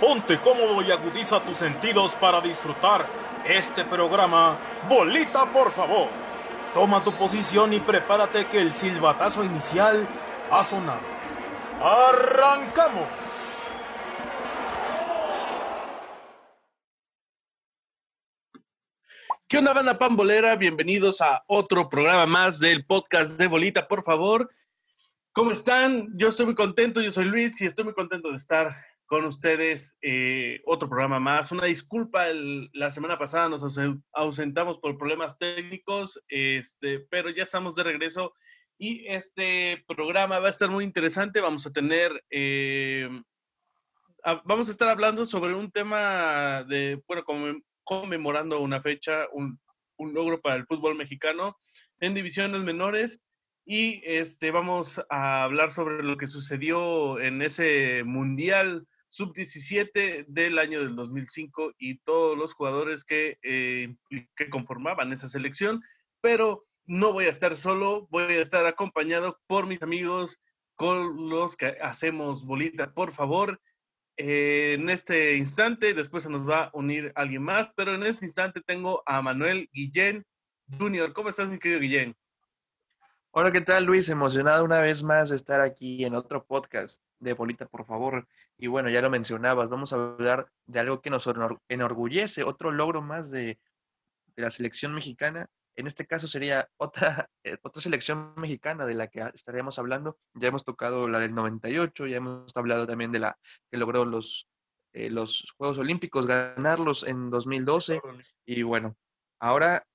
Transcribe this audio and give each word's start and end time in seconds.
Ponte 0.00 0.38
cómodo 0.40 0.82
y 0.82 0.90
agudiza 0.90 1.42
tus 1.42 1.56
sentidos 1.56 2.14
para 2.16 2.42
disfrutar 2.42 3.06
este 3.46 3.82
programa. 3.86 4.58
Bolita, 4.90 5.50
por 5.50 5.72
favor. 5.72 6.08
Toma 6.74 7.02
tu 7.02 7.16
posición 7.16 7.72
y 7.72 7.80
prepárate 7.80 8.46
que 8.46 8.60
el 8.60 8.74
silbatazo 8.74 9.42
inicial 9.42 10.06
ha 10.50 10.62
sonado. 10.64 11.00
¡Arrancamos! 11.80 13.08
¿Qué 19.48 19.56
onda, 19.56 19.72
banda 19.72 19.96
pambolera? 19.96 20.56
Bienvenidos 20.56 21.22
a 21.22 21.42
otro 21.46 21.88
programa 21.88 22.26
más 22.26 22.60
del 22.60 22.84
podcast 22.84 23.38
de 23.38 23.46
Bolita, 23.46 23.88
por 23.88 24.04
favor. 24.04 24.50
¿Cómo 25.32 25.52
están? 25.52 26.08
Yo 26.18 26.28
estoy 26.28 26.44
muy 26.44 26.54
contento, 26.54 27.00
yo 27.00 27.10
soy 27.10 27.24
Luis 27.24 27.58
y 27.62 27.64
estoy 27.66 27.84
muy 27.84 27.94
contento 27.94 28.28
de 28.28 28.36
estar 28.36 28.74
con 29.06 29.24
ustedes 29.24 29.96
eh, 30.02 30.60
otro 30.66 30.88
programa 30.88 31.20
más. 31.20 31.52
Una 31.52 31.66
disculpa, 31.66 32.26
la 32.72 32.90
semana 32.90 33.18
pasada 33.18 33.48
nos 33.48 33.78
ausentamos 34.12 34.78
por 34.78 34.98
problemas 34.98 35.38
técnicos, 35.38 36.20
este, 36.28 37.00
pero 37.08 37.30
ya 37.30 37.44
estamos 37.44 37.74
de 37.76 37.84
regreso 37.84 38.34
y 38.78 39.06
este 39.06 39.84
programa 39.86 40.40
va 40.40 40.48
a 40.48 40.50
estar 40.50 40.68
muy 40.68 40.84
interesante. 40.84 41.40
Vamos 41.40 41.66
a 41.66 41.72
tener, 41.72 42.24
eh, 42.30 43.08
vamos 44.44 44.68
a 44.68 44.72
estar 44.72 44.88
hablando 44.88 45.24
sobre 45.24 45.54
un 45.54 45.70
tema 45.70 46.64
de, 46.64 47.00
bueno, 47.06 47.24
conmemorando 47.84 48.60
una 48.60 48.82
fecha, 48.82 49.26
un, 49.32 49.60
un 49.98 50.14
logro 50.14 50.40
para 50.40 50.56
el 50.56 50.66
fútbol 50.66 50.96
mexicano 50.96 51.56
en 52.00 52.14
divisiones 52.14 52.62
menores. 52.62 53.22
Y 53.64 54.00
este, 54.04 54.50
vamos 54.50 55.00
a 55.10 55.44
hablar 55.44 55.70
sobre 55.70 56.02
lo 56.02 56.16
que 56.16 56.26
sucedió 56.26 57.18
en 57.20 57.42
ese 57.42 58.04
mundial 58.04 58.86
sub-17 59.16 60.26
del 60.28 60.58
año 60.58 60.80
del 60.80 60.94
2005 60.94 61.72
y 61.78 61.98
todos 62.00 62.36
los 62.36 62.52
jugadores 62.52 63.02
que, 63.02 63.38
eh, 63.42 63.96
que 64.36 64.50
conformaban 64.50 65.10
esa 65.12 65.26
selección, 65.26 65.82
pero 66.20 66.66
no 66.84 67.14
voy 67.14 67.24
a 67.24 67.30
estar 67.30 67.56
solo, 67.56 68.06
voy 68.10 68.34
a 68.34 68.40
estar 68.40 68.66
acompañado 68.66 69.40
por 69.46 69.66
mis 69.66 69.82
amigos 69.82 70.38
con 70.74 71.30
los 71.30 71.56
que 71.56 71.78
hacemos 71.80 72.44
bolita. 72.44 72.92
Por 72.92 73.10
favor, 73.10 73.58
eh, 74.18 74.74
en 74.74 74.90
este 74.90 75.36
instante, 75.36 75.94
después 75.94 76.24
se 76.24 76.30
nos 76.30 76.46
va 76.46 76.64
a 76.64 76.70
unir 76.74 77.12
alguien 77.14 77.42
más, 77.42 77.72
pero 77.74 77.94
en 77.94 78.02
este 78.02 78.26
instante 78.26 78.60
tengo 78.60 79.02
a 79.06 79.22
Manuel 79.22 79.70
Guillén 79.72 80.26
Junior. 80.70 81.14
¿Cómo 81.14 81.30
estás, 81.30 81.48
mi 81.48 81.58
querido 81.58 81.80
Guillén? 81.80 82.14
Hola, 83.38 83.52
¿qué 83.52 83.60
tal, 83.60 83.84
Luis? 83.84 84.08
Emocionado 84.08 84.64
una 84.64 84.80
vez 84.80 85.02
más 85.02 85.28
de 85.28 85.36
estar 85.36 85.60
aquí 85.60 86.06
en 86.06 86.14
otro 86.14 86.46
podcast 86.46 87.02
de 87.18 87.34
Bolita, 87.34 87.66
por 87.66 87.84
favor. 87.84 88.26
Y 88.56 88.66
bueno, 88.66 88.88
ya 88.88 89.02
lo 89.02 89.10
mencionabas, 89.10 89.68
vamos 89.68 89.92
a 89.92 89.96
hablar 89.96 90.50
de 90.64 90.80
algo 90.80 91.02
que 91.02 91.10
nos 91.10 91.28
enorgullece, 91.68 92.44
otro 92.44 92.70
logro 92.70 93.02
más 93.02 93.30
de, 93.30 93.58
la 94.36 94.50
selección 94.50 94.94
mexicana. 94.94 95.50
En 95.74 95.86
este 95.86 96.06
caso 96.06 96.28
sería 96.28 96.70
otra, 96.78 97.28
eh, 97.44 97.58
otra 97.60 97.82
selección 97.82 98.32
mexicana 98.38 98.86
de 98.86 98.94
la 98.94 99.08
que 99.08 99.20
estaríamos 99.34 99.78
hablando. 99.78 100.18
Ya 100.32 100.48
hemos 100.48 100.64
tocado 100.64 101.06
la 101.06 101.20
del 101.20 101.34
98, 101.34 102.06
ya 102.06 102.16
hemos 102.16 102.56
hablado 102.56 102.86
también 102.86 103.12
de 103.12 103.18
la 103.18 103.38
que 103.70 103.76
logró 103.76 104.06
los, 104.06 104.48
eh, 104.94 105.10
los 105.10 105.52
Juegos 105.58 105.76
Olímpicos, 105.76 106.26
ganarlos 106.26 107.02
en 107.06 107.28
2012. 107.28 108.00
Y 108.46 108.62
bueno, 108.62 108.96
ahora 109.38 109.86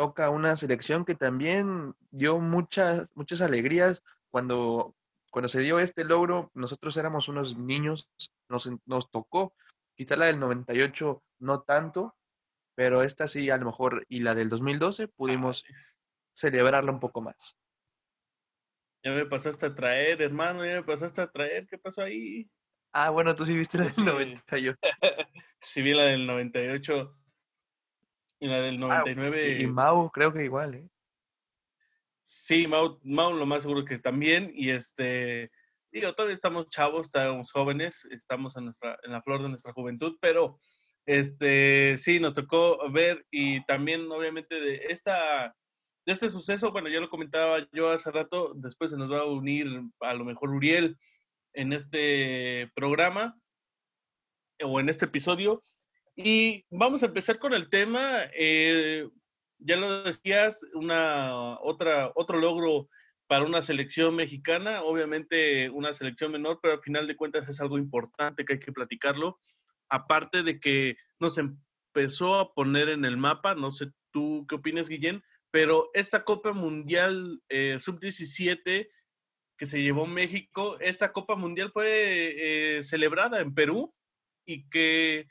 toca 0.00 0.30
una 0.30 0.56
selección 0.56 1.04
que 1.04 1.14
también 1.14 1.94
dio 2.10 2.38
muchas, 2.38 3.10
muchas 3.14 3.42
alegrías 3.42 4.02
cuando 4.30 4.94
cuando 5.30 5.48
se 5.48 5.60
dio 5.60 5.78
este 5.78 6.04
logro, 6.04 6.50
nosotros 6.54 6.96
éramos 6.96 7.28
unos 7.28 7.58
niños, 7.58 8.08
nos, 8.48 8.70
nos 8.86 9.10
tocó, 9.10 9.54
quizá 9.94 10.16
la 10.16 10.24
del 10.24 10.40
98 10.40 11.22
no 11.40 11.60
tanto, 11.60 12.16
pero 12.74 13.02
esta 13.02 13.28
sí 13.28 13.50
a 13.50 13.58
lo 13.58 13.66
mejor, 13.66 14.06
y 14.08 14.20
la 14.20 14.34
del 14.34 14.48
2012 14.48 15.08
pudimos 15.08 15.66
celebrarla 16.32 16.92
un 16.92 16.98
poco 16.98 17.20
más. 17.20 17.58
Ya 19.04 19.12
me 19.12 19.26
pasaste 19.26 19.66
a 19.66 19.74
traer, 19.74 20.22
hermano, 20.22 20.64
ya 20.64 20.76
me 20.76 20.82
pasaste 20.82 21.20
a 21.20 21.30
traer, 21.30 21.66
¿qué 21.66 21.76
pasó 21.76 22.00
ahí? 22.00 22.50
Ah, 22.92 23.10
bueno, 23.10 23.36
tú 23.36 23.44
sí 23.44 23.54
viste 23.54 23.76
la 23.76 23.84
del 23.84 24.04
98. 24.06 24.78
sí 25.60 25.82
vi 25.82 25.92
la 25.92 26.04
del 26.04 26.26
98 26.26 27.19
y 28.40 28.48
la 28.48 28.60
del 28.60 28.80
99. 28.80 29.56
Ah, 29.58 29.62
y 29.62 29.66
Mau, 29.66 30.10
creo 30.10 30.32
que 30.32 30.44
igual, 30.44 30.74
¿eh? 30.74 30.88
Sí, 32.22 32.66
Mau, 32.66 32.98
lo 33.04 33.46
más 33.46 33.62
seguro 33.62 33.84
que 33.84 33.98
también. 33.98 34.50
Y 34.54 34.70
este, 34.70 35.50
digo, 35.92 36.14
todavía 36.14 36.34
estamos 36.34 36.68
chavos, 36.68 37.06
estamos 37.06 37.52
jóvenes, 37.52 38.08
estamos 38.10 38.56
en, 38.56 38.64
nuestra, 38.64 38.98
en 39.02 39.12
la 39.12 39.22
flor 39.22 39.42
de 39.42 39.50
nuestra 39.50 39.72
juventud, 39.72 40.16
pero 40.20 40.58
este, 41.06 41.96
sí, 41.98 42.18
nos 42.18 42.34
tocó 42.34 42.90
ver 42.90 43.26
y 43.30 43.64
también, 43.66 44.10
obviamente, 44.10 44.60
de 44.60 44.86
esta 44.88 45.54
de 46.06 46.12
este 46.12 46.30
suceso, 46.30 46.72
bueno, 46.72 46.88
ya 46.88 47.00
lo 47.00 47.10
comentaba 47.10 47.58
yo 47.72 47.90
hace 47.90 48.10
rato, 48.10 48.52
después 48.54 48.90
se 48.90 48.96
nos 48.96 49.10
va 49.12 49.20
a 49.20 49.26
unir 49.26 49.66
a 50.00 50.14
lo 50.14 50.24
mejor 50.24 50.50
Uriel 50.50 50.96
en 51.52 51.72
este 51.72 52.70
programa 52.74 53.38
o 54.62 54.80
en 54.80 54.88
este 54.88 55.06
episodio. 55.06 55.62
Y 56.16 56.64
vamos 56.70 57.02
a 57.02 57.06
empezar 57.06 57.38
con 57.38 57.54
el 57.54 57.70
tema. 57.70 58.24
Eh, 58.34 59.08
ya 59.58 59.76
lo 59.76 60.02
decías, 60.02 60.60
una, 60.74 61.58
otra, 61.60 62.12
otro 62.14 62.38
logro 62.38 62.88
para 63.26 63.44
una 63.44 63.62
selección 63.62 64.16
mexicana, 64.16 64.82
obviamente 64.82 65.70
una 65.70 65.92
selección 65.92 66.32
menor, 66.32 66.58
pero 66.60 66.74
al 66.74 66.82
final 66.82 67.06
de 67.06 67.16
cuentas 67.16 67.48
es 67.48 67.60
algo 67.60 67.78
importante 67.78 68.44
que 68.44 68.54
hay 68.54 68.60
que 68.60 68.72
platicarlo. 68.72 69.38
Aparte 69.88 70.42
de 70.42 70.58
que 70.58 70.96
nos 71.20 71.38
empezó 71.38 72.36
a 72.36 72.52
poner 72.54 72.88
en 72.88 73.04
el 73.04 73.16
mapa, 73.16 73.54
no 73.54 73.70
sé 73.70 73.86
tú 74.12 74.46
qué 74.48 74.56
opinas, 74.56 74.88
Guillén, 74.88 75.22
pero 75.52 75.90
esta 75.94 76.24
Copa 76.24 76.52
Mundial 76.52 77.40
eh, 77.48 77.76
Sub-17 77.78 78.88
que 79.60 79.66
se 79.66 79.82
llevó 79.82 80.06
México, 80.06 80.80
esta 80.80 81.12
Copa 81.12 81.36
Mundial 81.36 81.70
fue 81.70 82.78
eh, 82.78 82.82
celebrada 82.82 83.40
en 83.40 83.54
Perú 83.54 83.94
y 84.46 84.66
que 84.70 85.26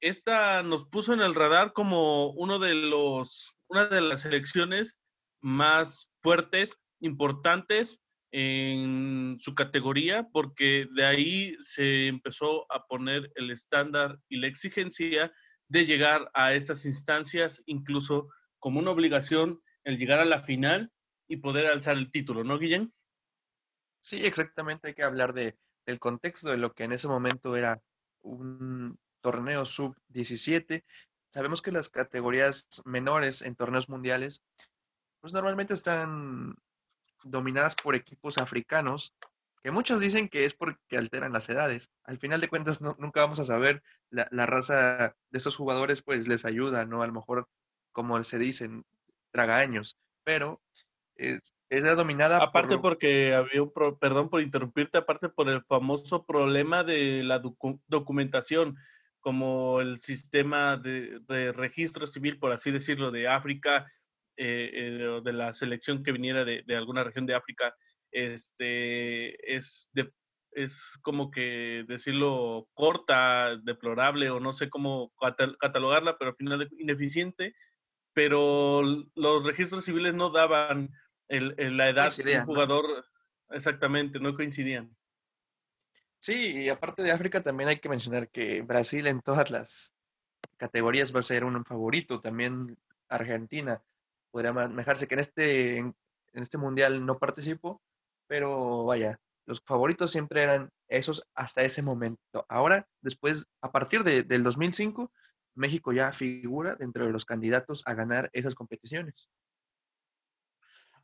esta 0.00 0.62
nos 0.62 0.84
puso 0.84 1.14
en 1.14 1.20
el 1.20 1.34
radar 1.34 1.72
como 1.72 2.30
uno 2.30 2.58
de 2.58 2.74
los 2.74 3.56
una 3.68 3.86
de 3.86 4.00
las 4.00 4.20
selecciones 4.20 4.98
más 5.40 6.10
fuertes, 6.20 6.78
importantes 7.00 8.02
en 8.32 9.38
su 9.40 9.54
categoría, 9.54 10.28
porque 10.32 10.86
de 10.94 11.04
ahí 11.04 11.56
se 11.60 12.08
empezó 12.08 12.70
a 12.72 12.86
poner 12.86 13.30
el 13.34 13.50
estándar 13.50 14.18
y 14.28 14.38
la 14.38 14.46
exigencia 14.46 15.32
de 15.68 15.84
llegar 15.84 16.30
a 16.34 16.52
estas 16.52 16.84
instancias, 16.86 17.62
incluso 17.66 18.28
como 18.58 18.78
una 18.78 18.90
obligación 18.90 19.60
el 19.84 19.98
llegar 19.98 20.18
a 20.18 20.24
la 20.24 20.40
final 20.40 20.92
y 21.28 21.38
poder 21.38 21.66
alzar 21.66 21.96
el 21.96 22.10
título, 22.10 22.44
¿no, 22.44 22.58
Guillén? 22.58 22.92
Sí, 24.00 24.24
exactamente. 24.24 24.88
Hay 24.88 24.94
que 24.94 25.02
hablar 25.02 25.32
de, 25.32 25.56
del 25.86 25.98
contexto 25.98 26.50
de 26.50 26.56
lo 26.56 26.72
que 26.72 26.84
en 26.84 26.92
ese 26.92 27.08
momento 27.08 27.56
era 27.56 27.80
un 28.22 28.98
torneo 29.26 29.64
sub-17 29.64 30.84
Sabemos 31.36 31.60
que 31.60 31.70
las 31.70 31.90
categorías 31.90 32.66
menores 32.86 33.42
en 33.42 33.56
torneos 33.56 33.90
mundiales, 33.90 34.42
pues 35.20 35.34
normalmente 35.34 35.74
están 35.74 36.56
dominadas 37.24 37.74
por 37.74 37.94
equipos 37.94 38.38
africanos, 38.38 39.14
que 39.62 39.70
muchos 39.70 40.00
dicen 40.00 40.30
que 40.30 40.46
es 40.46 40.54
porque 40.54 40.96
alteran 40.96 41.34
las 41.34 41.50
edades. 41.50 41.90
Al 42.04 42.18
final 42.18 42.40
de 42.40 42.48
cuentas, 42.48 42.80
nunca 42.80 43.20
vamos 43.20 43.38
a 43.38 43.44
saber 43.44 43.82
la, 44.08 44.46
raza 44.46 45.14
de 45.28 45.38
esos 45.38 45.56
jugadores, 45.56 46.00
pues 46.00 46.26
les 46.26 46.46
ayuda, 46.46 46.86
¿no? 46.86 47.02
A 47.02 47.06
lo 47.06 47.12
mejor, 47.12 47.50
como 47.92 48.24
se 48.24 48.38
dicen, 48.38 48.86
traga 49.30 49.58
años, 49.58 49.98
pero 50.24 50.62
es, 51.16 51.54
es 51.68 51.96
dominada. 51.96 52.38
Aparte 52.38 52.78
porque 52.78 53.34
había 53.34 53.62
un, 53.62 53.72
perdón 54.00 54.30
por 54.30 54.40
interrumpirte, 54.40 54.96
aparte 54.96 55.28
por 55.28 55.50
el 55.50 55.62
famoso 55.64 56.24
problema 56.24 56.82
de 56.82 57.22
la 57.24 57.42
documentación 57.88 58.78
como 59.26 59.80
el 59.80 59.98
sistema 59.98 60.76
de, 60.76 61.50
registro 61.50 62.06
civil, 62.06 62.38
por 62.38 62.52
así 62.52 62.70
decirlo, 62.70 63.10
de 63.10 63.26
África, 63.26 63.90
eh, 64.36 64.70
eh, 64.72 65.20
de 65.20 65.32
la 65.32 65.52
selección 65.52 66.04
que 66.04 66.12
viniera 66.12 66.44
de, 66.44 66.62
alguna 66.76 67.02
región 67.02 67.26
de 67.26 67.34
África, 67.34 67.74
este, 68.12 69.56
es, 69.56 69.90
es 70.52 70.96
como 71.02 71.32
que 71.32 71.84
decirlo 71.88 72.68
corta, 72.72 73.56
deplorable 73.56 74.30
o 74.30 74.38
no 74.38 74.52
sé 74.52 74.70
cómo 74.70 75.12
catalogarla, 75.58 76.18
pero 76.18 76.30
al 76.30 76.36
final 76.36 76.68
ineficiente, 76.78 77.56
pero 78.14 78.80
los 79.16 79.44
registros 79.44 79.84
civiles 79.84 80.14
no 80.14 80.30
daban 80.30 80.88
la 81.28 81.88
edad 81.88 82.12
del 82.16 82.44
jugador, 82.44 83.04
exactamente, 83.50 84.20
no 84.20 84.36
coincidían. 84.36 84.96
Sí, 86.18 86.64
y 86.64 86.68
aparte 86.68 87.02
de 87.02 87.12
África 87.12 87.42
también 87.42 87.68
hay 87.68 87.78
que 87.78 87.88
mencionar 87.88 88.28
que 88.28 88.62
Brasil 88.62 89.06
en 89.06 89.20
todas 89.20 89.50
las 89.50 89.94
categorías 90.56 91.14
va 91.14 91.20
a 91.20 91.22
ser 91.22 91.44
un 91.44 91.64
favorito, 91.64 92.20
también 92.20 92.78
Argentina 93.08 93.82
podría 94.30 94.52
manejarse 94.52 95.06
que 95.06 95.14
en 95.14 95.20
este, 95.20 95.78
en 95.78 95.94
este 96.34 96.58
mundial 96.58 97.04
no 97.06 97.18
participó, 97.18 97.80
pero 98.26 98.84
vaya, 98.84 99.20
los 99.46 99.62
favoritos 99.62 100.10
siempre 100.10 100.42
eran 100.42 100.70
Eso 100.88 101.12
hasta 101.34 101.62
ese 101.62 101.82
momento. 101.82 102.44
Ahora, 102.48 102.86
después, 103.00 103.48
a 103.60 103.72
partir 103.72 104.04
de, 104.04 104.22
del 104.22 104.42
2005, 104.42 105.10
México 105.54 105.92
ya 105.92 106.12
figura 106.12 106.76
dentro 106.76 107.06
de 107.06 107.12
los 107.12 107.24
candidatos 107.24 107.82
a 107.86 107.94
ganar 107.94 108.28
esas 108.32 108.54
competiciones. 108.54 109.28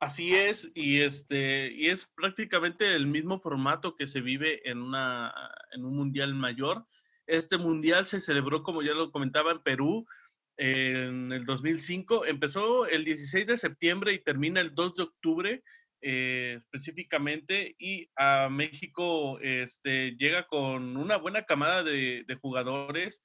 Así 0.03 0.35
es, 0.35 0.69
y 0.75 1.03
este, 1.03 1.71
y 1.73 1.87
es 1.87 2.07
prácticamente 2.17 2.93
el 2.93 3.07
mismo 3.07 3.39
formato 3.39 3.95
que 3.95 4.09
se 4.09 4.21
vive 4.21 4.69
en 4.69 4.79
una, 4.83 5.33
en 5.71 5.85
un 5.85 5.95
mundial 5.95 6.35
mayor. 6.35 6.85
Este 7.29 7.57
mundial 7.57 8.05
se 8.07 8.19
celebró, 8.19 8.65
como 8.65 8.83
ya 8.83 8.95
lo 8.95 9.13
comentaba, 9.13 9.53
en 9.53 9.63
Perú 9.63 10.05
en 10.57 11.31
el 11.31 11.45
2005. 11.45 12.27
Empezó 12.27 12.89
el 12.89 13.05
16 13.05 13.47
de 13.47 13.57
septiembre 13.57 14.13
y 14.13 14.19
termina 14.19 14.61
el 14.61 14.75
2 14.75 14.97
de 14.97 15.03
octubre 15.05 15.63
eh, 16.01 16.57
específicamente 16.59 17.77
y 17.79 18.11
a 18.17 18.49
México 18.49 19.39
este, 19.39 20.17
llega 20.17 20.49
con 20.49 20.97
una 20.97 21.17
buena 21.17 21.45
camada 21.45 21.85
de, 21.85 22.27
jugadores 22.41 23.23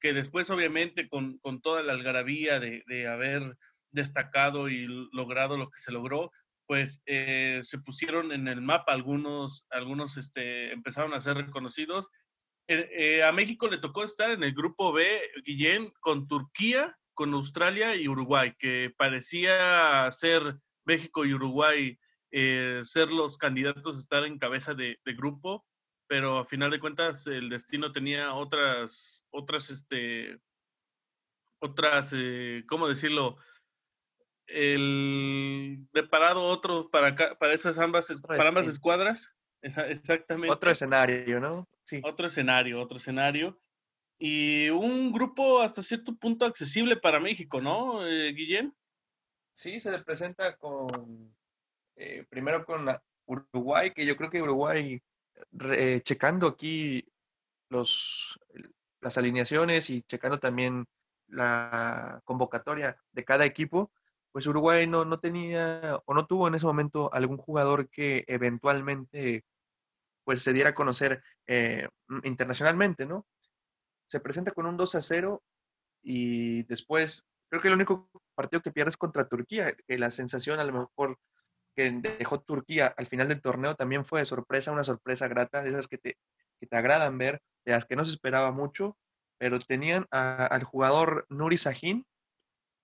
que 0.00 0.12
después 0.12 0.50
obviamente 0.50 1.08
con, 1.08 1.38
toda 1.62 1.84
la 1.84 1.92
algarabía 1.92 2.58
de, 2.58 3.06
haber 3.06 3.56
destacado 3.96 4.68
y 4.68 4.86
logrado 5.12 5.56
lo 5.56 5.68
que 5.68 5.78
se 5.78 5.90
logró, 5.90 6.30
pues 6.66 7.02
eh, 7.06 7.60
se 7.62 7.78
pusieron 7.78 8.30
en 8.30 8.46
el 8.46 8.60
mapa 8.60 8.92
algunos, 8.92 9.66
algunos 9.70 10.16
este, 10.16 10.72
empezaron 10.72 11.14
a 11.14 11.20
ser 11.20 11.36
reconocidos. 11.36 12.08
Eh, 12.68 13.22
a 13.24 13.32
México 13.32 13.68
le 13.68 13.78
tocó 13.78 14.04
estar 14.04 14.30
en 14.30 14.44
el 14.44 14.52
grupo 14.52 14.92
B, 14.92 15.20
Guillén, 15.44 15.92
con 16.00 16.28
Turquía, 16.28 16.96
con 17.14 17.32
Australia 17.34 17.96
y 17.96 18.06
Uruguay, 18.06 18.54
que 18.58 18.92
parecía 18.96 20.08
ser 20.12 20.56
México 20.84 21.24
y 21.24 21.34
Uruguay 21.34 21.98
eh, 22.32 22.80
ser 22.84 23.08
los 23.08 23.38
candidatos 23.38 23.96
a 23.96 24.00
estar 24.00 24.24
en 24.24 24.38
cabeza 24.38 24.74
de, 24.74 24.98
grupo, 25.16 25.64
pero 26.08 26.38
a 26.38 26.44
final 26.44 26.70
de 26.70 26.80
cuentas 26.80 27.26
el 27.26 27.48
destino 27.48 27.92
tenía 27.92 28.34
otras, 28.34 29.24
otras, 29.30 29.70
este, 29.70 30.38
otras, 31.60 32.12
eh, 32.14 32.64
¿cómo 32.68 32.88
decirlo? 32.88 33.38
El 34.46 35.88
deparado 35.92 36.42
otro 36.44 36.88
para, 36.90 37.14
para 37.14 37.52
esas 37.52 37.78
ambas, 37.78 38.22
para 38.22 38.48
ambas 38.48 38.66
escuadras. 38.66 39.32
exactamente. 39.62 40.52
Otro 40.52 40.70
escenario, 40.70 41.40
¿no? 41.40 41.68
Sí. 41.84 42.00
Otro 42.04 42.26
escenario, 42.26 42.80
otro 42.80 42.98
escenario. 42.98 43.60
Y 44.18 44.70
un 44.70 45.12
grupo 45.12 45.60
hasta 45.60 45.82
cierto 45.82 46.16
punto 46.16 46.46
accesible 46.46 46.96
para 46.96 47.20
México, 47.20 47.60
¿no, 47.60 48.06
eh, 48.06 48.32
Guillén? 48.32 48.74
Sí, 49.52 49.78
se 49.78 49.90
le 49.90 50.02
presenta 50.02 50.56
con 50.56 51.34
eh, 51.96 52.26
primero 52.28 52.64
con 52.64 52.86
Uruguay, 53.24 53.90
que 53.90 54.04
yo 54.04 54.16
creo 54.16 54.30
que 54.30 54.42
Uruguay, 54.42 55.02
eh, 55.72 56.00
checando 56.02 56.46
aquí 56.46 57.06
los, 57.70 58.38
las 59.00 59.16
alineaciones 59.16 59.88
y 59.90 60.02
checando 60.02 60.38
también 60.38 60.86
la 61.28 62.20
convocatoria 62.24 62.98
de 63.12 63.24
cada 63.24 63.46
equipo, 63.46 63.90
pues 64.36 64.46
Uruguay 64.46 64.86
no, 64.86 65.06
no 65.06 65.18
tenía 65.18 65.98
o 66.04 66.12
no 66.12 66.26
tuvo 66.26 66.46
en 66.46 66.54
ese 66.54 66.66
momento 66.66 67.10
algún 67.14 67.38
jugador 67.38 67.88
que 67.88 68.22
eventualmente 68.26 69.46
pues 70.24 70.42
se 70.42 70.52
diera 70.52 70.68
a 70.68 70.74
conocer 70.74 71.22
eh, 71.46 71.88
internacionalmente, 72.22 73.06
¿no? 73.06 73.26
Se 74.04 74.20
presenta 74.20 74.50
con 74.50 74.66
un 74.66 74.76
2 74.76 74.94
a 74.94 75.00
0 75.00 75.42
y 76.02 76.64
después 76.64 77.26
creo 77.48 77.62
que 77.62 77.68
el 77.68 77.74
único 77.76 78.10
partido 78.34 78.60
que 78.60 78.72
pierde 78.72 78.90
es 78.90 78.98
contra 78.98 79.24
Turquía, 79.24 79.74
que 79.74 79.96
la 79.96 80.10
sensación 80.10 80.60
a 80.60 80.64
lo 80.64 80.74
mejor 80.74 81.18
que 81.74 81.90
dejó 81.90 82.38
Turquía 82.38 82.88
al 82.88 83.06
final 83.06 83.28
del 83.28 83.40
torneo 83.40 83.74
también 83.74 84.04
fue 84.04 84.20
de 84.20 84.26
sorpresa, 84.26 84.70
una 84.70 84.84
sorpresa 84.84 85.28
grata, 85.28 85.62
de 85.62 85.70
esas 85.70 85.88
que 85.88 85.96
te, 85.96 86.18
que 86.60 86.66
te 86.66 86.76
agradan 86.76 87.16
ver, 87.16 87.40
de 87.64 87.72
las 87.72 87.86
que 87.86 87.96
no 87.96 88.04
se 88.04 88.10
esperaba 88.10 88.52
mucho, 88.52 88.98
pero 89.38 89.58
tenían 89.60 90.04
al 90.10 90.62
jugador 90.64 91.24
Nuri 91.30 91.56
Sahin, 91.56 92.04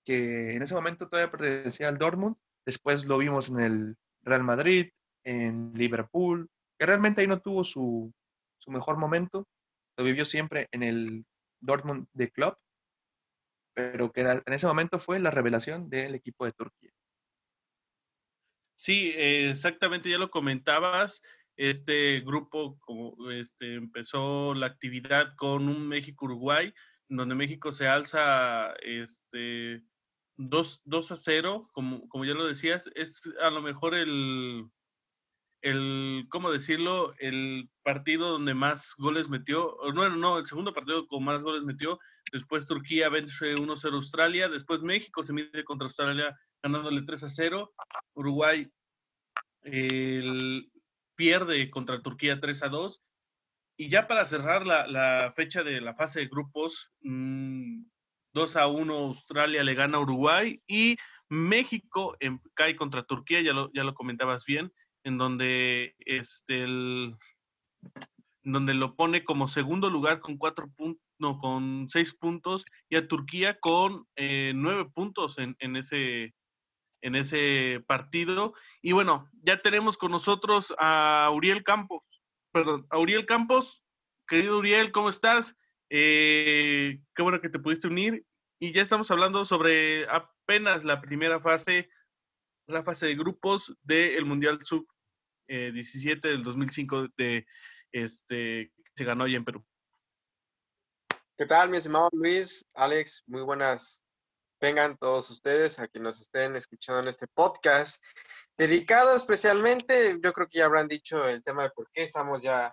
que 0.05 0.55
en 0.55 0.63
ese 0.63 0.75
momento 0.75 1.09
todavía 1.09 1.31
pertenecía 1.31 1.89
al 1.89 1.99
Dortmund, 1.99 2.37
después 2.67 3.05
lo 3.07 3.19
vimos 3.19 3.49
en 3.49 3.61
el 3.61 3.97
Real 4.23 4.45
Madrid, 4.45 4.91
en 5.25 5.73
Liverpool, 5.75 6.49
que 6.79 6.87
realmente 6.87 7.21
ahí 7.21 7.27
no 7.27 7.41
tuvo 7.41 7.65
su, 7.65 8.13
su 8.59 8.71
mejor 8.71 8.99
momento, 8.99 9.47
lo 9.97 10.05
vivió 10.05 10.25
siempre 10.25 10.69
en 10.73 10.83
el 10.83 11.25
Dortmund 11.61 12.07
de 12.13 12.31
club, 12.31 12.57
pero 13.75 14.13
que 14.13 14.21
en 14.21 14.53
ese 14.53 14.67
momento 14.67 14.99
fue 14.99 15.19
la 15.19 15.31
revelación 15.31 15.89
del 15.89 16.15
equipo 16.15 16.45
de 16.45 16.53
Turquía. 16.53 16.91
Sí, 18.77 19.13
exactamente, 19.15 20.11
ya 20.11 20.19
lo 20.19 20.31
comentabas. 20.31 21.23
Este 21.57 22.21
grupo 22.21 22.79
como, 22.81 23.31
este, 23.31 23.75
empezó 23.75 24.55
la 24.55 24.67
actividad 24.67 25.35
con 25.37 25.69
un 25.69 25.87
México-Uruguay, 25.87 26.73
donde 27.09 27.35
México 27.35 27.71
se 27.73 27.87
alza 27.87 28.73
este, 28.83 29.83
2, 30.49 30.83
a 31.11 31.17
0, 31.17 31.71
como, 31.73 32.09
como 32.09 32.25
ya 32.25 32.35
lo 32.35 32.47
decías, 32.47 32.91
es 32.95 33.23
a 33.41 33.51
lo 33.51 33.63
mejor 33.63 33.95
el, 33.95 34.67
el, 35.63 36.27
¿cómo 36.31 36.51
decirlo? 36.51 37.15
El 37.19 37.71
partido 37.83 38.31
donde 38.31 38.55
más 38.55 38.95
goles 38.99 39.29
metió, 39.29 39.77
no, 39.95 40.09
no, 40.11 40.39
el 40.39 40.47
segundo 40.47 40.73
partido 40.73 41.07
con 41.07 41.25
más 41.25 41.43
goles 41.43 41.63
metió, 41.63 41.99
después 42.33 42.67
Turquía 42.67 43.09
vence 43.09 43.55
1-0 43.55 43.95
Australia, 43.95 44.49
después 44.49 44.83
México 44.83 45.23
se 45.23 45.33
mide 45.33 45.65
contra 45.65 45.87
Australia 45.87 46.37
ganándole 46.63 47.03
3 47.03 47.25
a 47.25 47.29
0. 47.29 47.75
Uruguay 48.15 48.71
pierde 51.15 51.71
contra 51.71 52.03
Turquía 52.03 52.41
3 52.41 52.63
a 52.63 52.69
2. 52.69 53.03
Y 53.77 53.89
ya 53.89 54.07
para 54.07 54.27
cerrar 54.27 54.67
la, 54.67 55.33
fecha 55.35 55.63
de 55.63 55.81
la 55.81 55.95
fase 55.95 56.21
de 56.21 56.27
grupos, 56.29 56.93
2 58.33 58.55
mm, 58.55 58.59
a 58.59 58.67
1 58.67 58.95
Australia 58.95 59.63
le 59.63 59.75
gana 59.75 59.99
a 59.99 60.01
Uruguay 60.01 60.61
y 60.67 60.97
México 61.29 62.17
cae 62.55 62.77
contra 62.77 63.05
Turquía, 63.05 63.41
ya 63.41 63.53
lo, 63.53 63.71
ya 63.73 63.85
lo 63.85 63.95
comentabas 63.95 64.45
bien, 64.45 64.71
en 65.05 65.17
donde, 65.17 65.95
este, 66.01 66.67
donde 68.43 68.75
lo 68.75 68.95
pone 68.97 69.25
como 69.25 69.49
segundo 69.49 69.89
lugar 69.89 70.21
con 70.21 70.37
cuatro 70.37 70.71
puntos, 70.77 71.03
no, 71.19 71.39
con 71.39 71.89
seis 71.89 72.15
puntos, 72.15 72.65
y 72.91 72.97
a 72.97 73.09
Turquía 73.09 73.59
con 73.61 74.07
eh, 74.17 74.53
nueve 74.55 74.91
puntos 74.93 75.39
en, 75.39 75.57
en, 75.61 75.77
ese, 75.77 76.35
en 77.01 77.15
ese 77.15 77.83
partido. 77.87 78.55
Y 78.83 78.93
bueno, 78.93 79.31
ya 79.43 79.63
tenemos 79.63 79.97
con 79.97 80.11
nosotros 80.11 80.75
a 80.79 81.31
Uriel 81.33 81.65
Campos. 81.65 82.03
Perdón, 82.53 82.87
a 82.91 82.99
Uriel 82.99 83.25
Campos. 83.25 83.83
Querido 84.27 84.59
Uriel, 84.59 84.93
¿cómo 84.93 85.09
estás? 85.09 85.57
Eh, 85.95 87.01
qué 87.15 87.23
bueno 87.23 87.41
que 87.43 87.51
te 87.51 87.59
pudiste 87.59 87.87
unir. 87.87 88.25
Y 88.59 88.73
ya 88.73 88.81
estamos 88.81 89.11
hablando 89.11 89.45
sobre 89.45 90.09
apenas 90.09 90.85
la 90.85 91.03
primera 91.03 91.39
fase, 91.39 91.91
la 92.67 92.83
fase 92.83 93.07
de 93.07 93.15
grupos 93.15 93.77
del 93.83 94.25
Mundial 94.25 94.59
Sub 94.63 94.87
17 95.49 96.29
del 96.29 96.43
2005 96.45 97.09
de 97.19 97.45
este 97.93 98.73
que 98.75 98.93
se 98.97 99.05
ganó 99.05 99.25
allá 99.25 99.37
en 99.37 99.45
Perú. 99.45 99.67
¿Qué 101.37 101.45
tal, 101.45 101.69
mi 101.69 101.77
estimado 101.77 102.09
Luis? 102.13 102.65
Alex, 102.75 103.25
muy 103.27 103.43
buenas 103.43 104.03
tengan 104.63 104.97
todos 104.97 105.29
ustedes 105.29 105.81
a 105.81 105.89
quienes 105.89 106.05
nos 106.07 106.21
estén 106.21 106.55
escuchando 106.55 107.01
en 107.01 107.09
este 107.09 107.27
podcast, 107.27 108.01
dedicado 108.57 109.17
especialmente, 109.17 110.21
yo 110.23 110.33
creo 110.33 110.47
que 110.47 110.59
ya 110.59 110.67
habrán 110.67 110.87
dicho 110.87 111.27
el 111.29 111.43
tema 111.43 111.65
de 111.65 111.71
por 111.71 111.91
qué 111.93 112.05
estamos 112.05 112.43
ya 112.43 112.73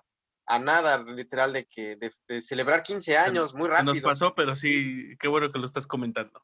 a 0.50 0.58
nada, 0.58 1.03
literal, 1.03 1.53
de 1.53 1.65
que 1.68 1.96
de, 1.96 2.41
celebrar 2.41 2.82
15 2.82 3.15
años, 3.18 3.53
muy 3.53 3.70
rápido. 3.70 3.94
Se 3.94 4.01
nos 4.01 4.10
pasó, 4.10 4.34
pero 4.34 4.56
sí, 4.56 5.15
qué 5.20 5.27
bueno 5.27 5.51
que 5.51 5.60
lo 5.60 5.65
estás 5.65 5.86
comentando. 5.86 6.44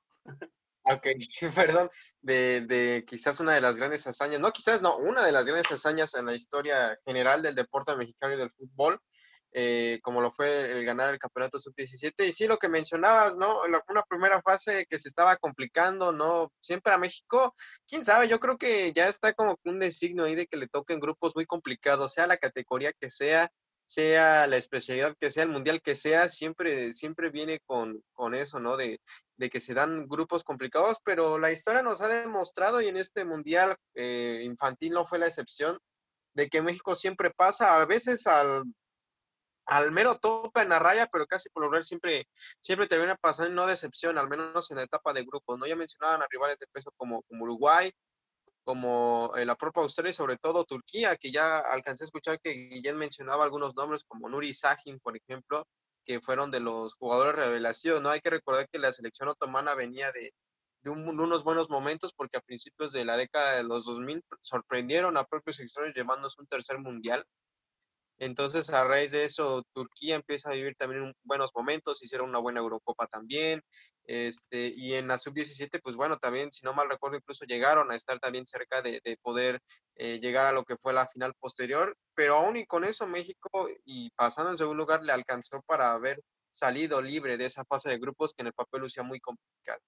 Ok, 0.83 1.07
perdón, 1.55 1.89
de, 2.21 2.62
de, 2.62 3.03
quizás 3.07 3.39
una 3.39 3.55
de 3.55 3.62
las 3.62 3.77
grandes 3.77 4.05
hazañas, 4.05 4.39
no 4.39 4.51
quizás, 4.51 4.83
no, 4.83 4.95
una 4.97 5.25
de 5.25 5.31
las 5.31 5.47
grandes 5.47 5.71
hazañas 5.71 6.13
en 6.13 6.27
la 6.27 6.35
historia 6.35 7.00
general 7.03 7.41
del 7.41 7.55
deporte 7.55 7.95
mexicano 7.95 8.35
y 8.35 8.38
del 8.38 8.51
fútbol, 8.51 9.01
eh, 9.51 10.00
como 10.03 10.21
lo 10.21 10.31
fue 10.31 10.71
el 10.71 10.85
ganar 10.85 11.12
el 11.12 11.19
campeonato 11.19 11.59
sub-17. 11.59 12.27
Y 12.27 12.31
sí, 12.31 12.45
lo 12.45 12.59
que 12.59 12.69
mencionabas, 12.69 13.35
¿no? 13.38 13.62
Una 13.89 14.03
primera 14.03 14.39
fase 14.43 14.85
que 14.88 15.00
se 15.00 15.09
estaba 15.09 15.35
complicando, 15.38 16.12
¿no? 16.12 16.51
Siempre 16.59 16.93
a 16.93 17.00
México, 17.00 17.55
quién 17.88 18.05
sabe, 18.05 18.27
yo 18.27 18.39
creo 18.39 18.59
que 18.59 18.93
ya 18.93 19.07
está 19.07 19.33
como 19.33 19.57
un 19.63 19.79
designio 19.79 20.25
ahí 20.25 20.35
de 20.35 20.45
que 20.45 20.57
le 20.57 20.67
toquen 20.67 21.00
grupos 21.00 21.35
muy 21.35 21.47
complicados, 21.47 22.13
sea 22.13 22.27
la 22.27 22.38
categoría 22.38 22.93
que 22.93 23.09
sea, 23.09 23.50
sea 23.86 24.48
la 24.48 24.58
especialidad 24.58 25.15
que 25.20 25.30
sea, 25.30 25.44
el 25.44 25.50
mundial 25.50 25.82
que 25.82 25.96
sea, 25.96 26.27
siempre, 26.30 26.94
siempre 26.94 27.30
viene 27.30 27.60
con, 27.65 28.04
con 28.13 28.34
eso, 28.34 28.60
¿no? 28.60 28.77
De, 28.77 29.00
de, 29.38 29.50
que 29.50 29.60
se 29.60 29.74
dan 29.74 30.08
grupos 30.08 30.44
complicados, 30.44 31.00
pero 31.04 31.38
la 31.38 31.51
historia 31.51 31.82
nos 31.84 32.01
ha 32.01 32.08
demostrado 32.08 32.82
y 32.82 32.88
en 32.88 32.98
este 32.98 33.25
mundial 33.25 33.75
eh, 33.94 34.42
infantil 34.44 34.94
no 34.94 35.06
fue 35.06 35.20
la 35.20 35.27
excepción 35.27 35.80
de 36.34 36.50
que 36.50 36.62
México 36.62 36.96
siempre 36.96 37.32
pasa, 37.32 37.80
a 37.82 37.86
veces 37.86 38.27
al 38.27 38.63
al 39.65 39.92
mero 39.92 40.18
tope 40.20 40.62
en 40.62 40.70
la 40.70 40.80
raya, 40.80 41.08
pero 41.12 41.25
casi 41.25 41.50
por 41.50 41.63
lograr 41.63 41.84
siempre, 41.84 42.27
siempre 42.62 42.88
termina 42.88 43.15
pasando 43.15 43.54
no 43.54 43.68
decepción, 43.68 44.18
al 44.18 44.30
menos 44.30 44.70
en 44.72 44.77
la 44.77 44.84
etapa 44.84 45.13
de 45.13 45.24
grupos, 45.24 45.58
¿no? 45.58 45.65
Ya 45.65 45.75
mencionaban 45.75 46.22
a 46.22 46.27
rivales 46.30 46.60
de 46.60 46.68
peso 46.68 46.92
como, 46.98 47.24
como 47.24 47.44
Uruguay, 47.44 47.92
como 48.65 49.31
la 49.36 49.55
propia 49.55 49.84
Australia 49.84 50.10
y 50.10 50.13
sobre 50.13 50.38
todo 50.38 50.65
Turquía, 50.65 51.15
que 51.17 51.31
ya 51.31 51.60
alcancé 51.60 52.03
a 52.03 52.05
escuchar 52.05 52.39
que 52.41 52.51
Guillén 52.51 52.98
mencionaba 52.98 53.43
algunos 53.43 53.75
nombres 53.75 54.03
como 54.03 54.27
Nuri 54.27 54.53
Sahin, 54.53 55.00
por 55.00 55.15
ejemplo, 55.15 55.67
que 56.03 56.19
fueron 56.19 56.51
de 56.51 56.60
los 56.60 56.95
jugadores 56.95 57.36
revelación, 57.36 58.03
¿no? 58.03 58.10
Hay 58.10 58.22
que 58.22 58.31
recordar 58.31 58.67
que 58.69 58.79
la 58.79 58.91
selección 58.91 59.29
otomana 59.29 59.75
venía 59.75 60.12
de, 60.12 60.34
de 60.81 60.89
unos 60.89 61.43
buenos 61.43 61.69
momentos 61.69 62.12
porque 62.13 62.38
a 62.38 62.41
principios 62.41 62.91
de 62.91 63.05
la 63.05 63.17
década 63.17 63.57
de 63.57 63.63
los 63.63 63.86
2000 63.86 64.24
sorprendieron 64.41 65.15
a 65.17 65.25
propios 65.25 65.60
extranjeros 65.60 65.95
llevándose 65.95 66.41
un 66.41 66.48
tercer 66.48 66.79
mundial 66.79 67.25
entonces, 68.17 68.69
a 68.69 68.86
raíz 68.86 69.12
de 69.12 69.25
eso, 69.25 69.65
Turquía 69.74 70.15
empieza 70.15 70.50
a 70.50 70.53
vivir 70.53 70.75
también 70.77 71.13
buenos 71.24 71.51
momentos, 71.53 72.01
hicieron 72.01 72.29
una 72.29 72.39
buena 72.39 72.62
Eurocopa 72.62 73.07
también, 73.07 73.62
este, 74.05 74.67
y 74.75 74.93
en 74.93 75.07
la 75.07 75.17
sub-17, 75.17 75.81
pues 75.81 75.95
bueno, 75.98 76.17
también, 76.17 76.51
si 76.51 76.63
no 76.63 76.74
mal 76.74 76.89
recuerdo, 76.89 77.17
incluso 77.17 77.45
llegaron 77.45 77.91
a 77.91 77.95
estar 77.95 78.19
también 78.19 78.45
cerca 78.48 78.81
de, 78.81 79.01
poder 79.22 79.62
eh, 79.95 80.19
llegar 80.19 80.45
a 80.45 80.53
lo 80.53 80.63
que 80.63 80.77
fue 80.77 80.93
la 80.93 81.07
final 81.07 81.34
posterior, 81.39 81.98
pero 82.13 82.36
aún 82.36 82.55
y 82.55 82.65
con 82.65 82.86
eso, 82.86 83.05
México, 83.05 83.67
y 83.84 84.10
pasando 84.12 84.51
en 84.51 84.57
segundo 84.57 84.84
lugar, 84.84 85.03
le 85.03 85.12
alcanzó 85.12 85.62
para 85.63 85.91
haber 85.91 86.22
salido 86.50 87.01
libre 87.01 87.38
de 87.38 87.45
esa 87.45 87.65
fase 87.65 87.89
de 87.89 87.98
grupos 87.98 88.34
que 88.34 88.43
en 88.43 88.48
el 88.48 88.53
papel 88.53 88.81
lucía 88.81 89.03
muy 89.03 89.19
complicado. 89.19 89.81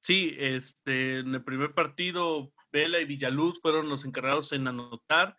Sí, 0.00 0.36
este, 0.38 1.20
en 1.20 1.34
el 1.34 1.42
primer 1.42 1.74
partido, 1.74 2.52
Vela 2.70 3.00
y 3.00 3.06
Villaluz 3.06 3.60
fueron 3.60 3.88
los 3.88 4.04
encargados 4.04 4.52
en 4.52 4.68
anotar 4.68 5.34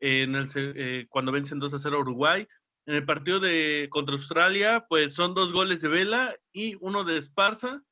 en 0.00 0.34
el, 0.34 0.46
eh, 0.54 1.06
cuando 1.08 1.32
vencen 1.32 1.58
2 1.58 1.74
a 1.74 1.78
0 1.78 1.96
a 1.96 2.00
Uruguay. 2.00 2.46
En 2.86 2.94
el 2.94 3.04
partido 3.04 3.40
de 3.40 3.88
contra 3.90 4.14
Australia, 4.14 4.86
pues 4.88 5.14
son 5.14 5.34
dos 5.34 5.52
goles 5.52 5.80
de 5.80 5.88
Vela 5.88 6.36
y 6.52 6.76
uno 6.80 7.04
de 7.04 7.16
Esparza. 7.16 7.82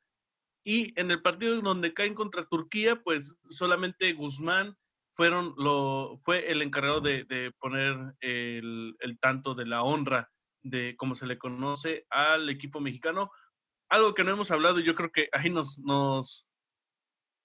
Y 0.64 0.98
en 0.98 1.10
el 1.10 1.20
partido 1.20 1.60
donde 1.60 1.92
caen 1.92 2.14
contra 2.14 2.46
Turquía, 2.46 3.02
pues 3.02 3.34
solamente 3.50 4.12
Guzmán 4.12 4.76
fueron 5.14 5.54
lo, 5.56 6.20
fue 6.24 6.50
el 6.50 6.62
encargado 6.62 7.00
de, 7.00 7.52
poner 7.58 8.14
el, 8.20 8.96
el, 8.98 9.18
tanto 9.18 9.54
de 9.54 9.66
la 9.66 9.82
honra 9.82 10.30
de 10.62 10.96
como 10.96 11.14
se 11.14 11.26
le 11.26 11.38
conoce 11.38 12.06
al 12.10 12.48
equipo 12.48 12.80
mexicano. 12.80 13.30
Algo 13.90 14.14
que 14.14 14.24
no 14.24 14.30
hemos 14.30 14.50
hablado 14.50 14.80
yo 14.80 14.94
creo 14.94 15.12
que 15.12 15.28
ahí 15.32 15.50
nos, 15.50 15.78
nos 15.78 16.46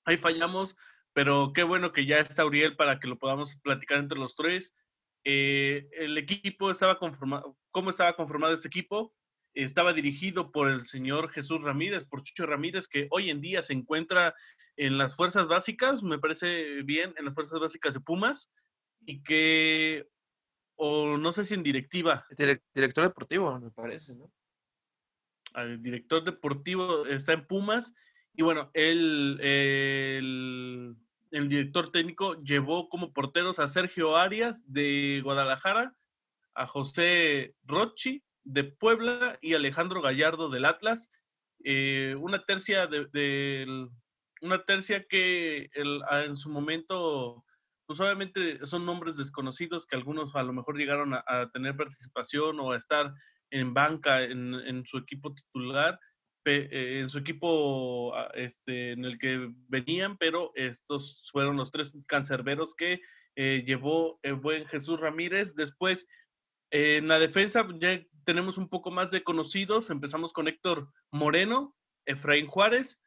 ahí 0.06 0.18
fallamos 0.18 0.76
pero 1.20 1.52
qué 1.52 1.64
bueno 1.64 1.92
que 1.92 2.06
ya 2.06 2.20
está 2.20 2.46
Uriel 2.46 2.78
para 2.78 2.98
que 2.98 3.10
lo 3.10 3.20
podamos 3.20 3.54
platicar 3.58 3.98
entre 3.98 4.18
los 4.18 4.36
tres. 4.36 4.74
Eh, 5.26 5.90
el 5.92 6.18
equipo 6.18 6.72
estaba 6.72 6.98
conformado, 6.98 7.58
¿cómo 7.72 7.90
estaba 7.90 8.16
conformado 8.16 8.54
este 8.54 8.70
equipo? 8.70 9.14
Estaba 9.54 9.92
dirigido 9.92 10.54
por 10.54 10.70
el 10.70 10.80
señor 10.86 11.30
Jesús 11.32 11.62
Ramírez, 11.62 12.06
por 12.06 12.24
Chucho 12.24 12.46
Ramírez, 12.46 12.88
que 12.88 13.08
hoy 13.12 13.30
en 13.30 13.42
día 13.42 13.62
se 13.62 13.74
encuentra 13.74 14.34
en 14.78 14.98
las 14.98 15.14
fuerzas 15.14 15.46
básicas, 15.50 16.02
me 16.04 16.20
parece 16.20 16.84
bien, 16.84 17.14
en 17.18 17.26
las 17.26 17.34
fuerzas 17.34 17.60
básicas 17.60 17.96
de 17.96 18.00
Pumas, 18.00 18.50
y 19.06 19.22
que, 19.22 20.08
o 20.78 21.18
no 21.18 21.34
sé 21.34 21.44
si 21.44 21.54
en 21.54 21.64
directiva. 21.64 22.26
Director 22.74 23.04
deportivo, 23.04 23.60
me 23.60 23.72
parece, 23.72 24.16
¿no? 24.16 24.32
El 25.54 25.82
director 25.82 26.24
deportivo 26.24 27.06
está 27.08 27.34
en 27.34 27.46
Pumas 27.46 27.94
y 28.40 28.42
bueno, 28.42 28.72
el, 28.74 29.38
el, 29.42 30.96
director 31.32 31.92
técnico 31.92 32.42
llevó 32.42 32.90
como 32.90 33.14
porteros 33.14 33.60
a 33.60 33.68
Sergio 33.68 34.18
Arias 34.18 34.64
de 34.66 35.22
Guadalajara, 35.24 35.96
a 36.56 36.68
José 36.68 37.56
Rochi 37.64 38.24
de 38.44 38.64
Puebla 38.64 39.38
y 39.42 39.54
Alejandro 39.54 40.02
Gallardo 40.02 40.50
del 40.50 40.66
Atlas. 40.66 41.10
Eh, 41.64 42.16
una 42.20 42.44
tercia 42.46 42.88
de, 42.88 43.90
una 44.42 44.64
tercia 44.64 45.06
que 45.08 45.70
en 45.74 46.36
su 46.36 46.50
momento, 46.50 47.46
pues 47.86 48.00
obviamente 48.00 48.66
son 48.66 48.86
nombres 48.86 49.18
desconocidos 49.18 49.86
que 49.86 49.96
algunos 49.96 50.36
a 50.36 50.44
lo 50.44 50.54
mejor 50.54 50.78
llegaron 50.78 51.14
a, 51.14 51.50
tener 51.52 51.76
participación 51.76 52.60
o 52.60 52.72
a 52.72 52.78
estar 52.78 53.14
en 53.52 53.74
banca 53.74 54.24
en, 54.24 54.86
su 54.86 54.98
equipo 54.98 55.34
titular, 55.34 56.00
en 56.50 57.10
su 57.10 57.20
equipo 57.20 58.16
ah, 58.16 58.30
este, 58.34 58.92
en 58.92 59.06
el 59.06 59.18
que 59.18 59.52
venían, 59.68 60.18
pero 60.18 60.52
estos 60.56 61.30
fueron 61.32 61.58
los 61.58 61.72
tres 61.72 61.96
cancerberos 62.08 62.76
que 62.76 63.02
eh, 63.36 63.64
llevó 63.66 64.20
el 64.24 64.36
buen 64.36 64.66
Jesús 64.68 65.00
Ramírez. 65.00 65.56
Después, 65.56 66.08
en 66.72 67.08
la 67.08 67.20
defensa 67.20 67.68
ya 67.80 68.02
tenemos 68.26 68.58
un 68.58 68.70
poco 68.70 68.92
más 68.92 69.12
de 69.12 69.24
conocidos. 69.24 69.90
Empezamos 69.90 70.34
con 70.34 70.48
Héctor 70.48 70.92
Moreno, 71.12 71.76
Efraín 72.06 72.48
Juárez, 72.48 73.02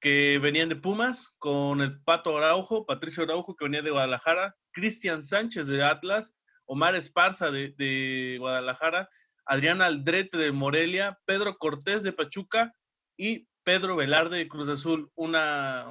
que 0.00 0.38
venían 0.38 0.68
de 0.68 0.76
Pumas, 0.76 1.30
con 1.38 1.80
el 1.80 2.02
Pato 2.02 2.36
Araujo, 2.36 2.86
Patricio 2.86 3.22
Araujo, 3.22 3.54
que 3.54 3.66
venía 3.66 3.82
de 3.82 3.90
Guadalajara, 3.90 4.56
Cristian 4.72 5.22
Sánchez 5.22 5.66
de 5.68 5.84
Atlas, 5.84 6.34
Omar 6.64 6.94
Esparza 6.94 7.50
de 7.50 8.36
Guadalajara, 8.38 9.08
Adrián 9.46 9.82
Aldrete 9.82 10.36
de 10.36 10.52
Morelia, 10.52 11.18
Pedro 11.24 11.56
Cortés 11.56 12.02
de 12.02 12.12
Pachuca 12.12 12.72
y 13.16 13.46
Pedro 13.64 13.96
Velarde 13.96 14.38
de 14.38 14.48
Cruz 14.48 14.68
Azul. 14.68 15.10
Una, 15.14 15.86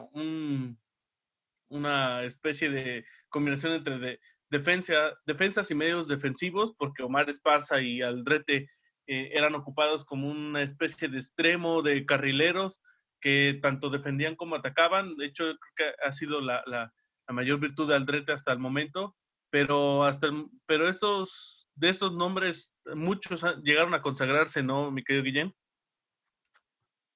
una 1.69 2.23
especie 2.23 2.69
de 2.69 3.05
combinación 3.29 3.73
entre 3.73 4.19
defensa, 4.49 5.13
defensas 5.25 5.69
y 5.71 5.75
medios 5.75 6.07
defensivos, 6.07 6.73
porque 6.77 7.03
Omar 7.03 7.29
Esparza 7.29 7.81
y 7.81 8.01
Aldrete 8.01 8.69
eh, 9.07 9.31
eran 9.33 9.55
ocupados 9.55 10.05
como 10.05 10.29
una 10.29 10.61
especie 10.61 11.07
de 11.07 11.17
extremo 11.17 11.81
de 11.81 12.05
carrileros 12.05 12.79
que 13.21 13.59
tanto 13.61 13.89
defendían 13.89 14.35
como 14.35 14.55
atacaban. 14.55 15.15
De 15.17 15.25
hecho, 15.25 15.43
creo 15.43 15.57
que 15.75 16.05
ha 16.05 16.11
sido 16.11 16.41
la, 16.41 16.63
la, 16.65 16.93
mayor 17.31 17.59
virtud 17.59 17.87
de 17.87 17.95
Aldrete 17.95 18.31
hasta 18.31 18.51
el 18.51 18.59
momento. 18.59 19.15
Pero, 19.51 20.03
hasta 20.03 20.29
pero 20.67 20.87
estos 20.87 21.58
de 21.79 21.89
estos 21.89 22.13
nombres, 22.13 22.73
muchos 22.93 23.43
llegaron 23.63 23.93
a 23.93 24.01
consagrarse, 24.01 24.61
¿no, 24.61 24.91
mi 24.91 25.03
querido 25.03 25.23
Guillén? 25.23 25.55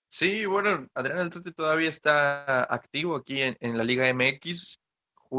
Sí, 0.07 0.45
bueno, 0.45 0.87
Adrián 0.93 1.19
Altrete 1.19 1.51
todavía 1.51 1.89
está 1.89 2.63
activo 2.73 3.15
aquí 3.15 3.41
en, 3.41 3.77
la 3.77 3.83
Liga 3.83 4.11
MX. 4.13 4.79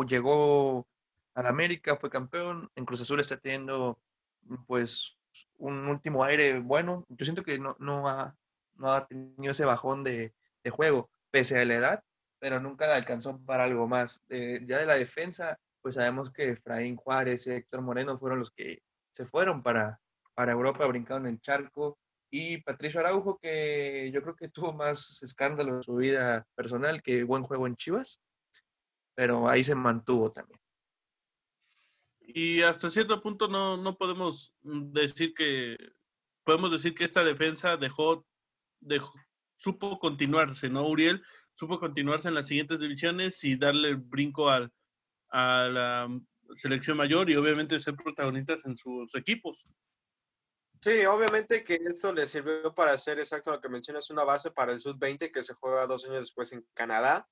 Llegó 0.09 0.87
al 1.35 1.47
América, 1.47 1.97
fue 1.97 2.11
campeón. 2.11 2.69
En 2.75 2.85
Cruz 2.85 3.01
Azul 3.01 3.21
está 3.21 3.37
teniendo, 3.39 3.99
pues, 4.67 5.17
un 5.59 5.89
último 5.89 6.25
aire 6.25 6.59
bueno. 6.59 7.07
Yo 7.09 7.25
siento 7.25 7.45
que 7.45 7.59
no, 7.59 7.77
no, 7.79 8.09
ha, 8.09 8.35
no 8.75 8.93
ha 8.93 9.07
tenido 9.07 9.53
ese 9.53 9.65
bajón 9.65 10.03
de, 10.03 10.35
juego, 10.71 11.09
pese 11.31 11.59
a 11.61 11.65
la 11.65 11.75
edad, 11.77 12.05
pero 12.41 12.61
nunca 12.61 12.87
le 12.87 12.95
alcanzó 12.95 13.39
para 13.45 13.65
algo 13.65 13.87
más. 13.87 14.23
ya 14.29 14.79
de 14.79 14.87
la 14.87 14.97
defensa, 14.97 15.59
pues 15.81 15.95
sabemos 15.95 16.31
que 16.33 16.51
Efraín 16.51 16.97
Juárez 16.97 17.47
y 17.47 17.53
Héctor 17.53 17.83
Moreno 17.83 18.17
fueron 18.19 18.41
los 18.41 18.51
que 18.51 18.83
se 19.15 19.25
fueron 19.25 19.63
para, 19.63 20.01
para 20.35 20.53
Europa, 20.53 20.87
brincaron 20.87 21.27
el 21.27 21.41
charco. 21.41 21.99
Y 22.31 22.59
Patricio 22.63 22.99
Araujo, 22.99 23.39
que 23.39 24.11
yo 24.13 24.21
creo 24.23 24.35
que 24.35 24.49
tuvo 24.49 24.73
más 24.73 25.23
escándalo 25.23 25.77
en 25.77 25.83
su 25.85 25.95
vida 25.95 26.45
personal 26.57 27.01
que 27.01 27.23
buen 27.23 27.45
juego 27.45 27.69
en 27.69 27.77
Chivas, 27.77 28.21
pero 29.15 29.49
ahí 29.49 29.63
se 29.63 29.77
mantuvo 29.77 30.33
también. 30.33 30.59
Y 32.21 32.63
hasta 32.63 32.91
cierto 32.91 33.23
punto 33.23 33.47
no, 33.47 33.77
no 33.77 33.97
podemos 33.97 34.53
decir 34.63 35.33
que, 35.33 35.77
podemos 36.43 36.73
decir 36.73 36.93
que 36.95 37.05
esta 37.05 37.23
defensa 37.23 37.77
dejó, 37.77 38.27
supo 39.55 40.01
continuarse, 40.01 40.69
¿no, 40.69 40.89
Uriel? 40.89 41.23
Supo 41.53 41.79
continuarse 41.79 42.27
en 42.27 42.35
las 42.35 42.49
siguientes 42.49 42.81
divisiones 42.81 43.45
y 43.45 43.57
darle 43.57 43.91
el 43.91 43.97
brinco 43.97 44.51
al, 44.51 44.73
a 45.31 45.69
la 45.69 46.21
selección 46.57 46.97
mayor 46.97 47.31
y 47.31 47.37
obviamente 47.37 47.81
ser 47.81 47.95
protagonistas 47.95 48.65
en 48.67 48.77
sus 48.77 49.15
equipos. 49.15 49.65
Sí, 50.81 51.05
obviamente 51.07 51.65
que 51.65 51.81
esto 51.87 52.13
le 52.13 52.27
sirvió 52.27 52.75
para 52.75 52.93
hacer 52.93 53.19
exacto 53.19 53.51
lo 53.51 53.61
que 53.61 53.71
mencionas, 53.71 54.11
una 54.11 54.25
base 54.25 54.51
para 54.51 54.73
el 54.73 54.81
Sub-20 54.81 55.33
que 55.33 55.43
se 55.43 55.55
juega 55.55 55.87
dos 55.87 56.05
años 56.05 56.21
después 56.21 56.53
en 56.53 56.67
Canadá, 56.75 57.27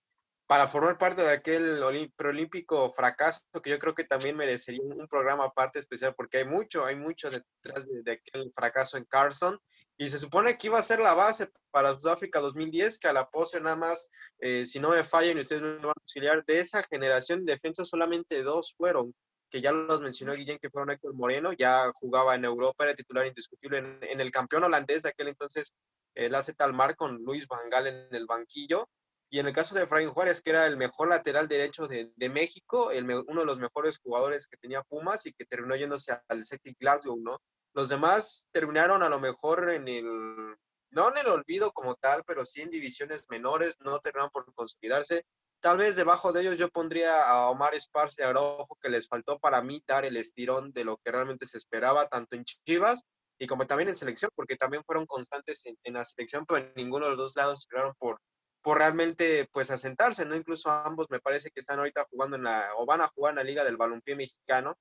para 0.47 0.67
formar 0.67 0.99
parte 0.99 1.23
de 1.23 1.31
aquel 1.31 1.81
preolímpico 2.17 2.93
fracaso 2.93 3.41
que 3.63 3.71
yo 3.71 3.79
creo 3.79 3.95
que 3.95 4.05
también 4.05 4.37
merecería 4.37 4.83
un, 4.83 5.09
programa 5.09 5.45
aparte 5.45 5.79
especial 5.79 6.15
porque 6.15 6.39
hay 6.39 6.45
mucho, 6.45 6.85
hay 6.85 6.97
mucho 6.97 7.31
detrás 7.31 7.87
de, 8.05 8.13
aquel 8.13 8.53
fracaso 8.55 8.97
en 8.97 9.05
Carson 9.05 9.59
y 9.97 10.11
se 10.11 10.19
supone 10.19 10.59
que 10.59 10.67
iba 10.67 10.79
a 10.79 10.83
ser 10.83 10.99
la 10.99 11.15
base 11.15 11.49
para 11.71 11.95
Sudáfrica 11.95 12.41
2010 12.41 12.99
que 12.99 13.09
a 13.09 13.13
la 13.13 13.29
postre 13.31 13.61
nada 13.61 13.77
más, 13.77 14.11
eh, 14.41 14.67
si 14.67 14.81
no 14.81 14.91
me 14.91 15.05
fallan 15.05 15.39
y 15.39 15.41
ustedes 15.41 15.63
me 15.63 15.77
van 15.77 15.87
a 15.87 15.93
auxiliar, 16.01 16.45
de 16.45 16.61
esa 16.61 16.83
generación 16.83 17.45
de 17.45 17.53
defensa 17.53 17.85
solamente 17.85 18.43
dos 18.43 18.75
fueron 18.77 19.15
que 19.53 19.61
ya 19.61 19.71
los 19.71 20.01
mencionó 20.01 20.33
Guillén, 20.33 20.59
que 20.59 20.71
fueron 20.71 20.91
Héctor 20.91 21.15
Moreno, 21.15 21.53
ya 21.53 21.93
jugaba 21.93 22.35
en 22.35 22.47
Europa, 22.47 22.85
era 22.85 22.95
titular 22.95 23.27
indiscutible 23.27 23.99
en, 24.01 24.21
el 24.21 24.31
campeón 24.31 24.65
holandés 24.65 25.03
de 25.03 25.11
aquel 25.11 25.29
entonces, 25.29 25.75
el 26.15 26.35
hace 26.35 26.55
tal 26.55 26.73
mar 26.73 26.97
con 26.97 27.23
Luis 27.23 27.47
Van 27.47 27.69
Gaal 27.69 27.87
en 27.87 28.15
el 28.15 28.25
banquillo, 28.25 28.89
y 29.33 29.39
en 29.39 29.47
el 29.47 29.55
caso 29.55 29.75
de 29.75 29.85
Efraín 29.85 30.11
Juárez, 30.11 30.43
que 30.43 30.51
era 30.51 30.67
el 30.67 30.77
mejor 30.77 31.09
lateral 31.09 31.49
derecho 31.49 31.89
de, 31.89 32.13
México, 32.29 32.91
el, 32.91 33.11
uno 33.11 33.41
de 33.41 33.47
los 33.47 33.59
mejores 33.59 33.99
jugadores 33.99 34.47
que 34.47 34.59
tenía 34.59 34.83
Pumas 34.83 35.25
y 35.25 35.33
que 35.33 35.47
terminó 35.47 35.75
yéndose 35.75 36.13
al 36.29 36.45
Celtic 36.45 36.77
Glasgow, 36.79 37.17
¿no? 37.17 37.39
Los 37.73 37.89
demás 37.89 38.51
terminaron 38.53 39.03
a 39.03 39.09
lo 39.09 39.19
mejor 39.19 39.71
en 39.71 39.89
el, 39.89 40.55
no 40.91 41.09
en 41.09 41.17
el 41.17 41.29
olvido 41.29 41.73
como 41.73 41.95
tal, 41.95 42.25
pero 42.27 42.45
sí 42.45 42.61
en 42.61 42.69
divisiones 42.69 43.25
menores, 43.31 43.81
no 43.81 43.99
terminaron 44.01 44.31
por 44.31 44.53
consolidarse. 44.53 45.25
Tal 45.61 45.79
vez 45.79 45.97
debajo 45.97 46.31
de 46.31 46.43
ellos 46.43 46.59
yo 46.59 46.69
pondría 46.69 47.23
a 47.23 47.49
Omar 47.49 47.75
Esparza 47.75 48.21
y 48.21 48.25
a 48.27 48.35
que 48.83 48.91
les 48.91 49.09
faltó 49.09 49.39
para 49.39 49.63
mí 49.63 49.83
dar 49.87 50.05
el 50.05 50.19
estirón 50.19 50.73
de 50.73 50.85
lo 50.85 50.99
que 50.99 51.11
realmente 51.11 51.47
se 51.47 51.57
esperaba, 51.57 52.07
tanto 52.07 52.37
en 52.37 52.45
Chivas 52.45 53.07
y 53.39 53.47
como 53.47 53.67
también 53.67 53.89
en 53.89 53.97
selección, 53.97 54.31
porque 54.35 54.57
también 54.57 54.85
fueron 54.85 55.07
constantes 55.07 55.65
en, 55.65 55.95
la 55.95 56.05
selección, 56.05 56.45
pero 56.45 56.67
en 56.67 56.73
ninguno 56.77 57.07
de 57.07 57.13
los 57.13 57.19
dos 57.19 57.37
lados 57.37 57.61
esperaron 57.61 57.95
por, 57.99 58.21
por 58.63 58.79
realmente 58.79 59.49
pues 59.53 59.71
asentarse, 59.71 60.25
¿no? 60.25 60.37
Incluso 60.37 60.71
ambos 60.71 61.09
me 61.11 61.21
parece 61.21 61.51
que 61.51 61.61
están 61.61 61.79
ahorita 61.79 62.07
jugando 62.11 62.37
en 62.37 62.45
la, 62.45 62.71
o 62.79 62.87
van 62.87 63.01
a 63.01 63.09
jugar 63.09 63.33
en 63.33 63.37
la 63.37 63.45
Liga 63.45 63.65
del 63.65 63.77
Balompié 63.77 64.17
Mexicano, 64.17 64.77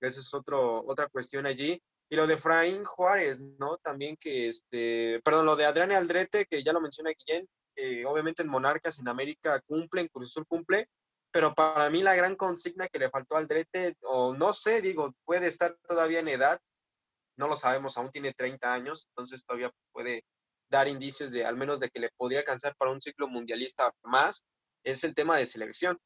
esa 0.00 0.20
es 0.20 0.34
otro, 0.34 0.84
otra 0.86 1.08
cuestión 1.08 1.46
allí. 1.46 1.80
Y 2.10 2.16
lo 2.16 2.26
de 2.26 2.36
Fraín 2.36 2.84
Juárez, 2.84 3.40
¿no? 3.40 3.78
También 3.78 4.16
que, 4.18 4.48
este, 4.48 5.20
perdón, 5.24 5.46
lo 5.46 5.56
de 5.56 5.64
Adrián 5.64 5.92
Aldrete, 5.92 6.46
que 6.46 6.62
ya 6.62 6.72
lo 6.72 6.80
menciona 6.80 7.12
Guillén, 7.12 7.48
obviamente 8.06 8.42
en 8.42 8.48
Monarcas, 8.48 8.98
en 8.98 9.08
América 9.08 9.60
cumple, 9.66 10.02
en 10.02 10.08
Cruz 10.08 10.28
Azul 10.28 10.46
cumple, 10.46 10.88
pero 11.32 11.54
para 11.54 11.90
mí 11.90 12.02
la 12.02 12.14
gran 12.14 12.36
consigna 12.36 12.88
que 12.88 12.98
le 12.98 13.10
faltó 13.10 13.36
al 13.36 13.48
Drete, 13.48 13.96
o 14.02 14.34
no 14.34 14.52
sé, 14.52 14.80
digo, 14.80 15.14
puede 15.24 15.48
estar 15.48 15.76
todavía 15.88 16.20
en 16.20 16.28
edad, 16.28 16.60
no 17.36 17.48
lo 17.48 17.56
sabemos, 17.56 17.96
aún 17.96 18.10
tiene 18.10 18.32
30 18.32 18.72
años, 18.72 19.06
entonces 19.08 19.44
todavía 19.44 19.72
puede 19.92 20.24
dar 20.70 20.88
indicios 20.88 21.30
de 21.30 21.44
al 21.44 21.56
menos 21.56 21.80
de 21.80 21.90
que 21.90 22.00
le 22.00 22.10
podría 22.16 22.40
alcanzar 22.40 22.74
para 22.76 22.90
un 22.90 23.00
ciclo 23.00 23.28
mundialista 23.28 23.92
más, 24.02 24.44
es 24.84 25.04
el 25.04 25.14
tema 25.14 25.36
de 25.36 25.46
selección, 25.46 25.98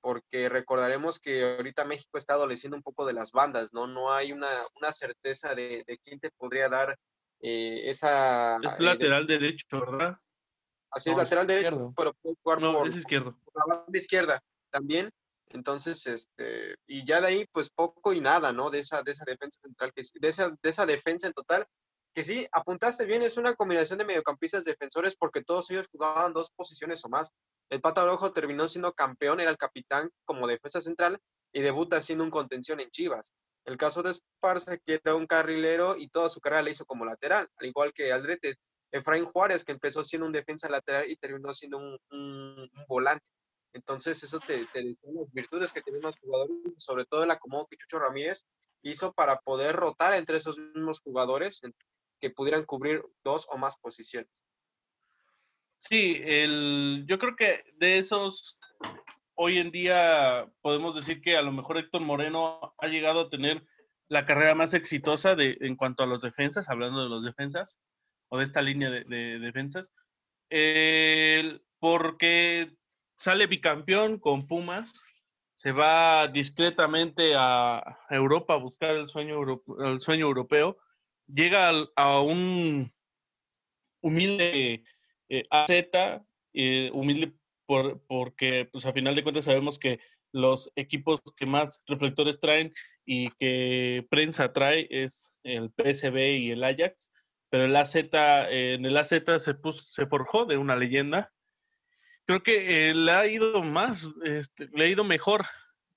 porque 0.00 0.48
recordaremos 0.48 1.18
que 1.18 1.56
ahorita 1.56 1.84
México 1.84 2.18
está 2.18 2.34
adoleciendo 2.34 2.76
un 2.76 2.82
poco 2.82 3.04
de 3.06 3.12
las 3.12 3.32
bandas, 3.32 3.72
¿no? 3.72 3.86
No 3.86 4.12
hay 4.12 4.32
una, 4.32 4.48
una 4.76 4.92
certeza 4.92 5.54
de, 5.54 5.84
de 5.86 5.98
quién 5.98 6.20
te 6.20 6.30
podría 6.30 6.68
dar 6.68 6.98
eh, 7.40 7.82
esa... 7.90 8.56
Es 8.62 8.78
eh, 8.78 8.82
lateral 8.82 9.26
derecho, 9.26 9.66
¿verdad? 9.70 10.16
Así 10.90 11.10
es, 11.10 11.16
lateral 11.16 11.46
derecho, 11.46 11.92
pero 11.96 12.12
puede 12.14 12.36
jugar 12.42 12.60
no, 12.60 12.84
es 12.84 12.96
izquierdo. 12.96 13.38
por 13.44 13.54
la 13.56 13.76
banda 13.76 13.98
izquierda 13.98 14.42
también. 14.70 15.10
Entonces, 15.52 16.06
este, 16.06 16.76
y 16.86 17.04
ya 17.04 17.20
de 17.20 17.26
ahí, 17.26 17.46
pues 17.52 17.70
poco 17.70 18.12
y 18.12 18.20
nada, 18.20 18.52
¿no? 18.52 18.70
De 18.70 18.80
esa, 18.80 19.02
de 19.02 19.12
esa 19.12 19.24
defensa 19.24 19.60
central, 19.60 19.92
que 19.94 20.02
de 20.14 20.28
esa, 20.28 20.50
de 20.50 20.70
esa 20.70 20.86
defensa 20.86 21.26
en 21.26 21.32
total, 21.32 21.66
que 22.14 22.22
sí, 22.22 22.46
apuntaste 22.52 23.06
bien, 23.06 23.22
es 23.22 23.36
una 23.36 23.54
combinación 23.54 23.98
de 23.98 24.04
mediocampistas 24.04 24.64
defensores 24.64 25.16
porque 25.16 25.42
todos 25.42 25.70
ellos 25.70 25.88
jugaban 25.90 26.32
dos 26.32 26.50
posiciones 26.50 27.04
o 27.04 27.08
más. 27.08 27.30
El 27.68 27.80
Pata 27.80 28.04
Rojo 28.04 28.32
terminó 28.32 28.68
siendo 28.68 28.92
campeón, 28.92 29.40
era 29.40 29.50
el 29.50 29.56
capitán 29.56 30.10
como 30.24 30.48
defensa 30.48 30.80
central 30.80 31.18
y 31.52 31.60
debuta 31.60 32.02
siendo 32.02 32.24
un 32.24 32.30
contención 32.30 32.80
en 32.80 32.90
Chivas. 32.90 33.32
El 33.64 33.76
caso 33.76 34.02
de 34.02 34.10
Esparza, 34.10 34.78
que 34.78 35.00
era 35.04 35.14
un 35.14 35.26
carrilero 35.26 35.96
y 35.96 36.08
toda 36.08 36.28
su 36.28 36.40
carrera 36.40 36.62
la 36.62 36.70
hizo 36.70 36.84
como 36.84 37.04
lateral, 37.04 37.48
al 37.56 37.66
igual 37.66 37.92
que 37.92 38.12
Aldrete. 38.12 38.56
Efraín 38.92 39.24
Juárez, 39.24 39.64
que 39.64 39.70
empezó 39.70 40.02
siendo 40.02 40.26
un 40.26 40.32
defensa 40.32 40.68
lateral 40.68 41.08
y 41.08 41.16
terminó 41.16 41.54
siendo 41.54 41.78
un, 41.78 42.70
volante. 42.88 43.24
Entonces, 43.72 44.20
eso 44.24 44.40
te, 44.40 44.66
te 44.72 44.80
dice 44.80 45.06
las 45.12 45.32
virtudes 45.32 45.72
que 45.72 45.80
tienen 45.80 46.02
los 46.02 46.18
jugadores, 46.18 46.56
sobre 46.78 47.04
todo 47.04 47.22
el 47.22 47.30
acomodo 47.30 47.68
que 47.70 47.76
Chucho 47.76 48.00
Ramírez 48.00 48.46
hizo 48.82 49.12
para 49.12 49.38
poder 49.38 49.76
rotar 49.76 50.14
entre 50.14 50.38
esos 50.38 50.58
mismos 50.58 51.00
jugadores 51.00 51.60
que 52.20 52.30
pudieran 52.30 52.64
cubrir 52.64 53.02
dos 53.24 53.48
o 53.50 53.58
más 53.58 53.78
posiciones. 53.78 54.44
Sí, 55.78 56.20
el, 56.22 57.04
yo 57.08 57.18
creo 57.18 57.34
que 57.36 57.64
de 57.76 57.98
esos, 57.98 58.58
hoy 59.34 59.58
en 59.58 59.70
día 59.70 60.46
podemos 60.60 60.94
decir 60.94 61.22
que 61.22 61.36
a 61.36 61.42
lo 61.42 61.52
mejor 61.52 61.78
Héctor 61.78 62.02
Moreno 62.02 62.74
ha 62.78 62.86
llegado 62.86 63.20
a 63.20 63.30
tener 63.30 63.64
la 64.08 64.26
carrera 64.26 64.54
más 64.54 64.74
exitosa 64.74 65.34
de, 65.34 65.56
en 65.60 65.76
cuanto 65.76 66.02
a 66.02 66.06
los 66.06 66.20
defensas, 66.20 66.68
hablando 66.68 67.02
de 67.02 67.08
los 67.08 67.24
defensas, 67.24 67.78
o 68.28 68.38
de 68.38 68.44
esta 68.44 68.60
línea 68.60 68.90
de, 68.90 69.38
defensas, 69.38 69.90
porque 71.78 72.76
sale 73.16 73.46
bicampeón 73.46 74.18
con 74.18 74.46
Pumas, 74.46 75.02
se 75.54 75.72
va 75.72 76.28
discretamente 76.28 77.34
a 77.36 77.82
Europa 78.10 78.54
a 78.54 78.58
buscar 78.58 78.90
el 78.90 79.06
el 79.06 80.00
sueño 80.00 80.26
europeo, 80.26 80.76
llega 81.32 81.70
a, 81.96 82.20
un 82.20 82.92
humilde 84.00 84.84
eh, 85.28 85.44
AZ, 85.50 85.70
eh, 86.52 86.90
humilde 86.92 87.32
por, 87.66 88.02
porque 88.06 88.68
pues 88.70 88.86
a 88.86 88.92
final 88.92 89.14
de 89.14 89.22
cuentas 89.22 89.44
sabemos 89.44 89.78
que 89.78 90.00
los 90.32 90.70
equipos 90.76 91.20
que 91.36 91.46
más 91.46 91.82
reflectores 91.86 92.40
traen 92.40 92.72
y 93.04 93.30
que 93.32 94.06
prensa 94.10 94.52
trae 94.52 94.86
es 94.90 95.32
el 95.42 95.70
PSB 95.70 96.38
y 96.38 96.50
el 96.50 96.64
Ajax 96.64 97.10
pero 97.50 97.64
el 97.64 97.76
AZ, 97.76 97.96
en 97.96 98.86
el 98.86 98.96
AZ 98.96 99.08
se, 99.08 99.54
puso, 99.54 99.82
se 99.82 100.06
forjó 100.06 100.46
de 100.46 100.56
una 100.56 100.76
leyenda. 100.76 101.32
Creo 102.24 102.42
que 102.44 102.90
eh, 102.90 102.94
le 102.94 103.12
ha 103.12 103.26
ido 103.26 103.62
más, 103.62 104.06
este, 104.24 104.68
le 104.72 104.84
ha 104.84 104.88
ido 104.88 105.02
mejor 105.02 105.44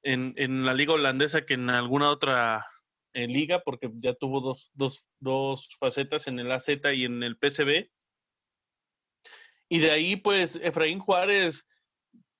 en, 0.01 0.33
en, 0.35 0.65
la 0.65 0.73
liga 0.73 0.93
holandesa 0.93 1.45
que 1.45 1.53
en 1.53 1.69
alguna 1.69 2.09
otra 2.09 2.65
eh, 3.13 3.27
liga, 3.27 3.61
porque 3.63 3.89
ya 3.95 4.13
tuvo 4.13 4.41
dos, 4.41 4.71
dos, 4.73 5.05
dos 5.19 5.69
facetas 5.79 6.27
en 6.27 6.39
el 6.39 6.51
AZ 6.51 6.67
y 6.67 7.05
en 7.05 7.23
el 7.23 7.37
PCB. 7.37 7.89
Y 9.69 9.79
de 9.79 9.91
ahí, 9.91 10.15
pues, 10.15 10.55
Efraín 10.61 10.99
Juárez 10.99 11.67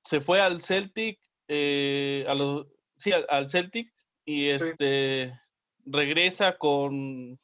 se 0.03 0.21
fue 0.21 0.41
al 0.41 0.62
Celtic, 0.62 1.19
eh, 1.47 2.25
a 2.27 2.33
los, 2.36 2.67
sí, 2.97 3.12
al, 3.12 3.49
Celtic, 3.49 3.93
y 4.25 4.49
este 4.49 5.39
regresa 5.86 6.57
con 6.57 7.39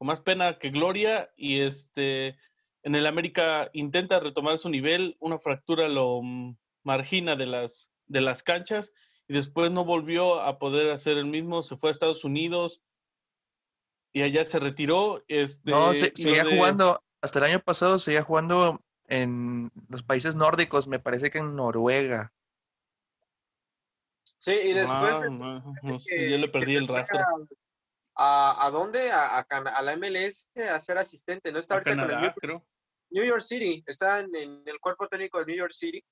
más 0.00 0.20
pena 0.20 0.58
que 0.58 0.70
gloria 0.70 1.30
y 1.36 1.60
este 1.60 2.36
en 2.82 2.94
el 2.94 3.06
América 3.06 3.70
intenta 3.72 4.18
retomar 4.18 4.58
su 4.58 4.68
nivel, 4.68 5.16
una 5.20 5.38
fractura 5.38 5.88
lo 5.88 6.22
margina 6.82 7.36
de 7.36 7.46
las 7.46 7.90
de 8.06 8.20
las 8.20 8.42
canchas 8.42 8.92
y 9.32 9.34
después 9.34 9.70
no 9.70 9.86
volvió 9.86 10.42
a 10.42 10.58
poder 10.58 10.90
hacer 10.90 11.16
el 11.16 11.24
mismo, 11.24 11.62
se 11.62 11.78
fue 11.78 11.88
a 11.88 11.92
Estados 11.92 12.22
Unidos 12.22 12.82
y 14.12 14.20
allá 14.20 14.44
se 14.44 14.58
retiró. 14.58 15.24
Este, 15.26 15.70
no, 15.70 15.94
seguía 15.94 16.44
jugando, 16.44 17.02
hasta 17.22 17.38
el 17.38 17.46
año 17.46 17.60
pasado 17.60 17.98
seguía 17.98 18.20
jugando 18.20 18.84
en 19.06 19.72
los 19.88 20.02
países 20.02 20.36
nórdicos, 20.36 20.86
me 20.86 20.98
parece 20.98 21.30
que 21.30 21.38
en 21.38 21.56
Noruega. 21.56 22.30
Sí, 24.36 24.52
y 24.52 24.74
después... 24.74 25.22
yo 25.22 26.36
le 26.36 26.48
perdí 26.48 26.76
el 26.76 26.86
rastro. 26.86 27.20
¿A, 28.14 28.66
a 28.66 28.70
dónde? 28.70 29.10
A, 29.12 29.38
a, 29.38 29.82
la 29.82 29.96
MLS 29.96 30.50
a 30.56 30.78
ser 30.78 30.98
asistente, 30.98 31.50
¿no? 31.50 31.58
Está 31.58 31.76
ahorita 31.76 31.96
con 31.96 32.10
el 32.10 32.20
New, 32.20 32.32
creo. 32.34 32.66
New, 33.08 33.24
York 33.24 33.40
City, 33.40 33.82
está 33.86 34.20
en, 34.20 34.62
el 34.66 34.78
cuerpo 34.78 35.08
técnico 35.08 35.38
de 35.38 35.46
New 35.46 35.56
York 35.56 35.72
City 35.72 36.04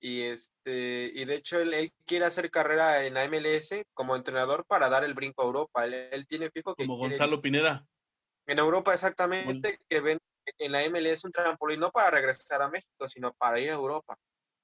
y 0.00 0.22
este 0.22 1.12
y 1.14 1.24
de 1.26 1.34
hecho 1.34 1.60
él, 1.60 1.92
quiere 2.06 2.24
hacer 2.24 2.50
carrera 2.50 3.04
en 3.04 3.14
la 3.14 3.28
MLS 3.28 3.84
como 3.92 4.16
entrenador 4.16 4.64
para 4.66 4.88
dar 4.88 5.04
el 5.04 5.14
brinco 5.14 5.42
a 5.42 5.46
Europa. 5.46 5.84
Él, 5.84 6.26
tiene 6.26 6.50
fijo 6.50 6.74
que 6.74 6.86
como 6.86 6.98
Gonzalo 6.98 7.40
Pineda. 7.40 7.86
En 8.46 8.58
Europa 8.58 8.94
exactamente 8.94 9.78
que 9.88 10.00
ven 10.00 10.18
en 10.58 10.72
la 10.72 10.88
MLS 10.88 11.24
un 11.24 11.32
trampolín 11.32 11.80
no 11.80 11.90
para 11.90 12.10
regresar 12.10 12.62
a 12.62 12.70
México, 12.70 13.08
sino 13.08 13.32
para 13.34 13.60
ir 13.60 13.70
a 13.70 13.74
Europa. 13.74 14.16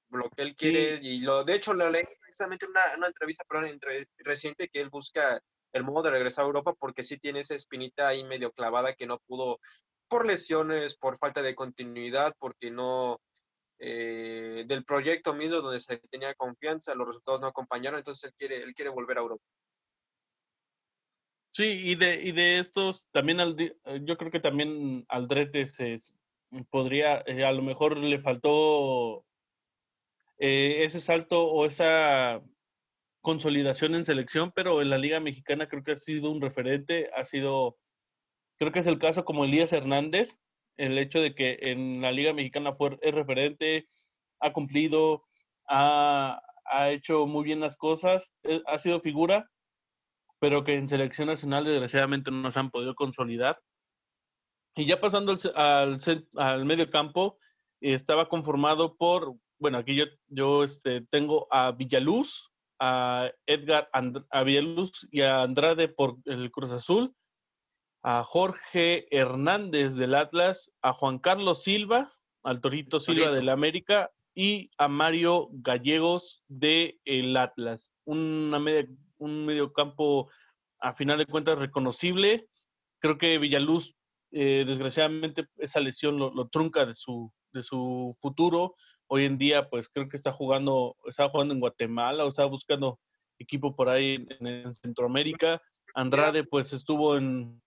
Lo 0.09 0.29
que 0.29 0.41
él 0.41 0.55
quiere 0.55 0.99
y 1.01 1.21
lo 1.21 1.43
de 1.43 1.55
hecho 1.55 1.73
lo 1.73 1.89
leí 1.89 2.05
precisamente 2.19 2.65
en 2.65 2.71
una, 2.71 2.81
una 2.97 3.07
entrevista 3.07 3.43
entre, 3.65 4.07
reciente 4.17 4.69
que 4.69 4.81
él 4.81 4.89
busca 4.89 5.39
el 5.73 5.83
modo 5.83 6.03
de 6.03 6.11
regresar 6.11 6.43
a 6.43 6.47
Europa 6.47 6.73
porque 6.73 7.03
sí 7.03 7.17
tiene 7.19 7.41
esa 7.41 7.55
espinita 7.55 8.07
ahí 8.07 8.23
medio 8.23 8.51
clavada 8.51 8.95
que 8.95 9.05
no 9.05 9.19
pudo 9.27 9.59
por 10.07 10.25
lesiones, 10.25 10.95
por 10.95 11.17
falta 11.17 11.41
de 11.41 11.55
continuidad, 11.55 12.33
porque 12.39 12.71
no 12.71 13.19
eh, 13.79 14.65
del 14.67 14.83
proyecto 14.83 15.33
mismo 15.33 15.61
donde 15.61 15.79
se 15.79 15.97
tenía 16.09 16.33
confianza, 16.33 16.95
los 16.95 17.07
resultados 17.07 17.41
no 17.41 17.47
acompañaron, 17.47 17.99
entonces 17.99 18.25
él 18.25 18.35
quiere, 18.37 18.57
él 18.57 18.73
quiere 18.73 18.91
volver 18.91 19.17
a 19.17 19.21
Europa. 19.21 19.43
Sí, 21.51 21.63
y 21.63 21.95
de, 21.95 22.21
y 22.23 22.31
de 22.33 22.59
estos, 22.59 23.05
también 23.11 23.39
al, 23.39 23.55
yo 24.03 24.17
creo 24.17 24.29
que 24.29 24.39
también 24.39 25.05
Aldrete 25.09 25.65
se 25.67 25.99
podría, 26.69 27.23
eh, 27.25 27.43
a 27.43 27.51
lo 27.51 27.63
mejor 27.63 27.97
le 27.97 28.19
faltó 28.19 29.25
eh, 30.37 30.83
ese 30.83 31.01
salto 31.01 31.45
o 31.47 31.65
esa 31.65 32.41
consolidación 33.21 33.95
en 33.95 34.05
selección, 34.05 34.51
pero 34.55 34.81
en 34.81 34.89
la 34.89 34.97
Liga 34.97 35.19
Mexicana 35.19 35.67
creo 35.67 35.83
que 35.83 35.93
ha 35.93 35.97
sido 35.97 36.29
un 36.29 36.41
referente, 36.41 37.09
ha 37.15 37.23
sido, 37.23 37.77
creo 38.57 38.71
que 38.71 38.79
es 38.79 38.87
el 38.87 38.99
caso 38.99 39.25
como 39.25 39.43
Elías 39.43 39.73
Hernández, 39.73 40.37
el 40.77 40.97
hecho 40.97 41.19
de 41.19 41.35
que 41.35 41.57
en 41.61 42.01
la 42.01 42.11
Liga 42.11 42.33
Mexicana 42.33 42.73
fue, 42.73 42.97
es 43.01 43.13
referente, 43.13 43.87
ha 44.39 44.53
cumplido, 44.53 45.23
ha, 45.67 46.41
ha 46.65 46.89
hecho 46.91 47.25
muy 47.25 47.43
bien 47.43 47.59
las 47.59 47.75
cosas, 47.77 48.31
eh, 48.43 48.61
ha 48.67 48.77
sido 48.77 49.01
figura, 49.01 49.49
pero 50.39 50.63
que 50.63 50.75
en 50.75 50.87
selección 50.87 51.27
nacional 51.27 51.65
desgraciadamente 51.65 52.31
no 52.31 52.51
se 52.51 52.59
han 52.59 52.69
podido 52.69 52.95
consolidar. 52.95 53.59
Y 54.75 54.85
ya 54.85 55.01
pasando 55.01 55.35
al, 55.55 55.99
al, 56.05 56.27
al 56.35 56.65
medio 56.65 56.89
campo, 56.91 57.39
estaba 57.81 58.29
conformado 58.29 58.95
por, 58.95 59.35
bueno, 59.59 59.79
aquí 59.79 59.95
yo, 59.95 60.05
yo 60.27 60.63
este, 60.63 61.01
tengo 61.09 61.47
a 61.51 61.71
Villaluz, 61.71 62.51
a 62.79 63.31
Edgar 63.47 63.89
And 63.93 64.23
y 65.11 65.21
a 65.21 65.41
Andrade 65.41 65.87
por 65.87 66.17
el 66.25 66.51
Cruz 66.51 66.71
Azul, 66.71 67.15
a 68.03 68.23
Jorge 68.23 69.07
Hernández 69.15 69.95
del 69.95 70.15
Atlas, 70.15 70.71
a 70.81 70.93
Juan 70.93 71.19
Carlos 71.19 71.63
Silva, 71.63 72.13
al 72.43 72.61
Torito 72.61 72.99
Silva 72.99 73.31
del 73.31 73.49
América 73.49 74.11
y 74.33 74.71
a 74.77 74.87
Mario 74.87 75.49
Gallegos 75.51 76.43
de 76.47 76.99
el 77.05 77.35
Atlas. 77.35 77.91
Una 78.05 78.59
media, 78.59 78.87
un 79.17 79.45
medio 79.45 79.73
campo 79.73 80.29
a 80.79 80.93
final 80.93 81.17
de 81.17 81.25
cuentas 81.25 81.59
reconocible. 81.59 82.47
Creo 82.99 83.17
que 83.17 83.37
Villaluz, 83.37 83.95
eh, 84.31 84.63
desgraciadamente, 84.65 85.47
esa 85.57 85.79
lesión 85.79 86.17
lo, 86.19 86.47
trunca 86.49 86.85
de 86.85 86.95
su, 86.95 87.31
de 87.51 87.63
su 87.63 88.15
futuro. 88.21 88.75
Hoy 89.07 89.25
en 89.25 89.37
día, 89.37 89.69
pues 89.69 89.89
creo 89.89 90.09
que 90.09 90.17
está 90.17 90.31
jugando, 90.31 90.95
está 91.05 91.29
jugando 91.29 91.53
en 91.53 91.59
Guatemala 91.59 92.25
o 92.25 92.29
está 92.29 92.45
buscando 92.45 92.99
equipo 93.39 93.75
por 93.75 93.89
ahí 93.89 94.25
en, 94.39 94.75
Centroamérica. 94.75 95.61
Andrade, 95.93 96.43
pues 96.43 96.73
estuvo 96.73 97.17
en. 97.17 97.61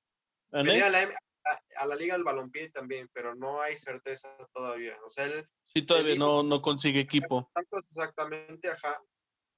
A, 0.52 1.86
la, 1.86 1.96
Liga 1.96 2.14
del 2.14 2.24
Balompié 2.24 2.70
también, 2.70 3.08
pero 3.12 3.34
no 3.34 3.60
hay 3.60 3.76
certeza 3.76 4.34
todavía. 4.52 4.96
O 5.06 5.10
sea, 5.10 5.26
él, 5.26 5.46
sí, 5.66 5.82
todavía 5.86 6.16
no, 6.16 6.42
no 6.42 6.60
consigue 6.60 7.00
equipo. 7.00 7.50
Exactamente, 7.72 8.68
ajá 8.68 9.00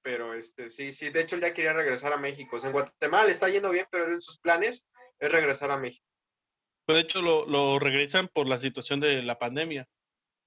pero 0.03 0.35
este, 0.35 0.71
sí, 0.71 0.93
sí, 0.93 1.11
de 1.11 1.23
hecho 1.23 1.37
él 1.37 1.43
ya 1.43 1.55
quería 1.55 1.73
regresar 1.73 2.13
a 2.13 2.19
México. 2.19 2.59
en 2.63 2.73
Guatemala 2.73 3.31
está 3.31 3.49
yendo 3.49 3.71
bien, 3.71 3.87
pero 3.91 4.09
en 4.09 4.21
sus 4.21 4.39
planes 4.39 4.89
es 5.19 5.33
regresar 5.33 5.71
a 5.71 5.79
México. 5.79 6.05
Pero 6.85 6.97
de 6.97 7.03
hecho 7.03 7.23
lo, 7.23 7.79
regresan 7.79 8.29
por 8.29 8.49
la 8.49 8.59
situación 8.59 9.01
de 9.01 9.23
la 9.23 9.39
pandemia. 9.39 9.89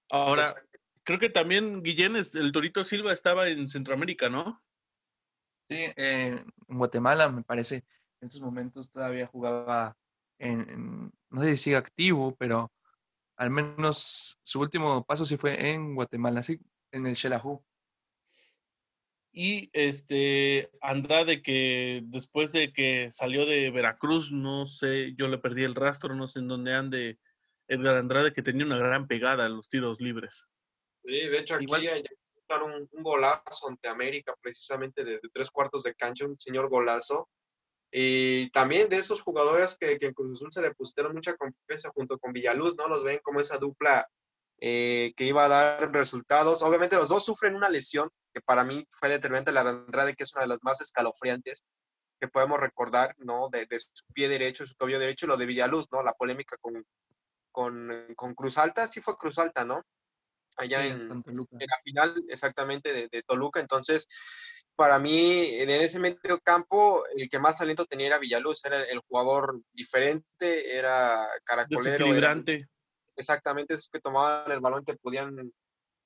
Ahora, 0.09 0.53
creo 1.03 1.17
que 1.17 1.29
también 1.29 1.81
Guillén, 1.81 2.15
el 2.17 2.51
Torito 2.51 2.83
Silva 2.83 3.13
estaba 3.13 3.47
en 3.47 3.69
Centroamérica, 3.69 4.29
¿no? 4.29 4.61
Sí, 5.69 5.91
en 5.95 6.45
Guatemala 6.67 7.29
me 7.29 7.43
parece. 7.43 7.85
En 8.21 8.27
estos 8.27 8.41
momentos 8.41 8.91
todavía 8.91 9.27
jugaba 9.27 9.95
en, 10.39 11.11
no 11.29 11.41
sé 11.41 11.55
si 11.55 11.63
sigue 11.63 11.75
activo, 11.75 12.35
pero 12.35 12.71
al 13.37 13.49
menos 13.49 14.39
su 14.43 14.59
último 14.59 15.03
paso 15.05 15.25
sí 15.25 15.37
fue 15.37 15.71
en 15.71 15.95
Guatemala, 15.95 16.43
sí, 16.43 16.59
en 16.91 17.05
el 17.05 17.15
Xelajú. 17.15 17.63
Y 19.37 19.69
este 19.73 20.69
Andrade, 20.81 21.41
que 21.41 22.01
después 22.05 22.53
de 22.53 22.71
que 22.71 23.09
salió 23.11 23.45
de 23.45 23.69
Veracruz, 23.69 24.31
no 24.31 24.65
sé, 24.65 25.13
yo 25.17 25.27
le 25.27 25.37
perdí 25.37 25.63
el 25.63 25.75
rastro, 25.75 26.15
no 26.15 26.27
sé 26.29 26.39
en 26.39 26.47
dónde 26.47 26.73
ande 26.73 27.19
Edgar 27.67 27.97
Andrade, 27.97 28.31
que 28.31 28.41
tenía 28.41 28.65
una 28.65 28.77
gran 28.77 29.07
pegada 29.07 29.45
en 29.45 29.57
los 29.57 29.67
tiros 29.67 29.99
libres. 29.99 30.47
Sí, 31.03 31.11
de 31.11 31.39
hecho 31.39 31.55
aquí 31.55 31.65
hay 31.85 32.03
un, 32.63 32.87
un, 32.91 33.03
golazo 33.03 33.67
ante 33.67 33.89
América, 33.89 34.33
precisamente 34.41 35.03
de, 35.03 35.19
tres 35.33 35.51
cuartos 35.51 35.83
de 35.83 35.95
cancha, 35.95 36.25
un 36.25 36.39
señor 36.39 36.69
golazo. 36.69 37.29
Y 37.97 38.49
también 38.49 38.89
de 38.89 38.97
esos 38.97 39.21
jugadores 39.21 39.77
que, 39.79 39.97
que 39.97 40.07
en 40.07 40.13
Cruz 40.13 40.33
Azul 40.33 40.51
se 40.51 40.61
depositaron 40.61 41.13
mucha 41.13 41.37
confianza 41.37 41.91
junto 41.95 42.19
con 42.19 42.33
Villaluz, 42.33 42.75
¿no? 42.75 42.89
Los 42.89 43.05
ven 43.05 43.21
como 43.23 43.39
esa 43.39 43.57
dupla 43.57 44.05
eh, 44.59 45.13
que 45.15 45.23
iba 45.23 45.45
a 45.45 45.47
dar 45.47 45.93
resultados. 45.93 46.61
Obviamente 46.61 46.97
los 46.97 47.07
dos 47.07 47.23
sufren 47.23 47.55
una 47.55 47.69
lesión 47.69 48.09
que 48.33 48.41
para 48.41 48.65
mí 48.65 48.85
fue 48.89 49.07
determinante, 49.07 49.53
la 49.53 49.63
de 49.63 49.69
Andrade, 49.69 50.13
que 50.13 50.25
es 50.25 50.33
una 50.33 50.41
de 50.41 50.49
las 50.49 50.59
más 50.61 50.81
escalofriantes 50.81 51.63
que 52.19 52.27
podemos 52.27 52.59
recordar, 52.59 53.15
¿no? 53.17 53.47
De, 53.47 53.65
su 53.79 54.03
pie 54.13 54.27
derecho, 54.27 54.65
su 54.65 54.75
tobillo 54.75 54.99
derecho, 54.99 55.25
y 55.25 55.29
lo 55.29 55.37
de 55.37 55.45
Villaluz, 55.45 55.87
¿no? 55.89 56.03
La 56.03 56.15
polémica 56.15 56.57
con, 56.59 56.85
con, 57.53 58.35
Cruz 58.35 58.57
Alta, 58.57 58.87
sí 58.87 58.99
fue 58.99 59.15
Cruz 59.15 59.39
Alta, 59.39 59.63
¿no? 59.63 59.81
Allá 60.57 60.85
en, 60.85 61.11
en, 61.11 61.37
la 61.59 61.79
final 61.83 62.23
exactamente 62.29 62.93
de, 62.93 63.09
de, 63.11 63.23
Toluca. 63.23 63.59
Entonces, 63.59 64.07
para 64.75 64.99
mí, 64.99 65.55
en 65.55 65.69
ese 65.69 65.99
medio 65.99 66.39
campo, 66.41 67.03
el 67.15 67.29
que 67.29 67.39
más 67.39 67.57
talento 67.57 67.85
tenía 67.85 68.07
era 68.07 68.19
Villaluz, 68.19 68.63
era 68.63 68.83
el, 68.83 68.99
jugador 68.99 69.59
diferente, 69.73 70.77
era 70.77 71.27
caracolero. 71.43 71.91
Desequilibrante 71.91 72.67
exactamente 73.15 73.73
esos 73.73 73.89
que 73.89 73.99
tomaban 73.99 74.51
el 74.51 74.59
balón 74.59 74.83
te 74.83 74.95
podían 74.95 75.51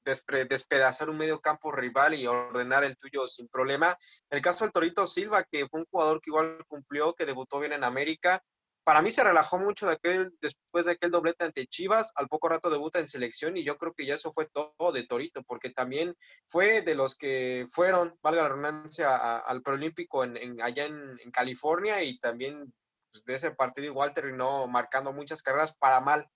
despedazar 0.03 1.09
un 1.09 1.17
medio 1.17 1.39
campo 1.39 1.71
rival 1.71 2.15
y 2.15 2.25
ordenar 2.25 2.83
el 2.83 2.97
tuyo 2.97 3.27
sin 3.27 3.47
problema. 3.47 3.95
el 4.29 4.41
caso 4.41 4.63
del 4.63 4.71
Torito 4.71 5.05
Silva, 5.05 5.43
que 5.43 5.67
fue 5.67 5.81
un 5.81 5.85
jugador 5.91 6.19
que 6.21 6.31
igual 6.31 6.63
cumplió, 6.67 7.13
que 7.13 7.25
debutó 7.25 7.59
bien 7.59 7.73
en 7.73 7.83
América, 7.83 8.41
para 8.89 9.03
mí 9.03 9.11
se 9.11 9.23
relajó 9.23 9.59
mucho 9.59 9.85
de 9.85 10.31
después 10.41 10.87
de 10.87 10.93
aquel 10.93 11.11
doblete 11.11 11.45
ante 11.45 11.67
Chivas, 11.67 12.11
al 12.15 12.27
poco 12.27 12.49
rato 12.49 12.71
debuta 12.71 12.97
en 12.97 13.07
selección 13.07 13.55
y 13.55 13.63
yo 13.63 13.77
creo 13.77 13.93
que 13.93 14.03
ya 14.03 14.15
eso 14.15 14.33
fue 14.33 14.47
todo 14.47 14.91
de 14.91 15.05
Torito, 15.05 15.43
porque 15.43 15.69
también 15.69 16.15
fue 16.47 16.81
de 16.81 16.95
los 16.95 17.15
que 17.15 17.67
fueron, 17.69 18.17
valga 18.23 18.41
la 18.41 18.49
redundancia, 18.49 19.37
al 19.41 19.61
preolímpico 19.61 20.23
en, 20.23 20.59
allá 20.59 20.85
en, 20.85 21.19
California 21.31 22.01
y 22.01 22.17
también 22.17 22.73
pues, 23.11 23.23
de 23.25 23.35
ese 23.35 23.51
partido 23.51 23.85
igual 23.85 24.11
terminó 24.15 24.67
marcando 24.67 25.13
muchas 25.13 25.43
carreras 25.43 25.77
para 25.77 26.01
mal 26.01 26.27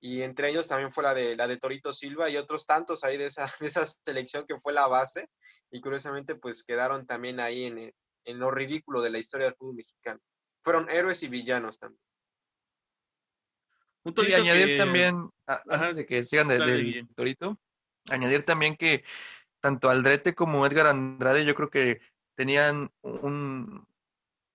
y 0.00 0.22
entre 0.22 0.50
ellos 0.50 0.66
también 0.66 0.90
fue 0.90 1.04
la 1.04 1.14
de, 1.14 1.36
la 1.36 1.46
de 1.46 1.58
Torito 1.58 1.92
Silva 1.92 2.28
y 2.28 2.38
otros 2.38 2.66
tantos 2.66 3.04
ahí 3.04 3.16
de 3.16 3.26
esa, 3.26 3.46
de 3.60 3.68
esa 3.68 3.86
selección 3.86 4.46
que 4.48 4.58
fue 4.58 4.72
la 4.72 4.88
base 4.88 5.30
y 5.70 5.80
curiosamente 5.80 6.34
pues 6.34 6.64
quedaron 6.64 7.06
también 7.06 7.38
ahí 7.38 7.66
en, 7.66 7.94
en 8.24 8.38
lo 8.40 8.50
ridículo 8.50 9.00
de 9.00 9.10
la 9.10 9.18
historia 9.18 9.46
del 9.46 9.54
fútbol 9.54 9.76
mexicano. 9.76 10.18
Fueron 10.68 10.90
héroes 10.90 11.22
y 11.22 11.28
villanos 11.28 11.78
también. 11.78 12.02
Y 14.04 14.34
añadir 14.34 14.76
también, 14.76 15.30
antes 15.46 15.96
de 15.96 16.04
que 16.04 16.22
sigan 16.22 16.48
del 16.48 17.08
Torito, 17.14 17.58
añadir 18.10 18.42
también 18.42 18.76
que 18.76 19.02
tanto 19.60 19.88
Aldrete 19.88 20.34
como 20.34 20.66
Edgar 20.66 20.88
Andrade 20.88 21.46
yo 21.46 21.54
creo 21.54 21.70
que 21.70 22.02
tenían 22.34 22.90
un, 23.00 23.88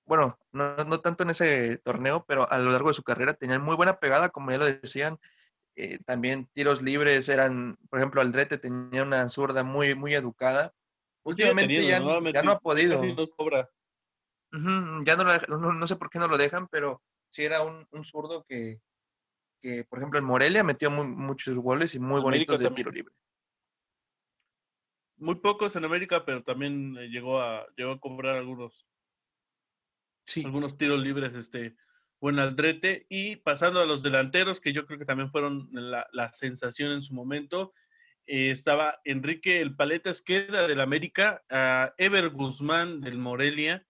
bueno, 0.05 0.37
no, 0.51 0.75
no, 0.75 0.99
tanto 0.99 1.23
en 1.23 1.31
ese 1.31 1.79
torneo, 1.79 2.23
pero 2.27 2.47
a 2.51 2.59
lo 2.59 2.69
largo 2.69 2.89
de 2.89 2.93
su 2.93 3.01
carrera 3.01 3.33
tenían 3.33 3.63
muy 3.63 3.75
buena 3.75 3.97
pegada, 3.97 4.29
como 4.29 4.51
ya 4.51 4.59
lo 4.59 4.65
decían. 4.65 5.19
Eh, 5.75 5.97
también 6.05 6.47
tiros 6.53 6.83
libres 6.83 7.27
eran, 7.27 7.75
por 7.89 7.97
ejemplo, 7.97 8.21
Aldrete 8.21 8.59
tenía 8.59 9.01
una 9.01 9.27
zurda 9.29 9.63
muy, 9.63 9.95
muy 9.95 10.13
educada. 10.13 10.75
Últimamente 11.23 11.87
ya, 11.87 11.99
no 11.99 12.51
ha 12.51 12.59
podido. 12.59 13.01
Ya 15.03 15.15
no, 15.17 15.73
no, 15.73 15.87
sé 15.87 15.95
por 15.95 16.09
qué 16.09 16.19
no 16.19 16.27
lo 16.27 16.37
dejan, 16.37 16.67
pero 16.67 17.01
sí 17.29 17.43
era 17.43 17.63
un, 17.63 17.87
un 17.91 18.03
zurdo 18.03 18.43
que, 18.43 18.79
que, 19.61 19.83
por 19.85 19.99
ejemplo, 19.99 20.19
en 20.19 20.25
Morelia 20.25 20.63
metió 20.63 20.91
muchos 20.91 21.57
goles 21.57 21.95
y 21.95 21.99
muy 21.99 22.21
bonitos 22.21 22.59
de 22.59 22.69
tiro 22.69 22.91
libre. 22.91 23.13
Muy 25.17 25.35
pocos 25.35 25.75
en 25.75 25.85
América, 25.85 26.25
pero 26.25 26.43
también 26.43 26.97
eh, 26.97 27.07
llegó 27.07 27.41
a, 27.41 27.65
llegó 27.75 27.93
a 27.93 27.99
cobrar 27.99 28.35
algunos 28.35 28.85
algunos 30.43 30.77
tiros 30.77 31.01
libres, 31.01 31.35
este, 31.35 31.75
buen 32.19 32.39
Aldrete. 32.39 33.05
Y 33.09 33.37
pasando 33.37 33.79
a 33.79 33.85
los 33.85 34.03
delanteros, 34.03 34.59
que 34.59 34.73
yo 34.73 34.85
creo 34.85 34.99
que 34.99 35.05
también 35.05 35.31
fueron 35.31 35.69
la, 35.71 36.33
sensación 36.33 36.91
en 36.91 37.01
su 37.01 37.13
momento, 37.13 37.73
eh, 38.25 38.51
estaba 38.51 38.99
Enrique 39.03 39.61
El 39.61 39.75
Paleta 39.75 40.09
Esqueda 40.09 40.67
del 40.67 40.81
América, 40.81 41.43
a 41.49 41.93
Ever 41.97 42.29
Guzmán 42.29 43.01
del 43.01 43.17
Morelia, 43.17 43.85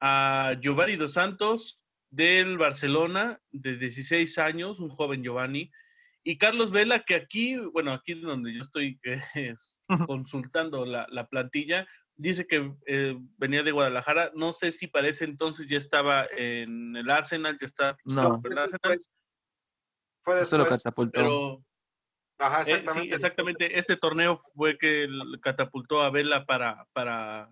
a 0.00 0.54
Giovanni 0.60 0.96
Dos 0.96 1.14
Santos 1.14 1.80
del 2.10 2.58
Barcelona, 2.58 3.40
de 3.50 3.76
16 3.76 4.38
años, 4.38 4.80
un 4.80 4.88
joven 4.88 5.22
Giovanni, 5.22 5.70
y 6.22 6.38
Carlos 6.38 6.70
Vela, 6.70 7.04
que 7.04 7.14
aquí, 7.14 7.56
bueno, 7.56 7.92
aquí 7.92 8.14
donde 8.14 8.52
yo 8.52 8.62
estoy 8.62 9.00
consultando 10.06 10.84
la, 10.84 11.06
la, 11.10 11.26
plantilla, 11.28 11.86
dice 12.16 12.46
que 12.46 12.72
eh, 12.86 13.16
venía 13.38 13.62
de 13.62 13.72
Guadalajara. 13.72 14.30
No 14.34 14.52
sé 14.52 14.72
si 14.72 14.86
parece 14.86 15.24
entonces 15.24 15.66
ya 15.66 15.78
estaba 15.78 16.26
en 16.36 16.94
el 16.96 17.10
Arsenal, 17.10 17.56
ya 17.58 17.66
está. 17.66 17.96
No, 18.04 18.40
en 18.44 18.52
el 18.52 18.58
Arsenal. 18.58 18.98
Fue 20.22 20.34
después. 20.36 20.42
Esto 20.42 20.58
lo 20.58 20.66
catapultó. 20.66 21.12
Pero, 21.12 21.64
Ajá, 22.38 22.58
eh, 22.58 22.62
exactamente. 22.62 23.08
sí, 23.08 23.14
exactamente. 23.14 23.78
Este 23.78 23.96
torneo 23.96 24.42
fue 24.54 24.76
que 24.76 25.08
catapultó 25.40 26.02
a 26.02 26.10
Vela 26.10 26.44
para, 26.44 26.86
para 26.92 27.50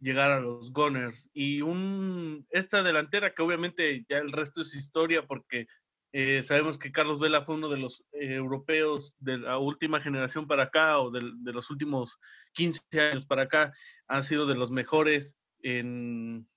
llegar 0.00 0.30
a 0.30 0.40
los 0.40 0.72
Gunners. 0.72 1.30
Y 1.32 1.60
un, 1.62 2.46
esta 2.50 2.82
delantera 2.82 3.34
que 3.34 3.42
obviamente 3.42 4.04
ya 4.08 4.18
el 4.18 4.32
resto 4.32 4.62
es 4.62 4.74
historia 4.74 5.26
porque 5.26 5.66
eh, 6.12 6.42
sabemos 6.42 6.76
que 6.76 6.90
Carlos 6.90 7.20
Vela 7.20 7.44
fue 7.44 7.54
uno 7.54 7.68
de 7.68 7.78
los 7.78 8.04
eh, 8.12 8.34
europeos 8.34 9.14
de 9.20 9.38
la 9.38 9.58
última 9.58 10.00
generación 10.00 10.48
para 10.48 10.64
acá 10.64 10.98
o 10.98 11.10
de, 11.10 11.22
los 11.52 11.70
últimos 11.70 12.18
15 12.54 13.00
años 13.00 13.26
para 13.26 13.42
acá. 13.42 13.72
Ha 14.08 14.22
sido 14.22 14.46
de 14.46 14.56
los 14.56 14.70
mejores 14.70 15.36
en, 15.62 16.48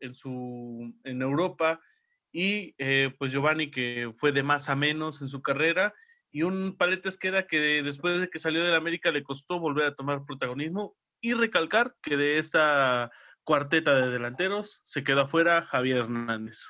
en, 0.00 0.14
su, 0.14 0.94
en 1.04 1.22
Europa. 1.22 1.80
Y 2.32 2.74
eh, 2.78 3.12
pues 3.18 3.32
Giovanni, 3.32 3.70
que 3.70 4.12
fue 4.18 4.32
de 4.32 4.42
más 4.42 4.68
a 4.68 4.76
menos 4.76 5.22
en 5.22 5.28
su 5.28 5.40
carrera. 5.40 5.94
Y 6.30 6.42
un 6.42 6.76
Paletes 6.76 7.16
queda 7.16 7.46
que 7.46 7.82
después 7.82 8.20
de 8.20 8.28
que 8.28 8.38
salió 8.38 8.62
de 8.62 8.70
la 8.70 8.76
América 8.76 9.10
le 9.10 9.24
costó 9.24 9.58
volver 9.58 9.86
a 9.86 9.94
tomar 9.94 10.24
protagonismo. 10.26 10.94
Y 11.20 11.34
recalcar 11.34 11.96
que 12.00 12.16
de 12.16 12.38
esta 12.38 13.10
cuarteta 13.44 13.94
de 13.94 14.10
delanteros 14.10 14.80
se 14.84 15.04
quedó 15.04 15.22
afuera 15.22 15.62
Javier 15.62 15.98
Hernández. 15.98 16.62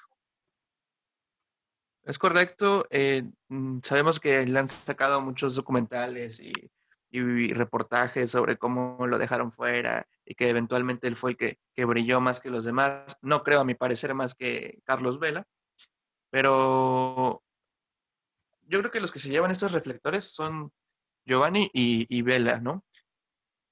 Es 2.03 2.19
correcto. 2.19 2.87
Eh, 2.91 3.25
mm, 3.49 3.81
sabemos 3.83 4.19
que 4.19 4.45
le 4.47 4.59
han 4.59 4.69
sacado 4.69 5.21
muchos 5.21 5.55
documentales 5.55 6.41
y, 6.41 6.53
reportajes 7.53 8.31
sobre 8.31 8.57
cómo 8.57 9.05
lo 9.05 9.19
dejaron 9.19 9.51
fuera 9.51 10.07
y 10.25 10.37
que 10.37 10.49
eventualmente 10.49 11.09
él 11.09 11.17
fue 11.17 11.33
el 11.33 11.37
que, 11.37 11.59
que, 11.75 11.85
brilló 11.85 12.21
más 12.21 12.41
que 12.41 12.51
los 12.51 12.65
demás. 12.65 13.17
No 13.21 13.43
creo, 13.43 13.61
a 13.61 13.65
mi 13.65 13.75
parecer, 13.75 14.15
más 14.15 14.37
que 14.37 14.79
Carlos 14.85 15.19
Vela. 15.19 15.45
Pero 16.31 17.43
yo 18.71 18.79
creo 18.79 18.91
que 18.93 19.01
los 19.01 19.11
que 19.11 19.19
se 19.19 19.29
llevan 19.29 19.51
estos 19.51 19.73
reflectores 19.73 20.33
son 20.33 20.73
Giovanni 21.27 21.71
y, 21.75 22.23
Vela, 22.23 22.61
¿no? 22.61 22.85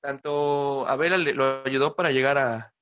Tanto 0.01 0.87
a 0.89 0.97
Vela 0.97 1.19
lo 1.19 1.63
ayudó 1.65 1.95
para 1.97 2.13
llegar 2.13 2.39
a, 2.39 2.73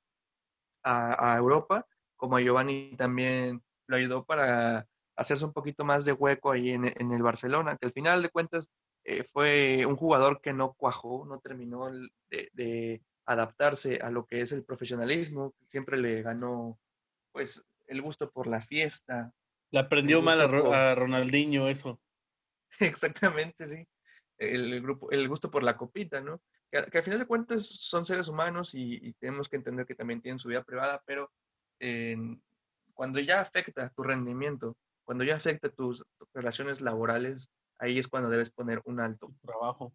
a, 0.86 1.36
Europa, 1.36 1.86
como 2.16 2.36
a 2.36 2.40
Giovanni 2.40 2.94
también 2.96 3.62
lo 3.88 3.96
ayudó 3.96 4.24
para 4.24 4.86
hacerse 5.16 5.44
un 5.44 5.52
poquito 5.52 5.84
más 5.84 6.04
de 6.04 6.12
hueco 6.12 6.52
ahí 6.52 6.70
en, 6.70 6.84
el 6.84 7.22
Barcelona, 7.22 7.76
que 7.76 7.86
al 7.86 7.92
final 7.92 8.22
de 8.22 8.28
cuentas 8.28 8.68
eh, 9.04 9.24
fue 9.24 9.84
un 9.86 9.96
jugador 9.96 10.40
que 10.40 10.52
no 10.52 10.74
cuajó, 10.74 11.24
no 11.26 11.40
terminó 11.40 11.90
de, 12.30 13.02
adaptarse 13.28 13.98
a 14.00 14.10
lo 14.10 14.24
que 14.24 14.40
es 14.40 14.52
el 14.52 14.64
profesionalismo, 14.64 15.52
siempre 15.66 15.96
le 15.96 16.22
ganó 16.22 16.78
pues 17.32 17.64
el 17.88 18.00
gusto 18.00 18.30
por 18.30 18.46
la 18.46 18.60
fiesta. 18.60 19.32
Le 19.72 19.80
aprendió 19.80 20.22
mal 20.22 20.40
a, 20.40 20.94
Ronaldinho 20.94 21.68
eso. 21.68 22.00
Exactamente, 22.78 23.66
sí. 23.66 23.88
El, 24.38 24.80
grupo, 24.80 25.10
el 25.10 25.28
gusto 25.28 25.50
por 25.50 25.64
la 25.64 25.76
copita, 25.76 26.20
¿no? 26.20 26.40
Que, 26.70 26.98
al 26.98 27.02
final 27.02 27.20
de 27.20 27.26
cuentas 27.26 27.66
son 27.66 28.04
seres 28.04 28.28
humanos 28.28 28.74
y, 28.74 29.12
tenemos 29.14 29.48
que 29.48 29.56
entender 29.56 29.86
que 29.86 29.94
también 29.94 30.20
tienen 30.20 30.38
su 30.38 30.48
vida 30.48 30.62
privada, 30.62 31.02
pero 31.06 31.30
cuando 32.94 33.20
ya 33.20 33.40
afecta 33.40 33.88
tu 33.90 34.02
rendimiento, 34.02 34.76
cuando 35.04 35.22
ya 35.22 35.36
afecta 35.36 35.68
tus, 35.68 36.04
relaciones 36.34 36.80
laborales, 36.80 37.48
ahí 37.78 37.98
es 37.98 38.08
cuando 38.08 38.28
debes 38.28 38.50
poner 38.50 38.82
un 38.84 39.00
alto. 39.00 39.32
Trabajo. 39.42 39.94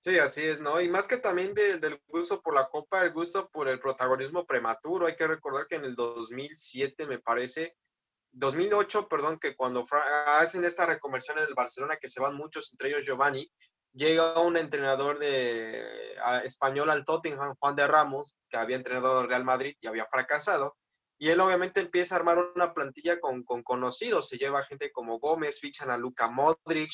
Sí, 0.00 0.18
así 0.18 0.42
es, 0.42 0.60
¿no? 0.60 0.80
Y 0.80 0.88
más 0.88 1.06
que 1.06 1.18
también 1.18 1.54
del 1.54 2.00
gusto 2.08 2.42
por 2.42 2.54
la 2.54 2.68
copa, 2.68 3.02
el 3.02 3.12
gusto 3.12 3.48
por 3.50 3.68
el 3.68 3.78
protagonismo 3.78 4.44
prematuro. 4.44 5.06
Hay 5.06 5.14
que 5.14 5.28
recordar 5.28 5.68
que 5.68 5.76
en 5.76 5.84
el 5.84 5.94
2007, 5.94 7.06
me 7.06 7.20
parece, 7.20 7.76
2008, 8.32 9.08
perdón, 9.08 9.38
que 9.38 9.54
cuando 9.54 9.84
hacen 10.26 10.64
esta 10.64 10.86
reconversión 10.86 11.38
en 11.38 11.44
el 11.44 11.54
Barcelona, 11.54 11.98
que 11.98 12.08
se 12.08 12.20
van 12.20 12.34
muchos, 12.34 12.72
entre 12.72 12.88
ellos 12.88 13.04
Giovanni, 13.04 13.48
llega 13.92 14.40
un 14.40 14.56
entrenador 14.56 15.18
de 15.18 16.14
español 16.44 16.90
al 16.90 17.04
Tottenham, 17.04 17.54
Juan 17.58 17.76
de 17.76 17.86
Ramos, 17.86 18.36
que 18.48 18.56
había 18.56 18.76
entrenado 18.76 19.20
al 19.20 19.28
Real 19.28 19.44
Madrid 19.44 19.74
y 19.80 19.86
había 19.86 20.06
fracasado. 20.06 20.76
Y 21.18 21.28
él 21.28 21.40
obviamente 21.40 21.80
empieza 21.80 22.14
a 22.14 22.18
armar 22.18 22.38
una 22.54 22.74
plantilla 22.74 23.20
con, 23.20 23.44
con 23.44 23.62
conocidos. 23.62 24.28
Se 24.28 24.38
lleva 24.38 24.64
gente 24.64 24.90
como 24.90 25.18
Gómez, 25.20 25.60
fichan 25.60 25.90
a 25.90 25.96
Luka 25.96 26.28
Modric, 26.28 26.90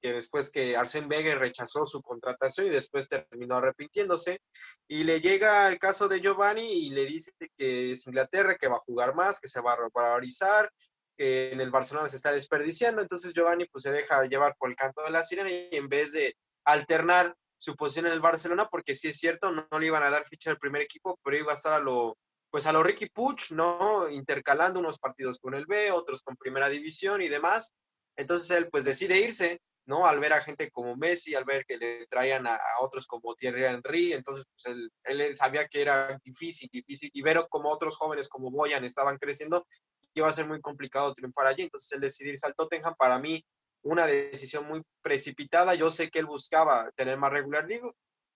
que 0.00 0.12
después 0.12 0.50
que 0.50 0.76
Arsène 0.76 1.08
Wenger 1.08 1.38
rechazó 1.38 1.84
su 1.84 2.02
contratación 2.02 2.66
y 2.66 2.70
después 2.70 3.08
terminó 3.08 3.56
arrepintiéndose. 3.56 4.40
Y 4.88 5.04
le 5.04 5.20
llega 5.20 5.68
el 5.68 5.78
caso 5.78 6.08
de 6.08 6.20
Giovanni 6.20 6.86
y 6.86 6.90
le 6.90 7.06
dice 7.06 7.32
que 7.56 7.92
es 7.92 8.06
Inglaterra, 8.06 8.56
que 8.56 8.68
va 8.68 8.76
a 8.76 8.84
jugar 8.86 9.14
más, 9.14 9.40
que 9.40 9.48
se 9.48 9.60
va 9.60 9.72
a 9.72 9.76
revalorizar, 9.76 10.70
que 11.20 11.52
en 11.52 11.60
el 11.60 11.70
Barcelona 11.70 12.08
se 12.08 12.16
está 12.16 12.32
desperdiciando. 12.32 13.02
Entonces 13.02 13.34
Giovanni 13.34 13.66
pues 13.66 13.82
se 13.82 13.92
deja 13.92 14.24
llevar 14.24 14.56
por 14.56 14.70
el 14.70 14.76
canto 14.76 15.02
de 15.02 15.10
la 15.10 15.22
sirena 15.22 15.50
y 15.50 15.68
en 15.70 15.86
vez 15.86 16.12
de 16.12 16.34
alternar 16.64 17.36
su 17.58 17.76
posición 17.76 18.06
en 18.06 18.14
el 18.14 18.20
Barcelona, 18.20 18.68
porque 18.70 18.94
sí 18.94 19.08
es 19.08 19.18
cierto, 19.18 19.50
no, 19.50 19.66
le 19.78 19.84
iban 19.84 20.02
a 20.02 20.08
dar 20.08 20.26
ficha 20.26 20.50
al 20.50 20.56
primer 20.56 20.80
equipo, 20.80 21.20
pero 21.22 21.36
iba 21.36 21.52
a 21.52 21.56
estar 21.56 21.74
a 21.74 21.78
lo 21.78 22.16
pues 22.50 22.66
a 22.66 22.72
lo 22.72 22.82
Ricky 22.82 23.06
Puch, 23.10 23.50
¿no? 23.50 24.08
Intercalando 24.08 24.80
unos 24.80 24.98
partidos 24.98 25.38
con 25.38 25.54
el 25.54 25.66
B, 25.66 25.92
otros 25.92 26.22
con 26.22 26.36
Primera 26.36 26.70
División 26.70 27.20
y 27.20 27.28
demás. 27.28 27.74
Entonces 28.16 28.50
él 28.56 28.68
pues 28.70 28.86
decide 28.86 29.20
irse 29.20 29.60
¿no? 29.86 30.06
Al 30.06 30.20
ver 30.20 30.32
a 30.32 30.40
gente 30.40 30.70
como 30.70 30.96
Messi, 30.96 31.34
al 31.34 31.44
ver 31.44 31.64
que 31.66 31.76
le 31.76 32.06
traían 32.06 32.46
a, 32.46 32.58
otros 32.80 33.06
como 33.06 33.34
Thierry 33.34 33.64
Henry, 33.64 34.12
entonces 34.12 34.46
pues 34.52 34.74
él, 34.74 34.90
él, 35.04 35.34
sabía 35.34 35.66
que 35.66 35.82
era 35.82 36.18
difícil, 36.24 36.68
difícil, 36.72 37.10
y 37.12 37.22
ver 37.22 37.44
como 37.48 37.70
otros 37.70 37.96
jóvenes 37.96 38.28
como 38.28 38.50
Boyan 38.50 38.84
estaban 38.84 39.18
creciendo, 39.18 39.66
iba 40.14 40.28
a 40.28 40.32
ser 40.32 40.46
muy 40.46 40.60
complicado 40.60 41.14
triunfar 41.14 41.46
allí, 41.46 41.62
entonces 41.62 41.90
él 41.92 42.00
decidir 42.00 42.32
irse 42.32 42.46
al 42.46 42.54
Tottenham, 42.54 42.94
para 42.98 43.18
mí, 43.18 43.44
una 43.82 44.06
decisión 44.06 44.66
muy 44.66 44.82
precipitada, 45.02 45.74
yo 45.74 45.90
sé 45.90 46.10
que 46.10 46.18
él 46.18 46.26
buscaba 46.26 46.90
tener 46.96 47.16
más 47.16 47.32
regular, 47.32 47.66
digo, 47.66 47.94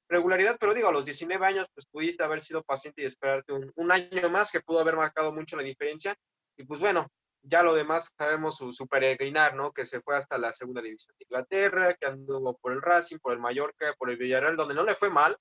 regularidad, 0.09 0.57
pero 0.59 0.75
digo, 0.75 0.89
a 0.89 0.93
los 0.93 1.05
19 1.05 1.45
años, 1.45 1.69
pues 1.75 1.87
pudiste 1.87 2.23
haber 2.23 2.41
sido 2.41 2.63
paciente 2.63 3.03
y 3.03 3.07
esperarte 3.07 3.53
un, 3.53 3.73
un 3.75 3.93
año 3.93 4.29
más 4.31 4.51
que 4.51 4.61
pudo 4.61 4.81
haber 4.81 4.97
marcado 4.97 5.35
mucho 5.35 5.57
la 5.57 5.63
diferencia, 5.63 6.15
y 6.57 6.65
pues 6.65 6.81
bueno, 6.81 7.11
ya 7.45 7.63
lo 7.63 7.75
demás 7.75 8.13
sabemos 8.17 8.57
su, 8.57 8.87
peregrinar, 8.89 9.55
¿no? 9.55 9.73
Que 9.73 9.85
se 9.85 10.01
fue 10.01 10.17
hasta 10.17 10.39
la 10.39 10.53
segunda 10.53 10.81
división 10.81 11.15
de 11.19 11.27
Inglaterra, 11.29 11.95
que 11.95 12.07
anduvo 12.07 12.57
por 12.59 12.73
el 12.73 12.83
Racing, 12.83 13.19
por 13.19 13.33
el 13.33 13.39
Mallorca, 13.39 13.95
por 13.99 14.11
el 14.11 14.17
Villarreal, 14.17 14.57
donde 14.57 14.75
no 14.75 14.85
le 14.85 14.95
fue 14.95 15.11
mal. 15.11 15.37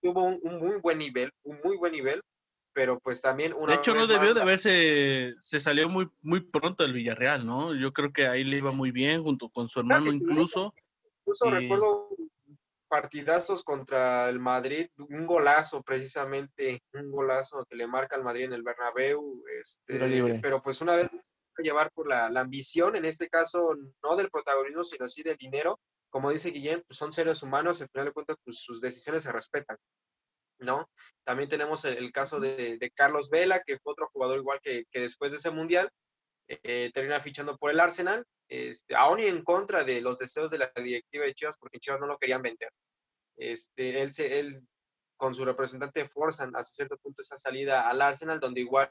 tuvo 0.00 0.24
un, 0.24 0.40
muy 0.42 0.76
buen 0.76 0.98
nivel, 0.98 1.32
un 1.42 1.60
muy 1.64 1.76
buen 1.76 1.92
nivel, 1.92 2.22
pero 2.74 2.98
pues 3.00 3.22
también 3.22 3.54
una 3.54 3.72
De 3.72 3.78
hecho, 3.78 3.94
no 3.94 4.06
debió 4.06 4.34
de 4.34 4.42
haberse, 4.42 5.34
se 5.38 5.60
salió 5.60 5.88
muy, 5.88 6.10
muy 6.20 6.40
pronto 6.40 6.82
del 6.82 6.92
Villarreal, 6.92 7.46
¿no? 7.46 7.74
Yo 7.74 7.92
creo 7.92 8.12
que 8.12 8.26
ahí 8.26 8.44
le 8.44 8.58
iba 8.58 8.72
muy 8.72 8.90
bien, 8.90 9.22
junto 9.22 9.48
con 9.48 9.68
su 9.68 9.80
hermano 9.80 10.12
incluso. 10.12 10.74
Incluso 11.20 11.50
recuerdo 11.50 12.08
partidazos 12.88 13.64
contra 13.64 14.28
el 14.28 14.38
Madrid, 14.38 14.88
un 14.96 15.26
golazo 15.26 15.82
precisamente, 15.82 16.82
un 16.92 17.10
golazo 17.10 17.64
que 17.68 17.76
le 17.76 17.86
marca 17.86 18.14
al 18.14 18.22
Madrid 18.22 18.44
en 18.44 18.52
el 18.52 18.62
Bernabéu, 18.62 19.42
este, 19.60 20.38
pero 20.40 20.62
pues 20.62 20.80
una 20.80 20.96
vez 20.96 21.08
llevar 21.58 21.90
por 21.92 22.08
la, 22.08 22.26
ambición, 22.26 22.96
en 22.96 23.04
este 23.04 23.28
caso 23.28 23.74
no 24.02 24.16
del 24.16 24.30
protagonismo, 24.30 24.84
sino 24.84 25.08
sí 25.08 25.22
del 25.22 25.36
dinero, 25.36 25.80
como 26.10 26.30
dice 26.30 26.50
Guillén, 26.50 26.84
pues 26.86 26.98
son 26.98 27.12
seres 27.12 27.42
humanos, 27.42 27.80
al 27.80 27.88
final 27.88 28.06
de 28.06 28.12
cuentas 28.12 28.36
pues 28.44 28.58
sus 28.58 28.80
decisiones 28.80 29.22
se 29.22 29.32
respetan, 29.32 29.76
¿no? 30.58 30.88
También 31.24 31.48
tenemos 31.48 31.84
el, 31.84 32.12
caso 32.12 32.40
de, 32.40 32.92
Carlos 32.94 33.30
Vela, 33.30 33.62
que 33.62 33.78
fue 33.78 33.92
otro 33.92 34.08
jugador 34.12 34.38
igual 34.38 34.60
que, 34.62 34.84
después 34.92 35.32
de 35.32 35.38
ese 35.38 35.50
mundial, 35.50 35.90
eh, 36.48 36.90
termina 36.92 37.20
fichando 37.20 37.56
por 37.56 37.70
el 37.70 37.80
Arsenal, 37.80 38.24
este, 38.48 38.94
aún 38.94 39.20
y 39.20 39.26
en 39.26 39.42
contra 39.42 39.84
de 39.84 40.00
los 40.00 40.18
deseos 40.18 40.50
de 40.50 40.58
la 40.58 40.70
directiva 40.76 41.24
de 41.24 41.34
Chivas, 41.34 41.56
porque 41.56 41.78
Chivas 41.78 42.00
no 42.00 42.06
lo 42.06 42.18
querían 42.18 42.42
vender. 42.42 42.70
Este, 43.36 44.02
él, 44.02 44.12
se, 44.12 44.38
él 44.38 44.60
con 45.16 45.34
su 45.34 45.44
representante 45.44 46.06
forzan 46.06 46.54
hasta 46.54 46.74
cierto 46.74 46.96
punto 46.98 47.22
esa 47.22 47.38
salida 47.38 47.88
al 47.88 48.02
Arsenal, 48.02 48.40
donde 48.40 48.60
igual 48.60 48.90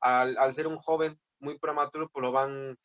al, 0.00 0.36
al 0.38 0.54
ser 0.54 0.66
un 0.66 0.76
joven 0.76 1.18
muy 1.40 1.58
prematuro, 1.58 2.08
pues 2.08 2.22
lo 2.22 2.32
van, 2.32 2.76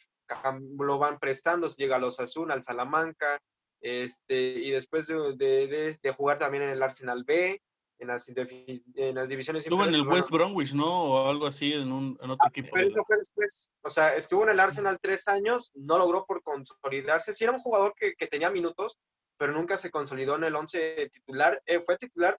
lo 0.78 0.98
van 0.98 1.20
prestando, 1.20 1.68
llega 1.76 1.96
a 1.96 2.00
los 2.00 2.20
Azul, 2.20 2.52
al 2.52 2.64
Salamanca, 2.64 3.40
este, 3.82 4.36
y 4.36 4.72
después 4.72 5.08
de, 5.08 5.36
de, 5.36 5.98
de, 6.02 6.12
jugar 6.12 6.40
también 6.40 6.64
en 6.64 6.70
el 6.70 6.82
Arsenal 6.82 7.24
B, 7.24 7.62
en 8.00 8.08
las, 8.08 8.30
en 8.30 9.16
las 9.16 9.30
divisiones 9.30 9.64
Estuvo 9.64 9.86
en 9.86 9.94
el 9.94 10.08
West 10.08 10.30
Bromwich, 10.30 10.74
¿no? 10.74 11.04
O 11.04 11.30
algo 11.30 11.48
así, 11.48 11.74
en, 11.74 11.92
un, 11.92 12.18
en 12.22 12.30
otro 12.32 12.46
ah, 12.46 12.50
equipo. 12.50 12.70
Pero 12.74 12.90
eso 12.90 13.04
fue 13.06 13.18
después. 13.18 13.72
O 13.82 13.90
sea, 13.90 14.16
estuvo 14.16 14.44
en 14.44 14.50
el 14.50 14.60
Arsenal 14.60 15.00
tres 15.02 15.28
años, 15.28 15.72
no 15.76 15.98
logró 15.98 16.26
por 16.26 16.42
consolidarse. 16.44 17.34
Sí 17.34 17.44
era 17.44 17.54
un 17.54 17.60
jugador 17.60 17.94
que, 17.96 18.14
que 18.14 18.28
tenía 18.28 18.50
minutos, 18.50 18.98
pero 19.38 19.54
nunca 19.54 19.78
se 19.78 19.92
consolidó 19.92 20.36
en 20.36 20.46
el 20.46 20.56
11 20.56 21.10
titular. 21.12 21.62
Eh, 21.66 21.82
fue 21.82 21.98
titular 21.98 22.38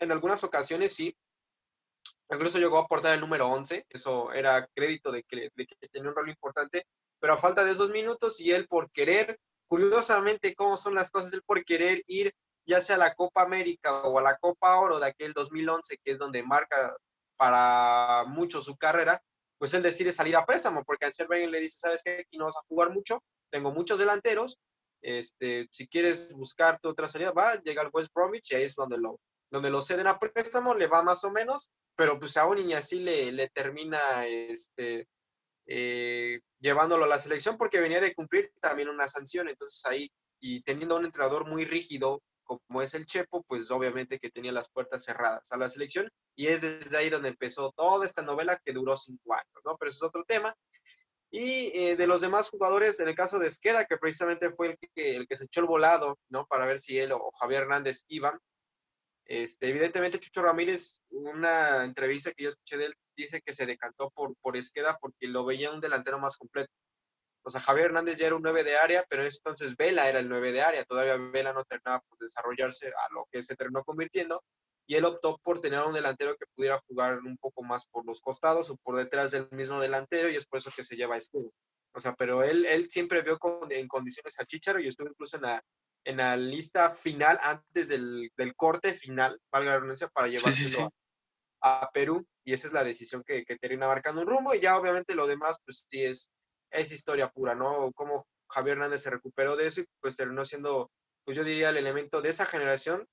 en 0.00 0.12
algunas 0.12 0.44
ocasiones, 0.44 0.94
sí. 0.94 1.16
Incluso 2.30 2.58
llegó 2.58 2.78
a 2.78 2.82
aportar 2.82 3.14
el 3.14 3.20
número 3.20 3.48
11, 3.48 3.86
eso 3.88 4.32
era 4.32 4.66
crédito 4.74 5.12
de 5.12 5.22
que, 5.22 5.50
tenía 5.90 6.08
un 6.08 6.16
rol 6.16 6.28
importante, 6.28 6.86
pero 7.20 7.34
a 7.34 7.38
falta 7.38 7.64
de 7.64 7.72
esos 7.72 7.90
minutos 7.90 8.40
y 8.40 8.50
él 8.50 8.66
por 8.66 8.90
querer, 8.90 9.38
curiosamente, 9.66 10.54
cómo 10.54 10.76
son 10.76 10.94
las 10.94 11.10
cosas, 11.10 11.32
él 11.32 11.42
por 11.44 11.64
querer 11.64 12.02
ir 12.06 12.34
ya 12.66 12.80
sea 12.80 12.96
a 12.96 12.98
la 12.98 13.14
Copa 13.14 13.42
América 13.42 14.02
o 14.04 14.18
a 14.18 14.22
la 14.22 14.36
Copa 14.36 14.78
Oro 14.78 14.98
de 14.98 15.06
aquel 15.06 15.32
2011, 15.32 15.98
que 16.02 16.12
es 16.12 16.18
donde 16.18 16.42
marca 16.42 16.96
para 17.36 18.24
mucho 18.26 18.60
su 18.60 18.76
carrera, 18.76 19.22
pues 19.58 19.74
él 19.74 19.82
decide 19.82 20.12
salir 20.12 20.36
a 20.36 20.46
préstamo, 20.46 20.84
porque 20.84 21.06
al 21.06 21.14
ser 21.14 21.28
le 21.28 21.60
dice, 21.60 21.78
sabes 21.78 22.02
qué, 22.02 22.20
aquí 22.20 22.36
no 22.36 22.46
vas 22.46 22.56
a 22.56 22.66
jugar 22.68 22.90
mucho, 22.90 23.22
tengo 23.50 23.72
muchos 23.72 23.98
delanteros, 23.98 24.58
este, 25.02 25.68
si 25.70 25.86
quieres 25.86 26.32
buscarte 26.32 26.88
otra 26.88 27.08
salida, 27.08 27.32
va, 27.32 27.60
llega 27.62 27.82
al 27.82 27.90
West 27.92 28.12
Bromwich 28.14 28.52
y 28.52 28.54
ahí 28.56 28.64
es 28.64 28.74
donde 28.74 28.98
lo, 28.98 29.20
donde 29.50 29.70
lo 29.70 29.82
ceden 29.82 30.06
a 30.06 30.18
préstamo, 30.18 30.74
le 30.74 30.86
va 30.86 31.02
más 31.02 31.24
o 31.24 31.30
menos, 31.30 31.70
pero 31.94 32.18
pues 32.18 32.36
aún 32.36 32.58
y 32.58 32.72
así 32.72 33.00
le, 33.00 33.30
le 33.30 33.48
termina 33.50 34.26
este, 34.26 35.06
eh, 35.66 36.40
llevándolo 36.58 37.04
a 37.04 37.08
la 37.08 37.18
selección 37.18 37.56
porque 37.56 37.80
venía 37.80 38.00
de 38.00 38.14
cumplir 38.14 38.52
también 38.60 38.88
una 38.88 39.08
sanción, 39.08 39.48
entonces 39.48 39.84
ahí, 39.86 40.10
y 40.40 40.62
teniendo 40.62 40.96
un 40.96 41.04
entrenador 41.04 41.46
muy 41.46 41.64
rígido 41.64 42.22
como 42.44 42.82
es 42.82 42.94
el 42.94 43.06
Chepo, 43.06 43.42
pues 43.44 43.70
obviamente 43.70 44.18
que 44.18 44.30
tenía 44.30 44.52
las 44.52 44.70
puertas 44.70 45.04
cerradas 45.04 45.50
a 45.50 45.56
la 45.56 45.68
selección 45.68 46.10
y 46.36 46.48
es 46.48 46.62
desde 46.62 46.96
ahí 46.96 47.10
donde 47.10 47.30
empezó 47.30 47.72
toda 47.72 48.06
esta 48.06 48.22
novela 48.22 48.60
que 48.64 48.72
duró 48.72 48.96
cinco 48.96 49.34
años, 49.34 49.60
¿no? 49.64 49.76
Pero 49.78 49.88
eso 49.90 50.04
es 50.04 50.08
otro 50.08 50.24
tema. 50.24 50.54
Y 51.30 51.72
eh, 51.76 51.96
de 51.96 52.06
los 52.06 52.20
demás 52.20 52.48
jugadores, 52.48 53.00
en 53.00 53.08
el 53.08 53.16
caso 53.16 53.38
de 53.38 53.48
Esqueda, 53.48 53.86
que 53.86 53.96
precisamente 53.96 54.52
fue 54.52 54.68
el 54.68 54.78
que, 54.78 55.16
el 55.16 55.26
que 55.26 55.36
se 55.36 55.44
echó 55.46 55.60
el 55.60 55.66
volado, 55.66 56.18
¿no? 56.28 56.46
Para 56.46 56.66
ver 56.66 56.78
si 56.78 56.98
él 56.98 57.10
o 57.12 57.32
Javier 57.40 57.62
Hernández 57.62 58.04
iban. 58.06 58.38
Este, 59.24 59.68
evidentemente, 59.68 60.20
Chucho 60.20 60.42
Ramírez, 60.42 61.00
una 61.10 61.82
entrevista 61.84 62.30
que 62.32 62.44
yo 62.44 62.50
escuché 62.50 62.76
de 62.76 62.86
él, 62.86 62.94
dice 63.16 63.40
que 63.40 63.54
se 63.54 63.66
decantó 63.66 64.10
por, 64.10 64.36
por 64.36 64.56
Esqueda 64.56 64.98
porque 65.00 65.26
lo 65.26 65.44
veía 65.44 65.72
un 65.72 65.80
delantero 65.80 66.18
más 66.18 66.36
completo. 66.36 66.70
O 67.44 67.50
sea, 67.50 67.60
Javier 67.60 67.86
Hernández 67.86 68.16
ya 68.16 68.26
era 68.26 68.36
un 68.36 68.42
9 68.42 68.64
de 68.64 68.76
área, 68.76 69.04
pero 69.08 69.22
en 69.22 69.28
ese 69.28 69.38
entonces 69.38 69.76
Vela 69.76 70.08
era 70.08 70.18
el 70.18 70.28
9 70.28 70.52
de 70.52 70.62
área. 70.62 70.84
Todavía 70.84 71.16
Vela 71.16 71.52
no 71.52 71.64
terminaba 71.64 72.02
por 72.08 72.18
desarrollarse 72.18 72.88
a 72.88 73.12
lo 73.12 73.26
que 73.30 73.42
se 73.42 73.54
terminó 73.54 73.84
convirtiendo 73.84 74.42
y 74.86 74.96
él 74.96 75.04
optó 75.04 75.38
por 75.42 75.60
tener 75.60 75.80
un 75.80 75.94
delantero 75.94 76.36
que 76.36 76.46
pudiera 76.54 76.80
jugar 76.86 77.18
un 77.18 77.36
poco 77.38 77.62
más 77.62 77.86
por 77.86 78.04
los 78.06 78.20
costados 78.20 78.70
o 78.70 78.76
por 78.76 78.96
detrás 78.96 79.30
del 79.30 79.48
mismo 79.50 79.80
delantero 79.80 80.30
y 80.30 80.36
es 80.36 80.46
por 80.46 80.58
eso 80.58 80.70
que 80.74 80.84
se 80.84 80.96
lleva 80.96 81.16
a 81.16 81.18
O 81.94 82.00
sea, 82.00 82.14
pero 82.14 82.42
él, 82.42 82.66
él 82.66 82.88
siempre 82.90 83.22
vio 83.22 83.38
con, 83.38 83.70
en 83.70 83.88
condiciones 83.88 84.38
a 84.38 84.44
Chicharo 84.44 84.80
y 84.80 84.88
estuvo 84.88 85.08
incluso 85.08 85.36
en 85.36 85.42
la, 85.42 85.62
en 86.04 86.18
la 86.18 86.36
lista 86.36 86.90
final, 86.90 87.38
antes 87.42 87.88
del, 87.88 88.30
del 88.36 88.54
corte 88.54 88.92
final, 88.94 89.40
valga 89.50 89.70
la 89.70 89.76
redundancia, 89.76 90.08
para 90.08 90.28
llevárselo 90.28 90.90
A, 91.60 91.90
Perú. 91.92 92.26
Y 92.44 92.52
esa 92.52 92.66
es 92.66 92.74
la 92.74 92.84
decisión 92.84 93.24
que, 93.24 93.44
que, 93.44 93.56
termina 93.56 93.88
marcando 93.88 94.20
un 94.20 94.26
rumbo. 94.26 94.54
Y 94.54 94.60
ya 94.60 94.78
obviamente 94.78 95.14
lo 95.14 95.26
demás, 95.26 95.56
pues 95.64 95.86
sí 95.88 96.04
es, 96.04 96.30
es 96.74 96.92
historia 96.92 97.30
pura, 97.30 97.54
¿no? 97.54 97.92
Cómo 97.92 98.26
Javier 98.48 98.76
Hernández 98.76 99.02
se 99.02 99.10
recuperó 99.10 99.56
de 99.56 99.68
eso 99.68 99.80
y 99.80 99.88
pues 100.00 100.16
terminó 100.16 100.44
siendo, 100.44 100.90
pues 101.24 101.36
yo 101.36 101.44
diría, 101.44 101.70
el 101.70 101.76
elemento 101.76 102.20
de 102.20 102.30
esa 102.30 102.46
generación. 102.46 103.08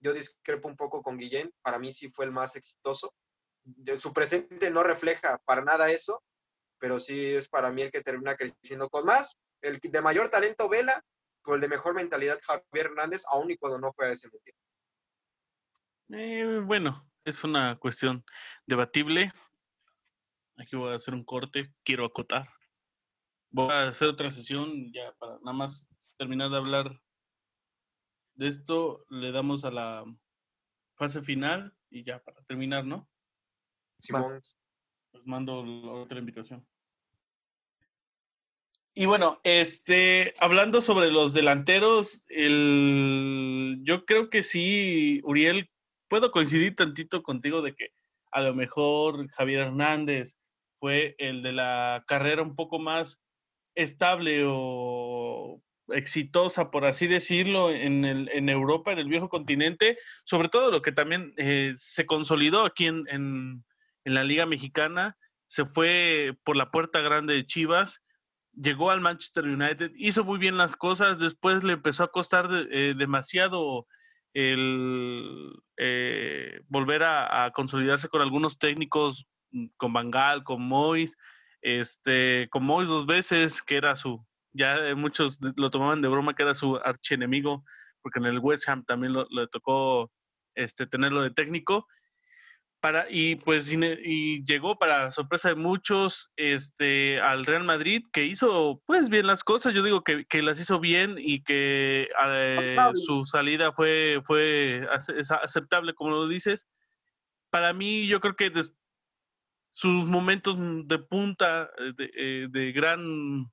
Yo 0.00 0.12
discrepo 0.12 0.68
un 0.68 0.76
poco 0.76 1.02
con 1.02 1.18
Guillén, 1.18 1.52
para 1.62 1.78
mí 1.78 1.92
sí 1.92 2.08
fue 2.08 2.24
el 2.24 2.30
más 2.30 2.54
exitoso. 2.54 3.12
Su 3.96 4.12
presente 4.12 4.70
no 4.70 4.82
refleja 4.82 5.38
para 5.44 5.62
nada 5.62 5.90
eso, 5.90 6.22
pero 6.78 7.00
sí 7.00 7.34
es 7.34 7.48
para 7.48 7.72
mí 7.72 7.82
el 7.82 7.90
que 7.90 8.02
termina 8.02 8.36
creciendo 8.36 8.88
con 8.88 9.04
más. 9.04 9.36
El 9.60 9.80
de 9.80 10.00
mayor 10.00 10.28
talento, 10.30 10.68
Vela, 10.68 11.02
con 11.42 11.56
el 11.56 11.60
de 11.60 11.68
mejor 11.68 11.94
mentalidad, 11.94 12.38
Javier 12.46 12.86
Hernández, 12.86 13.24
aún 13.28 13.50
y 13.50 13.56
cuando 13.56 13.80
no 13.80 13.92
juega 13.92 14.12
ese 14.12 14.28
mundial. 14.30 14.56
Eh, 16.10 16.60
bueno, 16.64 17.10
es 17.24 17.42
una 17.42 17.76
cuestión 17.76 18.24
debatible. 18.66 19.32
Aquí 20.56 20.76
voy 20.76 20.92
a 20.92 20.96
hacer 20.96 21.14
un 21.14 21.24
corte, 21.24 21.72
quiero 21.84 22.06
acotar. 22.06 22.48
Voy 23.50 23.70
a 23.70 23.88
hacer 23.88 24.08
otra 24.08 24.30
sesión 24.30 24.92
ya 24.92 25.12
para 25.18 25.38
nada 25.40 25.52
más 25.52 25.88
terminar 26.16 26.50
de 26.50 26.56
hablar 26.56 27.00
de 28.34 28.46
esto. 28.46 29.04
Le 29.08 29.32
damos 29.32 29.64
a 29.64 29.70
la 29.70 30.04
fase 30.96 31.22
final 31.22 31.74
y 31.90 32.04
ya 32.04 32.18
para 32.20 32.42
terminar, 32.42 32.84
¿no? 32.84 33.08
Simón. 33.98 34.40
Pues 35.10 35.26
mando 35.26 35.62
otra 36.02 36.18
invitación. 36.18 36.66
Y 38.94 39.06
bueno, 39.06 39.40
este, 39.44 40.34
hablando 40.38 40.80
sobre 40.80 41.12
los 41.12 41.32
delanteros, 41.32 42.24
el, 42.28 43.78
yo 43.84 44.04
creo 44.04 44.28
que 44.28 44.42
sí, 44.42 45.20
Uriel, 45.22 45.70
puedo 46.08 46.32
coincidir 46.32 46.74
tantito 46.74 47.22
contigo 47.22 47.62
de 47.62 47.76
que 47.76 47.90
a 48.32 48.40
lo 48.40 48.54
mejor 48.54 49.28
Javier 49.30 49.60
Hernández 49.60 50.36
fue 50.80 51.14
el 51.18 51.42
de 51.42 51.52
la 51.52 52.04
carrera 52.08 52.42
un 52.42 52.56
poco 52.56 52.80
más 52.80 53.20
estable 53.78 54.42
o 54.44 55.62
exitosa, 55.90 56.70
por 56.70 56.84
así 56.84 57.06
decirlo, 57.06 57.70
en, 57.70 58.04
el, 58.04 58.28
en 58.30 58.48
Europa, 58.48 58.92
en 58.92 58.98
el 58.98 59.08
viejo 59.08 59.28
continente, 59.28 59.96
sobre 60.24 60.48
todo 60.48 60.70
lo 60.70 60.82
que 60.82 60.92
también 60.92 61.32
eh, 61.36 61.72
se 61.76 62.04
consolidó 62.04 62.66
aquí 62.66 62.86
en, 62.86 63.04
en, 63.08 63.64
la 64.04 64.24
Liga 64.24 64.46
Mexicana, 64.46 65.16
se 65.48 65.66
fue 65.66 66.34
por 66.42 66.56
la 66.56 66.70
puerta 66.70 67.00
grande 67.00 67.34
de 67.34 67.44
Chivas, 67.44 68.02
llegó 68.52 68.90
al 68.90 69.02
Manchester 69.02 69.44
United, 69.44 69.92
hizo 69.96 70.24
muy 70.24 70.38
bien 70.38 70.56
las 70.56 70.76
cosas, 70.76 71.18
después 71.18 71.62
le 71.62 71.74
empezó 71.74 72.04
a 72.04 72.10
costar 72.10 72.48
eh, 72.70 72.94
demasiado 72.96 73.86
el 74.32 75.52
eh, 75.76 76.60
volver 76.68 77.02
a, 77.02 77.50
consolidarse 77.52 78.08
con 78.08 78.22
algunos 78.22 78.58
técnicos, 78.58 79.26
mm, 79.50 79.66
con 79.76 79.92
Bangal, 79.92 80.42
con 80.42 80.62
Mois, 80.62 81.16
este, 81.62 82.48
con 82.50 82.64
Mois 82.64 82.88
dos 82.88 83.06
veces, 83.06 83.62
que 83.62 83.76
era 83.76 83.96
su, 83.96 84.24
ya 84.52 84.76
muchos 84.96 85.38
lo 85.56 85.70
tomaban 85.70 86.02
de 86.02 86.08
broma 86.08 86.34
que 86.34 86.42
era 86.42 86.54
su 86.54 86.76
archienemigo, 86.76 87.64
porque 88.02 88.18
en 88.18 88.26
el 88.26 88.38
West 88.38 88.68
Ham 88.68 88.84
también 88.84 89.14
le 89.14 89.46
tocó 89.48 90.10
este, 90.54 90.86
tenerlo 90.86 91.22
de 91.22 91.30
técnico, 91.30 91.86
para, 92.80 93.06
y 93.10 93.36
pues 93.36 93.70
y 93.72 94.44
llegó 94.44 94.78
para 94.78 95.10
sorpresa 95.10 95.48
de 95.48 95.56
muchos 95.56 96.30
este, 96.36 97.20
al 97.20 97.44
Real 97.44 97.64
Madrid, 97.64 98.04
que 98.12 98.24
hizo 98.24 98.80
pues 98.86 99.08
bien 99.08 99.26
las 99.26 99.42
cosas, 99.42 99.74
yo 99.74 99.82
digo 99.82 100.02
que, 100.04 100.26
que 100.26 100.42
las 100.42 100.60
hizo 100.60 100.78
bien 100.78 101.16
y 101.18 101.42
que 101.42 102.08
eh, 102.26 102.76
su 102.94 103.24
salida 103.24 103.72
fue, 103.72 104.20
fue 104.24 104.86
aceptable, 104.90 105.94
como 105.94 106.10
lo 106.10 106.28
dices. 106.28 106.68
Para 107.50 107.72
mí, 107.72 108.06
yo 108.06 108.20
creo 108.20 108.36
que 108.36 108.52
sus 109.78 110.08
momentos 110.08 110.56
de 110.58 110.98
punta 110.98 111.70
eh, 111.78 111.92
de, 111.96 112.10
eh, 112.16 112.46
de, 112.50 112.72
gran, 112.72 113.44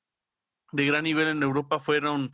de 0.72 0.86
gran 0.88 1.04
nivel 1.04 1.28
en 1.28 1.44
Europa 1.44 1.80
fueron, 1.80 2.32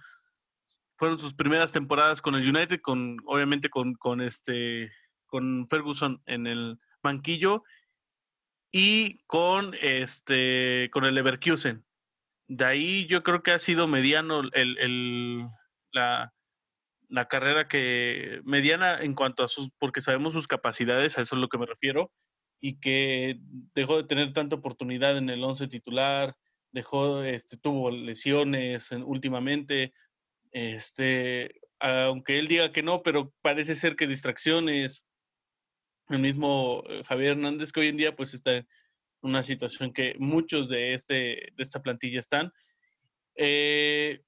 fueron 0.95 1.19
sus 1.19 1.34
primeras 1.34 1.73
temporadas 1.73 2.21
con 2.21 2.36
el 2.36 2.47
United, 2.47 2.80
con, 2.80 3.17
obviamente 3.25 3.69
con, 3.69 3.95
con 3.95 4.21
este 4.21 4.93
con 5.25 5.67
Ferguson 5.69 6.21
en 6.25 6.47
el 6.47 6.80
banquillo 7.04 7.63
y 8.71 9.23
con 9.25 9.73
este 9.73 10.89
con 10.93 11.04
el 11.04 11.15
Leverkusen. 11.15 11.84
De 12.47 12.63
ahí 12.63 13.08
yo 13.08 13.23
creo 13.23 13.43
que 13.43 13.51
ha 13.51 13.60
sido 13.60 13.89
mediano 13.89 14.39
el, 14.54 14.77
el, 14.77 15.49
la, 15.91 16.34
la, 17.10 17.27
carrera 17.27 17.67
que 17.67 18.39
mediana 18.45 19.01
en 19.01 19.15
cuanto 19.15 19.43
a 19.43 19.49
sus, 19.49 19.69
porque 19.80 19.99
sabemos 19.99 20.32
sus 20.32 20.47
capacidades, 20.47 21.17
a 21.17 21.21
eso 21.21 21.36
es 21.36 21.41
lo 21.41 21.49
que 21.49 21.58
me 21.58 21.65
refiero, 21.65 22.10
y 22.62 22.80
que 22.80 23.39
dejó 23.74 23.97
de 23.97 24.08
tener 24.08 24.34
tanta 24.34 24.56
oportunidad 24.56 25.17
en 25.17 25.30
el 25.30 25.43
once 25.43 25.67
titular, 25.67 26.36
dejó, 26.71 27.24
este, 27.24 27.58
tuvo 27.58 27.89
lesiones 27.89 28.91
últimamente, 28.91 29.93
este, 30.52 31.60
aunque 31.80 32.38
él 32.38 32.47
diga 32.47 32.71
que 32.71 32.84
no, 32.84 33.02
pero 33.02 33.34
parece 33.41 33.76
ser 33.76 33.95
que 33.95 34.08
distracciones, 34.08 35.04
el 36.10 36.19
mismo 36.19 36.84
eh, 36.88 37.04
Javier 37.06 37.32
Hernández, 37.32 37.71
que 37.71 37.80
hoy 37.80 37.88
en 37.88 37.97
día 37.97 38.15
pues 38.15 38.34
está 38.34 38.58
en 38.58 38.67
una 39.21 39.41
situación 39.41 39.91
que 39.91 40.15
muchos 40.19 40.69
de, 40.69 40.93
este, 40.93 41.13
de 41.15 41.54
esta 41.58 41.82
plantilla 41.82 42.19
están. 42.19 42.52
Eh, 43.36 44.21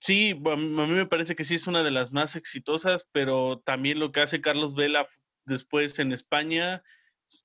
sí, 0.00 0.32
a 0.32 0.56
mí 0.56 0.92
me 0.92 1.06
parece 1.06 1.34
que 1.34 1.44
sí 1.44 1.54
es 1.54 1.66
una 1.66 1.82
de 1.82 1.90
las 1.90 2.12
más 2.12 2.36
exitosas, 2.36 3.06
pero 3.12 3.62
también 3.64 3.98
lo 3.98 4.12
que 4.12 4.20
hace 4.20 4.40
Carlos 4.40 4.74
Vela 4.74 5.08
después 5.46 5.98
en 5.98 6.12
España, 6.12 6.82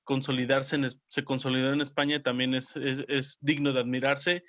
consolidarse, 0.04 0.76
en, 0.76 0.88
se 1.08 1.24
consolidó 1.24 1.72
en 1.72 1.80
España, 1.80 2.22
también 2.22 2.54
es, 2.54 2.74
es, 2.76 3.38
digno 3.40 3.72
de 3.72 3.80
admirarse. 3.80 4.44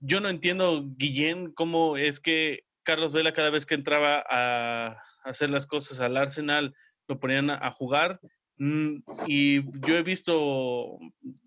Yo 0.00 0.20
no 0.20 0.28
entiendo, 0.28 0.84
Guillén, 0.96 1.52
cómo 1.52 1.96
es 1.96 2.20
que 2.20 2.64
Carlos 2.82 3.12
Vela 3.12 3.32
cada 3.32 3.50
vez 3.50 3.66
que 3.66 3.74
entraba 3.74 4.24
a, 4.28 4.98
hacer 5.24 5.50
las 5.50 5.66
cosas 5.66 6.00
al 6.00 6.16
Arsenal, 6.16 6.74
lo 7.06 7.20
ponían 7.20 7.50
a 7.50 7.70
jugar 7.70 8.20
Mm, 8.58 9.02
y 9.26 9.62
yo 9.80 9.96
he 9.96 10.02
visto, 10.02 10.98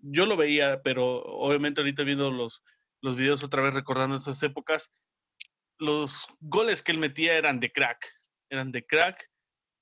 yo 0.02 0.26
lo 0.26 0.36
veía, 0.36 0.82
pero 0.82 1.22
obviamente 1.22 1.80
ahorita 1.80 2.02
viendo 2.02 2.30
los, 2.30 2.62
los 3.00 3.16
videos 3.16 3.42
otra 3.42 3.62
vez 3.62 3.72
recordando 3.72 4.16
esas 4.16 4.42
épocas, 4.42 4.92
los 5.78 6.26
goles 6.40 6.82
que 6.82 6.92
él 6.92 6.98
metía 6.98 7.34
eran 7.34 7.58
de 7.58 7.72
crack, 7.72 8.06
eran 8.50 8.70
de 8.70 8.84
crack. 8.84 9.30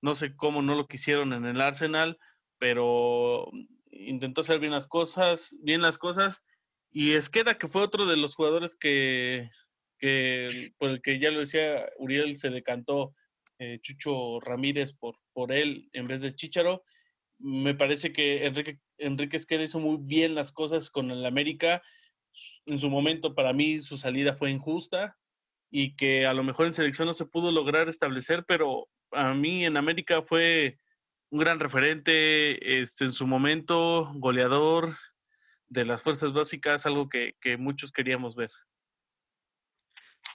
No 0.01 0.15
sé 0.15 0.37
cómo 0.37 0.63
no 0.63 0.77
lo 0.77 0.87
quisieron 0.87 1.33
en 1.33 1.45
el 1.47 1.61
Arsenal, 1.61 2.19
pero 2.65 3.51
intentó 3.91 4.41
hacer 4.41 4.59
bien 4.59 4.73
las 4.73 4.87
cosas, 4.87 5.55
bien 5.61 5.83
las 5.83 5.99
cosas. 5.99 6.43
Y 6.91 7.13
Esqueda, 7.13 7.59
que 7.59 7.69
fue 7.69 7.83
otro 7.83 8.07
de 8.07 8.17
los 8.17 8.35
jugadores 8.35 8.75
que, 8.75 9.51
que 9.99 10.73
por 10.79 10.89
el 10.89 11.03
que 11.03 11.19
ya 11.19 11.31
lo 11.31 11.41
decía 11.41 11.85
Uriel, 11.99 12.39
se 12.39 12.49
decantó 12.49 13.15
eh, 13.59 13.81
Chucho 13.83 14.41
Ramírez 14.41 14.95
por, 14.95 15.17
por 15.35 15.53
él 15.53 15.91
en 15.93 16.09
vez 16.09 16.23
de 16.23 16.35
Chicharo 16.35 16.83
me 17.39 17.75
parece 17.75 18.15
que 18.15 18.47
Enrique, 18.47 18.79
Enrique 18.97 19.37
Esqueda 19.37 19.65
hizo 19.65 19.79
muy 19.79 19.99
bien 20.01 20.35
las 20.35 20.51
cosas 20.51 20.89
con 20.89 21.11
el 21.11 21.27
América. 21.27 21.83
En 22.65 22.79
su 22.79 22.89
momento, 22.89 23.35
para 23.35 23.53
mí, 23.53 23.81
su 23.81 23.99
salida 23.99 24.37
fue 24.37 24.51
injusta 24.51 25.19
y 25.71 25.97
que 25.97 26.25
a 26.25 26.33
lo 26.33 26.43
mejor 26.43 26.65
en 26.65 26.73
selección 26.73 27.09
no 27.09 27.13
se 27.13 27.27
pudo 27.27 27.53
lograr 27.53 27.91
establecer, 27.91 28.47
pero 28.49 28.89
a 29.11 29.35
mí 29.35 29.67
en 29.67 29.77
América 29.77 30.23
fue 30.23 30.79
un 31.35 31.41
gran 31.41 31.59
referente 31.59 32.81
este, 32.81 33.07
en 33.07 33.13
su 33.13 33.27
momento, 33.27 34.09
goleador 34.15 34.97
de 35.67 35.85
las 35.85 36.01
fuerzas 36.01 36.33
básicas, 36.33 36.87
algo 36.87 37.09
que, 37.09 37.35
muchos 37.59 37.91
queríamos 37.91 38.37
ver. 38.37 38.53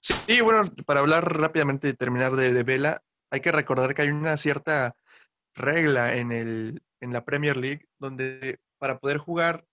Sí, 0.01 0.41
bueno, 0.41 0.69
para 0.85 0.99
hablar 0.99 1.39
rápidamente 1.39 1.88
y 1.88 1.93
terminar 1.93 2.33
de, 2.33 2.51
de 2.51 2.63
Vela, 2.63 3.02
hay 3.31 3.39
que 3.39 3.54
recordar 3.54 3.95
que 3.95 4.02
hay 4.02 4.10
una 4.10 4.35
cierta 4.35 4.93
regla 5.56 6.17
en 6.17 6.33
el, 6.33 6.83
en 7.00 7.13
la 7.13 7.23
Premier 7.23 7.56
League, 7.56 7.85
donde 7.97 8.60
para 8.77 9.00
poder 9.00 9.19
jugar 9.19 9.65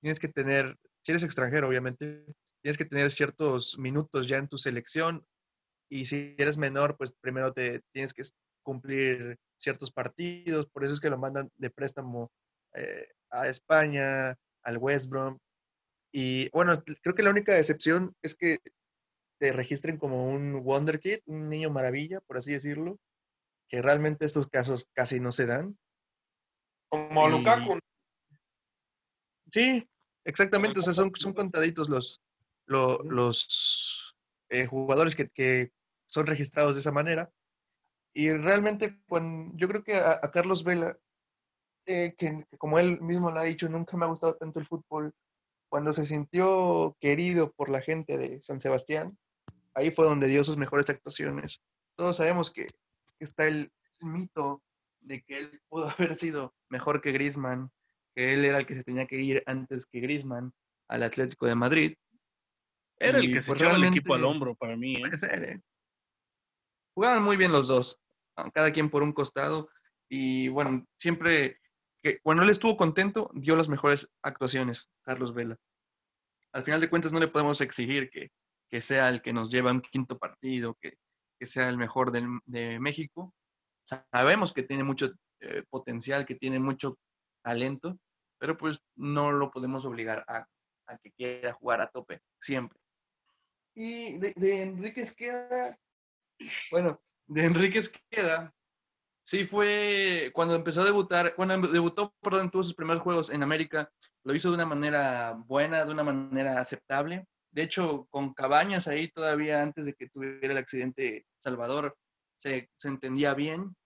tienes 0.00 0.18
que 0.18 0.28
tener, 0.28 0.78
si 1.02 1.12
eres 1.12 1.22
extranjero, 1.22 1.68
obviamente, 1.68 2.24
tienes 2.62 2.78
que 2.78 2.86
tener 2.86 3.10
ciertos 3.10 3.78
minutos 3.78 4.26
ya 4.26 4.38
en 4.38 4.48
tu 4.48 4.56
selección 4.56 5.26
y 5.90 6.06
si 6.06 6.34
eres 6.38 6.56
menor, 6.56 6.96
pues 6.96 7.12
primero 7.20 7.52
te 7.52 7.82
tienes 7.92 8.14
que 8.14 8.22
cumplir 8.62 9.38
ciertos 9.56 9.90
partidos, 9.90 10.66
por 10.66 10.84
eso 10.84 10.94
es 10.94 11.00
que 11.00 11.10
lo 11.10 11.18
mandan 11.18 11.50
de 11.56 11.70
préstamo 11.70 12.30
eh, 12.74 13.06
a 13.30 13.46
España, 13.46 14.36
al 14.62 14.78
West 14.78 15.08
Brom. 15.08 15.38
Y 16.12 16.50
bueno, 16.50 16.82
creo 17.02 17.14
que 17.14 17.22
la 17.22 17.30
única 17.30 17.56
excepción 17.56 18.14
es 18.22 18.34
que 18.34 18.58
te 19.38 19.52
registren 19.52 19.96
como 19.96 20.30
un 20.30 20.62
Wonder 20.62 21.00
Kid, 21.00 21.18
un 21.26 21.48
niño 21.48 21.70
maravilla, 21.70 22.20
por 22.20 22.36
así 22.36 22.52
decirlo, 22.52 22.98
que 23.68 23.82
realmente 23.82 24.26
estos 24.26 24.46
casos 24.46 24.88
casi 24.92 25.18
no 25.18 25.32
se 25.32 25.46
dan. 25.46 25.76
Como 26.88 27.28
Lukaku. 27.28 27.78
Sí, 29.50 29.88
exactamente. 30.24 30.80
O 30.80 30.82
sea, 30.82 30.92
son, 30.92 31.10
son 31.18 31.32
contaditos 31.32 31.88
los, 31.88 32.20
los 32.66 34.14
eh, 34.50 34.66
jugadores 34.66 35.16
que, 35.16 35.72
son 36.06 36.26
registrados 36.26 36.74
de 36.74 36.80
esa 36.80 36.92
manera. 36.92 37.30
Y 38.14 38.30
realmente, 38.32 38.98
cuando, 39.08 39.56
yo 39.56 39.68
creo 39.68 39.82
que 39.82 39.94
a, 39.96 40.20
Carlos 40.30 40.64
Vela, 40.64 40.98
eh, 41.86 42.14
que, 42.16 42.46
como 42.58 42.78
él 42.78 43.00
mismo 43.00 43.30
lo 43.30 43.40
ha 43.40 43.44
dicho, 43.44 43.68
nunca 43.68 43.96
me 43.96 44.04
ha 44.04 44.08
gustado 44.08 44.36
tanto 44.36 44.58
el 44.58 44.66
fútbol. 44.66 45.14
Cuando 45.68 45.92
se 45.92 46.04
sintió 46.04 46.96
querido 47.00 47.50
por 47.52 47.70
la 47.70 47.80
gente 47.80 48.18
de 48.18 48.40
San 48.42 48.60
Sebastián, 48.60 49.16
ahí 49.74 49.90
fue 49.90 50.06
donde 50.06 50.28
dio 50.28 50.44
sus 50.44 50.58
mejores 50.58 50.88
actuaciones. 50.90 51.62
Todos 51.96 52.18
sabemos 52.18 52.50
que, 52.50 52.68
está 53.18 53.46
el, 53.46 53.72
mito 54.00 54.60
de 55.00 55.22
que 55.22 55.38
él 55.38 55.60
pudo 55.68 55.88
haber 55.98 56.14
sido 56.14 56.54
mejor 56.68 57.00
que 57.00 57.12
Griezmann, 57.12 57.70
que 58.14 58.34
él 58.34 58.44
era 58.44 58.58
el 58.58 58.66
que 58.66 58.74
se 58.74 58.82
tenía 58.82 59.06
que 59.06 59.20
ir 59.20 59.42
antes 59.46 59.86
que 59.86 60.00
Griezmann 60.00 60.52
al 60.88 61.02
Atlético 61.04 61.46
de 61.46 61.54
Madrid. 61.54 61.94
Era 62.98 63.18
el 63.18 63.32
que 63.32 63.40
se 63.40 63.50
pues, 63.50 63.62
echaba 63.62 63.76
el 63.76 63.84
equipo 63.84 64.14
al 64.14 64.24
hombro 64.24 64.54
para 64.54 64.76
mí. 64.76 64.94
¿eh? 64.94 65.02
¿eh? 65.22 65.60
Jugaban 66.94 67.22
muy 67.22 67.36
bien 67.36 67.52
los 67.52 67.68
dos, 67.68 68.00
cada 68.52 68.72
quien 68.72 68.90
por 68.90 69.02
un 69.02 69.12
costado. 69.12 69.68
Y 70.08 70.48
bueno, 70.48 70.84
siempre 70.96 71.58
que 72.02 72.18
cuando 72.20 72.42
él 72.42 72.50
estuvo 72.50 72.76
contento, 72.76 73.30
dio 73.34 73.56
las 73.56 73.68
mejores 73.68 74.10
actuaciones, 74.22 74.90
Carlos 75.02 75.32
Vela. 75.32 75.56
Al 76.52 76.64
final 76.64 76.80
de 76.80 76.90
cuentas, 76.90 77.12
no 77.12 77.20
le 77.20 77.28
podemos 77.28 77.60
exigir 77.60 78.10
que, 78.10 78.30
sea 78.80 79.08
el 79.08 79.22
que 79.22 79.32
nos 79.32 79.50
lleva 79.50 79.70
a 79.70 79.74
un 79.74 79.80
quinto 79.80 80.18
partido, 80.18 80.76
que, 80.80 80.96
sea 81.44 81.68
el 81.68 81.76
mejor 81.76 82.12
de 82.12 82.78
México. 82.78 83.34
Sabemos 83.84 84.52
que 84.52 84.62
tiene 84.62 84.84
mucho 84.84 85.12
eh, 85.40 85.64
potencial, 85.68 86.24
que 86.24 86.36
tiene 86.36 86.60
mucho 86.60 86.98
talento, 87.42 87.98
pero 88.38 88.56
pues 88.56 88.80
no 88.94 89.32
lo 89.32 89.50
podemos 89.50 89.84
obligar 89.84 90.24
a, 90.28 90.46
a 90.86 90.98
que 90.98 91.10
quiera 91.10 91.52
jugar 91.52 91.80
a 91.80 91.88
tope, 91.88 92.20
siempre. 92.40 92.78
Y 93.74 94.18
de, 94.18 94.32
de 94.36 94.62
Enrique 94.62 95.00
Esqueda, 95.00 95.76
bueno, 96.70 97.00
de 97.26 97.44
Enrique 97.44 97.78
Esqueda, 97.78 98.54
sí 99.24 99.44
fue 99.44 100.30
cuando 100.34 100.54
empezó 100.54 100.82
a 100.82 100.86
debutar, 100.86 101.34
cuando 101.34 101.68
debutó, 101.68 102.14
perdón, 102.20 102.50
tuvo 102.50 102.62
sus 102.62 102.74
primeros 102.74 103.02
juegos 103.02 103.30
en 103.30 103.42
América, 103.42 103.90
lo 104.24 104.34
hizo 104.34 104.48
de 104.50 104.56
una 104.56 104.66
manera 104.66 105.32
buena, 105.46 105.84
de 105.84 105.92
una 105.92 106.04
manera 106.04 106.60
aceptable. 106.60 107.26
De 107.50 107.62
hecho, 107.62 108.06
con 108.10 108.32
Cabañas 108.32 108.88
ahí 108.88 109.10
todavía 109.10 109.62
antes 109.62 109.84
de 109.84 109.94
que 109.94 110.08
tuviera 110.08 110.52
el 110.52 110.58
accidente 110.58 111.26
Salvador, 111.38 111.96
se, 112.36 112.70
se 112.76 112.88
entendía 112.88 113.34
bien. 113.34 113.76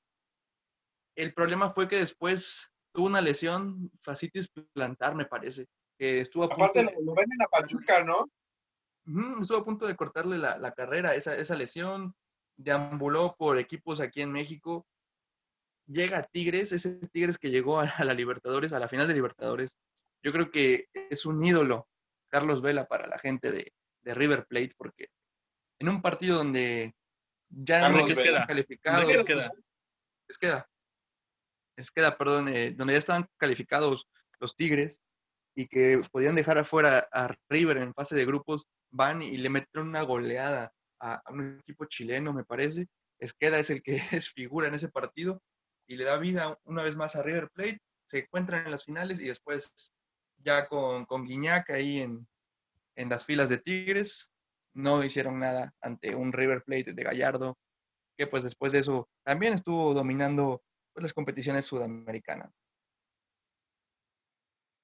El 1.16 1.34
problema 1.34 1.72
fue 1.72 1.88
que 1.88 1.98
después 1.98 2.70
tuvo 2.92 3.06
una 3.06 3.20
lesión, 3.20 3.90
fascitis 4.02 4.48
plantar, 4.72 5.14
me 5.14 5.26
parece, 5.26 5.66
que 5.98 6.20
estuvo 6.20 6.44
a 6.44 6.46
Aparte 6.46 6.84
punto 6.84 7.02
lo, 7.02 7.14
venden 7.14 7.42
a 7.42 7.48
Pachuca, 7.48 8.04
¿no? 8.04 8.26
estuvo 9.40 9.58
a 9.58 9.64
punto 9.64 9.86
de 9.86 9.94
cortarle 9.94 10.38
la, 10.38 10.72
carrera, 10.72 11.14
esa, 11.14 11.34
esa, 11.36 11.54
lesión, 11.54 12.14
deambuló 12.56 13.36
por 13.36 13.58
equipos 13.58 14.00
aquí 14.00 14.22
en 14.22 14.32
México, 14.32 14.86
llega 15.86 16.18
a 16.18 16.22
Tigres, 16.24 16.72
ese 16.72 16.94
Tigres 17.12 17.38
que 17.38 17.50
llegó 17.50 17.80
a, 17.80 18.04
la 18.04 18.14
Libertadores, 18.14 18.72
a 18.72 18.78
la 18.78 18.88
final 18.88 19.08
de 19.08 19.14
Libertadores, 19.14 19.76
yo 20.22 20.32
creo 20.32 20.50
que 20.50 20.88
es 20.92 21.26
un 21.26 21.44
ídolo 21.44 21.88
Carlos 22.28 22.62
Vela 22.62 22.86
para 22.86 23.06
la 23.06 23.18
gente 23.18 23.52
de, 23.52 23.72
River 24.04 24.46
Plate, 24.46 24.70
porque 24.76 25.08
en 25.80 25.88
un 25.88 26.00
partido 26.00 26.36
donde 26.36 26.94
ya 27.48 27.88
no 27.88 28.06
estaban 28.06 28.46
calificados, 28.46 29.10
es 29.10 29.24
queda? 29.24 29.50
Es 30.28 30.38
queda, 30.38 30.70
es 31.76 31.90
queda, 31.90 32.16
perdón, 32.16 32.46
eh, 32.46 32.70
donde 32.70 32.92
ya 32.92 32.98
estaban 32.98 33.26
calificados 33.36 34.08
los 34.38 34.54
Tigres, 34.54 35.02
y 35.56 35.66
que 35.66 36.02
podían 36.12 36.36
dejar 36.36 36.58
afuera 36.58 37.08
a 37.10 37.34
River 37.48 37.78
en 37.78 37.94
fase 37.94 38.14
de 38.14 38.26
grupos, 38.26 38.68
van 38.90 39.22
y 39.22 39.38
le 39.38 39.48
meten 39.48 39.82
una 39.82 40.02
goleada 40.02 40.72
a, 41.00 41.22
un 41.30 41.58
equipo 41.60 41.84
chileno, 41.86 42.32
me 42.32 42.44
parece. 42.44 42.88
Esqueda 43.18 43.58
es 43.58 43.70
el 43.70 43.82
que 43.82 43.96
es 44.12 44.30
figura 44.32 44.68
en 44.68 44.74
ese 44.74 44.88
partido 44.88 45.42
y 45.86 45.96
le 45.96 46.04
da 46.04 46.18
vida 46.18 46.58
una 46.64 46.82
vez 46.82 46.96
más 46.96 47.16
a 47.16 47.22
River 47.22 47.50
Plate. 47.50 47.80
Se 48.06 48.20
encuentran 48.20 48.64
en 48.64 48.70
las 48.70 48.84
finales 48.84 49.20
y 49.20 49.24
después 49.24 49.92
ya 50.38 50.68
con, 50.68 51.06
con 51.06 51.24
Guiñac 51.24 51.70
ahí 51.70 52.00
en, 52.00 52.26
en 52.96 53.08
las 53.08 53.24
filas 53.24 53.48
de 53.48 53.58
Tigres, 53.58 54.32
no 54.74 55.02
hicieron 55.04 55.38
nada 55.38 55.74
ante 55.80 56.14
un 56.14 56.32
River 56.32 56.62
Plate 56.64 56.92
de 56.92 57.02
Gallardo, 57.02 57.58
que 58.16 58.26
pues 58.26 58.42
después 58.42 58.72
de 58.72 58.80
eso 58.80 59.08
también 59.22 59.52
estuvo 59.52 59.94
dominando 59.94 60.62
pues, 60.92 61.02
las 61.02 61.12
competiciones 61.12 61.64
sudamericanas. 61.66 62.52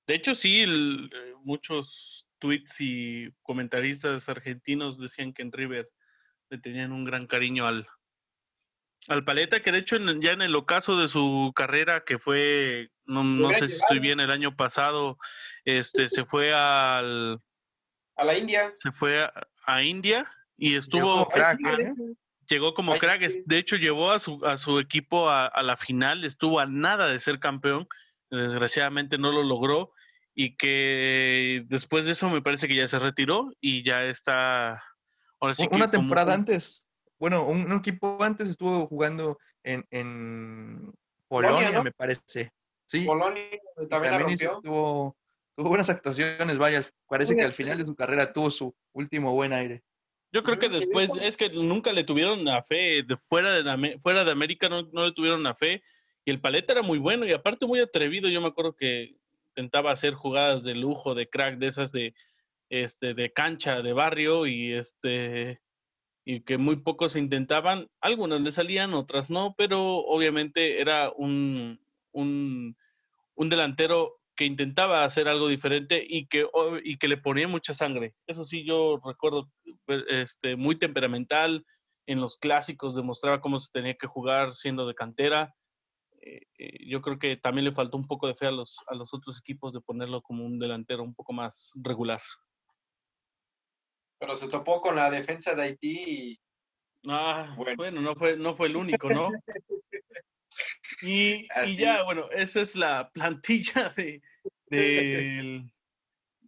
De 0.06 0.14
hecho, 0.14 0.34
sí, 0.34 0.62
eh, 0.62 1.34
muchos 1.44 2.26
tweets 2.38 2.76
y 2.80 3.30
comentaristas 3.42 4.28
argentinos 4.28 4.98
decían 4.98 5.32
que 5.32 5.42
en 5.42 5.52
River 5.52 5.90
le 6.52 6.58
tenían 6.58 6.92
un 6.92 7.04
gran 7.04 7.26
cariño 7.26 7.66
al, 7.66 7.88
al 9.08 9.24
Paleta, 9.24 9.62
que 9.62 9.72
de 9.72 9.78
hecho 9.78 9.96
ya 10.20 10.32
en 10.32 10.42
el 10.42 10.54
ocaso 10.54 10.98
de 10.98 11.08
su 11.08 11.50
carrera, 11.56 12.04
que 12.04 12.18
fue, 12.18 12.90
no, 13.06 13.24
no 13.24 13.54
sé 13.54 13.68
si 13.68 13.76
estoy 13.76 14.00
bien, 14.00 14.20
el 14.20 14.30
año 14.30 14.54
pasado, 14.54 15.16
este, 15.64 16.08
se 16.08 16.26
fue 16.26 16.52
al... 16.52 17.40
A 18.16 18.24
la 18.24 18.36
India. 18.36 18.70
Se 18.76 18.92
fue 18.92 19.26
a, 19.64 19.82
India 19.82 20.30
y 20.58 20.76
estuvo... 20.76 21.26
Llegó 22.48 22.74
como 22.74 22.98
crack, 22.98 23.22
¿eh? 23.22 23.42
de 23.46 23.58
hecho 23.58 23.76
llevó 23.76 24.10
a 24.10 24.18
su, 24.18 24.44
a 24.44 24.58
su 24.58 24.78
equipo 24.78 25.30
a, 25.30 25.46
a 25.46 25.62
la 25.62 25.78
final, 25.78 26.22
estuvo 26.24 26.60
a 26.60 26.66
nada 26.66 27.06
de 27.06 27.18
ser 27.18 27.38
campeón, 27.38 27.88
desgraciadamente 28.30 29.16
no 29.16 29.32
lo 29.32 29.42
logró 29.42 29.92
y 30.34 30.56
que 30.56 31.64
después 31.68 32.04
de 32.04 32.12
eso 32.12 32.28
me 32.28 32.42
parece 32.42 32.68
que 32.68 32.76
ya 32.76 32.86
se 32.86 32.98
retiró 32.98 33.52
y 33.58 33.82
ya 33.82 34.04
está... 34.04 34.82
Ahora 35.42 35.54
sí 35.54 35.66
Una 35.72 35.90
temporada 35.90 36.34
antes, 36.34 36.86
bueno, 37.18 37.44
un, 37.44 37.70
equipo 37.72 38.16
antes 38.22 38.48
estuvo 38.48 38.86
jugando 38.86 39.38
en, 39.64 39.84
en 39.90 40.92
Polonia, 41.26 41.82
me 41.82 41.90
parece. 41.90 42.52
Sí. 42.86 43.04
Polonia 43.04 43.42
también, 43.90 44.38
tuvo, 44.62 45.16
tuvo, 45.56 45.68
buenas 45.68 45.90
actuaciones, 45.90 46.58
vaya, 46.58 46.82
parece 47.08 47.34
que 47.34 47.42
al 47.42 47.52
final 47.52 47.78
de 47.78 47.86
su 47.86 47.96
carrera 47.96 48.32
tuvo 48.32 48.50
su 48.50 48.72
último 48.92 49.32
buen 49.32 49.52
aire. 49.52 49.82
Yo 50.30 50.44
creo 50.44 50.60
que 50.60 50.68
después, 50.68 51.10
es 51.20 51.36
que 51.36 51.48
nunca 51.50 51.92
le 51.92 52.04
tuvieron 52.04 52.44
la 52.44 52.62
fe, 52.62 53.02
de 53.02 53.16
fuera, 53.28 53.62
de 53.62 53.98
fuera 53.98 54.24
de 54.24 54.30
América 54.30 54.68
no, 54.68 54.82
no 54.92 55.06
le 55.06 55.12
tuvieron 55.12 55.42
la 55.42 55.56
fe, 55.56 55.82
y 56.24 56.30
el 56.30 56.40
paleta 56.40 56.72
era 56.72 56.82
muy 56.82 56.98
bueno 56.98 57.26
y 57.26 57.32
aparte 57.32 57.66
muy 57.66 57.80
atrevido. 57.80 58.28
Yo 58.28 58.40
me 58.40 58.46
acuerdo 58.46 58.76
que 58.76 59.16
intentaba 59.48 59.90
hacer 59.90 60.14
jugadas 60.14 60.62
de 60.62 60.76
lujo, 60.76 61.16
de 61.16 61.28
crack, 61.28 61.58
de 61.58 61.66
esas 61.66 61.90
de, 61.90 62.14
este, 62.72 63.12
de 63.12 63.30
cancha, 63.32 63.82
de 63.82 63.92
barrio 63.92 64.46
y 64.46 64.72
este 64.72 65.60
y 66.24 66.42
que 66.42 66.56
muy 66.56 66.76
pocos 66.76 67.16
intentaban, 67.16 67.88
algunas 68.00 68.40
le 68.40 68.52
salían, 68.52 68.94
otras 68.94 69.28
no, 69.28 69.54
pero 69.58 69.96
obviamente 69.96 70.80
era 70.80 71.10
un, 71.10 71.80
un, 72.12 72.76
un 73.34 73.48
delantero 73.48 74.20
que 74.36 74.44
intentaba 74.44 75.04
hacer 75.04 75.28
algo 75.28 75.48
diferente 75.48 76.02
y 76.08 76.28
que, 76.28 76.46
y 76.84 76.96
que 76.96 77.08
le 77.08 77.16
ponía 77.16 77.48
mucha 77.48 77.74
sangre. 77.74 78.14
Eso 78.26 78.44
sí, 78.44 78.64
yo 78.64 79.00
recuerdo 79.04 79.50
este, 80.08 80.54
muy 80.54 80.78
temperamental, 80.78 81.66
en 82.06 82.20
los 82.20 82.38
clásicos 82.38 82.94
demostraba 82.94 83.40
cómo 83.40 83.58
se 83.58 83.70
tenía 83.72 83.94
que 83.94 84.06
jugar 84.06 84.52
siendo 84.52 84.86
de 84.86 84.94
cantera 84.94 85.54
eh, 86.24 86.46
eh, 86.56 86.86
yo 86.86 87.02
creo 87.02 87.18
que 87.18 87.36
también 87.36 87.64
le 87.64 87.72
faltó 87.72 87.96
un 87.96 88.06
poco 88.06 88.28
de 88.28 88.34
fe 88.34 88.46
a 88.46 88.52
los, 88.52 88.78
a 88.86 88.94
los 88.94 89.12
otros 89.12 89.38
equipos 89.40 89.72
de 89.72 89.80
ponerlo 89.80 90.22
como 90.22 90.46
un 90.46 90.58
delantero 90.58 91.02
un 91.02 91.14
poco 91.14 91.32
más 91.32 91.72
regular. 91.74 92.20
Pero 94.22 94.36
se 94.36 94.48
topó 94.48 94.80
con 94.80 94.94
la 94.94 95.10
defensa 95.10 95.56
de 95.56 95.62
Haití 95.62 96.04
y... 96.06 96.40
Ah, 97.08 97.56
bueno. 97.56 98.00
no, 98.00 98.14
fue, 98.14 98.36
no 98.36 98.54
fue 98.54 98.68
el 98.68 98.76
único, 98.76 99.10
¿no? 99.10 99.30
y, 101.02 101.48
y, 101.66 101.76
ya, 101.76 102.04
bueno, 102.04 102.30
esa 102.30 102.60
es 102.60 102.76
la 102.76 103.10
plantilla 103.10 103.92
de, 103.96 104.22
de, 104.66 105.64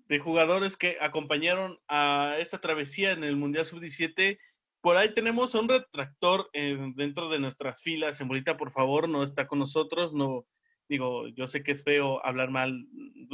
de 0.06 0.18
jugadores 0.20 0.76
que 0.76 0.98
acompañaron 1.00 1.80
a 1.88 2.36
esta 2.38 2.60
travesía 2.60 3.10
en 3.10 3.24
el 3.24 3.34
Mundial 3.34 3.64
Sub-17 3.64 4.38
por 4.80 4.98
ahí 4.98 5.14
tenemos 5.14 5.54
un 5.54 5.66
retractor 5.66 6.50
eh, 6.52 6.76
dentro 6.94 7.30
de 7.30 7.38
nuestras 7.38 7.82
filas. 7.82 8.18
Sembolita, 8.18 8.58
por 8.58 8.70
favor, 8.70 9.08
no 9.08 9.22
está 9.22 9.46
con 9.46 9.58
nosotros. 9.58 10.12
No, 10.12 10.44
digo, 10.88 11.28
yo 11.28 11.46
sé 11.46 11.62
que 11.62 11.72
es 11.72 11.82
feo 11.84 12.24
hablar 12.24 12.50
mal, 12.50 12.86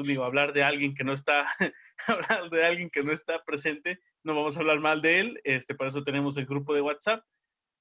digo, 0.04 0.24
hablar 0.24 0.52
de 0.52 0.62
alguien 0.62 0.94
que 0.94 1.04
no 1.04 1.12
está, 1.12 1.46
hablar 2.06 2.50
de 2.50 2.64
alguien 2.64 2.90
que 2.90 3.02
no 3.02 3.12
está 3.12 3.44
presente. 3.44 3.98
No 4.22 4.34
vamos 4.34 4.56
a 4.56 4.60
hablar 4.60 4.80
mal 4.80 5.02
de 5.02 5.20
él. 5.20 5.40
Este, 5.44 5.74
para 5.74 5.88
eso 5.88 6.02
tenemos 6.02 6.36
el 6.36 6.46
grupo 6.46 6.74
de 6.74 6.82
WhatsApp 6.82 7.24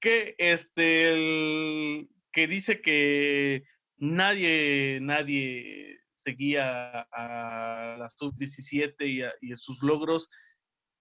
que 0.00 0.34
este, 0.38 2.08
que 2.32 2.46
dice 2.46 2.80
que 2.80 3.64
nadie, 3.98 4.98
nadie 5.02 6.00
seguía 6.14 7.06
a 7.12 7.96
la 7.98 8.08
sub-17 8.08 8.94
y, 9.06 9.46
y, 9.46 9.56
sus 9.56 9.82
logros 9.82 10.28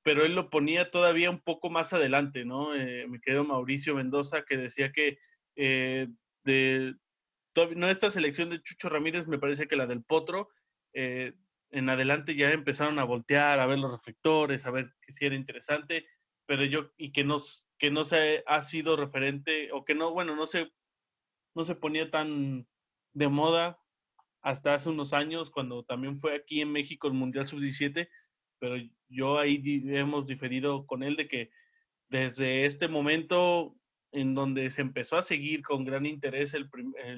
pero 0.03 0.25
él 0.25 0.33
lo 0.33 0.49
ponía 0.49 0.91
todavía 0.91 1.29
un 1.29 1.41
poco 1.41 1.69
más 1.69 1.93
adelante, 1.93 2.45
¿no? 2.45 2.75
Eh, 2.75 3.05
me 3.07 3.19
quedó 3.19 3.43
Mauricio 3.43 3.95
Mendoza 3.95 4.43
que 4.43 4.57
decía 4.57 4.91
que 4.91 5.19
eh, 5.55 6.07
de, 6.43 6.95
no 7.67 7.89
esta 7.89 8.09
selección 8.09 8.49
de 8.49 8.61
Chucho 8.61 8.89
Ramírez, 8.89 9.27
me 9.27 9.39
parece 9.39 9.67
que 9.67 9.75
la 9.75 9.87
del 9.87 10.03
Potro, 10.03 10.49
eh, 10.93 11.33
en 11.71 11.89
adelante 11.89 12.35
ya 12.35 12.51
empezaron 12.51 12.99
a 12.99 13.03
voltear, 13.03 13.59
a 13.59 13.67
ver 13.67 13.79
los 13.79 13.91
reflectores, 13.91 14.65
a 14.65 14.71
ver 14.71 14.93
que 15.01 15.13
sí 15.13 15.25
era 15.25 15.35
interesante, 15.35 16.07
pero 16.45 16.65
yo, 16.65 16.91
y 16.97 17.11
que 17.11 17.23
no, 17.23 17.37
que 17.77 17.91
no 17.91 18.03
se 18.03 18.43
ha 18.47 18.61
sido 18.61 18.95
referente, 18.95 19.71
o 19.71 19.85
que 19.85 19.95
no, 19.95 20.11
bueno, 20.11 20.35
no 20.35 20.45
se, 20.45 20.71
no 21.55 21.63
se 21.63 21.75
ponía 21.75 22.09
tan 22.09 22.67
de 23.13 23.27
moda 23.27 23.79
hasta 24.41 24.73
hace 24.73 24.89
unos 24.89 25.13
años, 25.13 25.51
cuando 25.51 25.83
también 25.83 26.19
fue 26.19 26.35
aquí 26.35 26.61
en 26.61 26.71
México 26.71 27.07
el 27.07 27.13
Mundial 27.13 27.45
Sub-17, 27.45 28.09
pero 28.59 28.75
yo 29.07 29.37
ahí 29.37 29.61
hemos 29.87 30.27
diferido 30.27 30.85
con 30.85 31.03
él 31.03 31.15
de 31.15 31.27
que 31.27 31.51
desde 32.09 32.65
este 32.65 32.87
momento 32.87 33.78
en 34.11 34.33
donde 34.33 34.71
se 34.71 34.81
empezó 34.81 35.17
a 35.17 35.21
seguir 35.21 35.61
con 35.61 35.85
gran 35.85 36.05
interés 36.05 36.53
el 36.53 36.69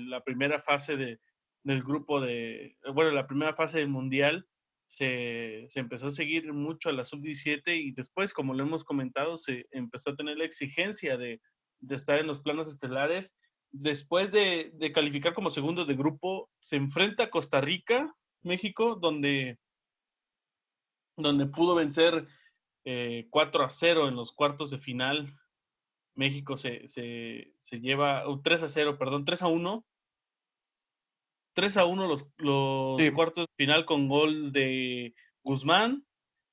la 0.10 0.22
primera 0.22 0.60
fase 0.60 0.98
de, 0.98 1.20
del 1.64 1.84
grupo 1.84 2.20
de, 2.20 2.78
bueno, 2.94 3.12
la 3.12 3.28
primera 3.28 3.54
fase 3.54 3.80
del 3.80 3.90
Mundial, 3.90 4.48
se, 4.88 5.68
se 5.70 5.80
empezó 5.80 6.08
a 6.08 6.12
seguir 6.12 6.52
mucho 6.52 6.90
a 6.90 6.94
la 6.94 7.06
sub-17 7.06 7.62
y 7.78 7.92
después, 7.92 8.34
como 8.34 8.54
lo 8.54 8.64
hemos 8.64 8.84
comentado, 8.84 9.38
se 9.38 9.66
empezó 9.72 10.10
a 10.10 10.16
tener 10.16 10.38
la 10.38 10.44
exigencia 10.44 11.18
de, 11.18 11.40
de 11.80 11.96
estar 11.96 12.20
en 12.20 12.28
los 12.28 12.42
planos 12.42 12.68
estelares. 12.68 13.34
Después 13.72 14.34
de, 14.34 14.72
de, 14.74 14.92
calificar 14.92 15.34
como 15.34 15.50
segundo 15.50 15.86
de 15.86 15.96
grupo, 15.96 16.50
se 16.60 16.76
enfrenta 16.76 17.24
a 17.24 17.30
Costa 17.30 17.62
Rica, 17.62 18.14
México, 18.44 18.96
donde, 18.96 19.60
donde 21.16 21.46
pudo 21.46 21.76
vencer 21.76 22.28
eh, 22.84 23.28
4 23.30 23.64
a 23.64 23.70
0 23.70 24.10
en 24.10 24.16
los 24.16 24.34
cuartos 24.34 24.72
de 24.72 24.78
final. 24.78 25.34
México 26.16 26.58
se, 26.58 26.88
se, 26.90 27.54
se 27.60 27.80
lleva, 27.80 28.24
3 28.44 28.64
a 28.64 28.68
0, 28.68 28.98
perdón, 28.98 29.26
3 29.26 29.42
a 29.44 29.48
1 29.48 29.86
3 31.54 31.78
a 31.78 31.86
1 31.86 32.08
los, 32.08 32.26
los 32.38 33.12
cuartos 33.12 33.48
de 33.48 33.54
final 33.56 33.86
con 33.86 34.08
gol 34.08 34.52
de 34.52 35.14
Guzmán, 35.44 36.06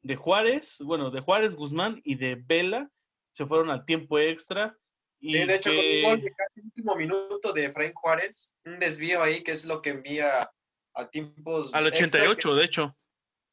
de 0.03 0.17
Juárez, 0.17 0.79
bueno, 0.81 1.11
de 1.11 1.21
Juárez, 1.21 1.55
Guzmán 1.55 2.01
y 2.05 2.17
de 2.17 2.37
Vela. 2.37 2.91
Se 3.33 3.47
fueron 3.47 3.71
al 3.71 3.85
tiempo 3.85 4.19
extra. 4.19 4.77
Y 5.21 5.33
sí, 5.33 5.47
de 5.47 5.55
hecho, 5.55 5.71
con 5.71 5.79
un 5.79 6.03
gol 6.03 6.21
de 6.21 6.33
casi 6.33 6.61
último 6.61 6.97
minuto 6.97 7.53
de 7.53 7.67
Efraín 7.67 7.93
Juárez, 7.93 8.55
un 8.65 8.79
desvío 8.79 9.23
ahí 9.23 9.43
que 9.43 9.53
es 9.53 9.65
lo 9.65 9.83
que 9.83 9.91
envía 9.91 10.51
a 10.95 11.11
tiempos. 11.11 11.75
Al 11.75 11.87
88, 11.87 12.55
de 12.55 12.65
hecho. 12.65 12.97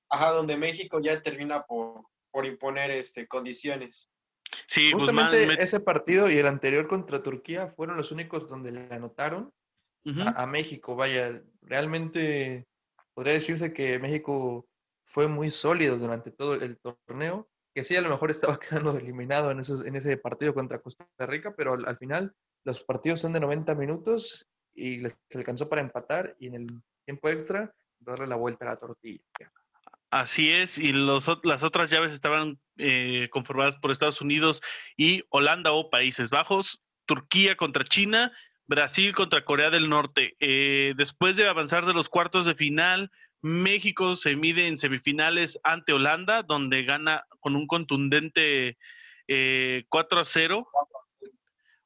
Ajá, 0.09 0.31
donde 0.31 0.57
México 0.57 0.99
ya 1.01 1.21
termina 1.21 1.63
por, 1.63 2.05
por 2.31 2.45
imponer 2.45 2.91
este, 2.91 3.27
condiciones. 3.27 4.09
Sí, 4.67 4.91
justamente 4.91 5.61
ese 5.61 5.79
partido 5.79 6.29
y 6.29 6.37
el 6.37 6.47
anterior 6.47 6.87
contra 6.87 7.21
Turquía 7.21 7.67
fueron 7.75 7.97
los 7.97 8.11
únicos 8.11 8.47
donde 8.47 8.71
le 8.71 8.87
anotaron 8.93 9.51
a, 10.35 10.45
México. 10.45 10.95
Vaya, 10.95 11.41
realmente 11.61 12.67
podría 13.13 13.33
decirse 13.33 13.73
que 13.73 13.99
México 13.99 14.67
fue 15.05 15.27
muy 15.27 15.49
sólido 15.49 15.97
durante 15.97 16.31
todo 16.31 16.55
el 16.55 16.77
torneo, 16.79 17.47
que 17.73 17.83
sí, 17.83 17.95
a 17.95 18.01
lo 18.01 18.09
mejor 18.09 18.31
estaba 18.31 18.59
quedando 18.59 18.97
eliminado 18.97 19.51
en, 19.51 19.59
esos, 19.59 19.85
en 19.85 19.95
ese 19.95 20.17
partido 20.17 20.53
contra 20.53 20.79
Costa 20.79 21.05
Rica, 21.19 21.53
pero 21.55 21.73
al, 21.73 21.97
final 21.97 22.33
los 22.63 22.83
partidos 22.83 23.21
son 23.21 23.33
de 23.33 23.39
90 23.39 23.75
minutos 23.75 24.47
y 24.73 24.97
les 24.97 25.21
alcanzó 25.33 25.69
para 25.69 25.81
empatar 25.81 26.35
y 26.39 26.47
en 26.47 26.55
el 26.55 26.67
tiempo 27.05 27.29
extra 27.29 27.73
darle 27.99 28.27
la 28.27 28.35
vuelta 28.35 28.65
a 28.65 28.69
la 28.69 28.77
tortilla. 28.77 29.23
Así 30.15 30.49
es, 30.49 30.77
y 30.77 30.93
los, 30.93 31.29
las 31.43 31.63
otras 31.63 31.89
llaves 31.89 32.13
estaban 32.13 32.57
eh, 32.77 33.27
conformadas 33.31 33.75
por 33.75 33.91
Estados 33.91 34.21
Unidos 34.21 34.61
y 34.95 35.25
Holanda 35.27 35.73
o 35.73 35.89
Países 35.89 36.29
Bajos, 36.29 36.81
Turquía 37.05 37.57
contra 37.57 37.83
China, 37.83 38.31
Brasil 38.65 39.13
contra 39.13 39.43
Corea 39.43 39.71
del 39.71 39.89
Norte. 39.89 40.37
Eh, 40.39 40.93
después 40.95 41.35
de 41.35 41.49
avanzar 41.49 41.85
de 41.85 41.93
los 41.93 42.07
cuartos 42.07 42.45
de 42.45 42.55
final, 42.55 43.11
México 43.41 44.15
se 44.15 44.37
mide 44.37 44.67
en 44.67 44.77
semifinales 44.77 45.59
ante 45.65 45.91
Holanda, 45.91 46.43
donde 46.43 46.83
gana 46.83 47.25
con 47.41 47.57
un 47.57 47.67
contundente 47.67 48.77
4 49.27 49.27
eh, 49.27 49.85
a 50.21 50.23
0. 50.23 50.67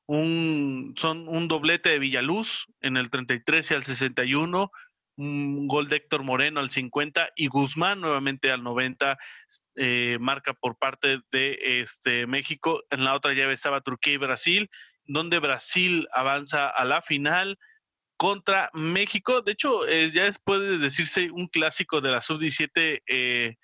Un, 0.06 0.94
son 0.98 1.28
un 1.28 1.48
doblete 1.48 1.90
de 1.90 1.98
Villaluz 1.98 2.68
en 2.82 2.96
el 2.96 3.10
33 3.10 3.72
y 3.72 3.74
al 3.74 3.82
61, 3.82 4.72
un 5.20 5.68
gol 5.68 5.90
de 5.90 5.98
Héctor 5.98 6.24
Moreno 6.24 6.60
al 6.60 6.72
50 6.72 7.30
y 7.36 7.48
Guzmán 7.48 8.02
nuevamente 8.02 8.52
al 8.52 8.64
90 8.64 9.18
eh, 9.76 10.18
marca 10.20 10.54
por 10.54 10.78
parte 10.78 11.20
de 11.32 11.82
este 11.82 12.26
México. 12.26 12.82
En 12.90 13.04
la 13.04 13.16
otra 13.16 13.34
llave 13.34 13.54
estaba 13.54 13.82
Turquía 13.82 14.14
y 14.14 14.18
Brasil 14.18 14.70
donde 15.10 15.40
Brasil 15.40 16.08
avanza 16.14 16.70
a 16.70 16.86
la 16.86 17.02
final 17.02 17.58
contra 18.16 18.70
México. 18.74 19.42
De 19.42 19.54
hecho, 19.54 19.88
eh, 19.88 20.12
ya 20.12 20.30
puede 20.44 20.78
decirse 20.78 21.32
un 21.32 21.48
clásico 21.48 22.00
de 22.00 22.12
la 22.12 22.22
sub-17 22.22 23.02
eh, 23.08 23.56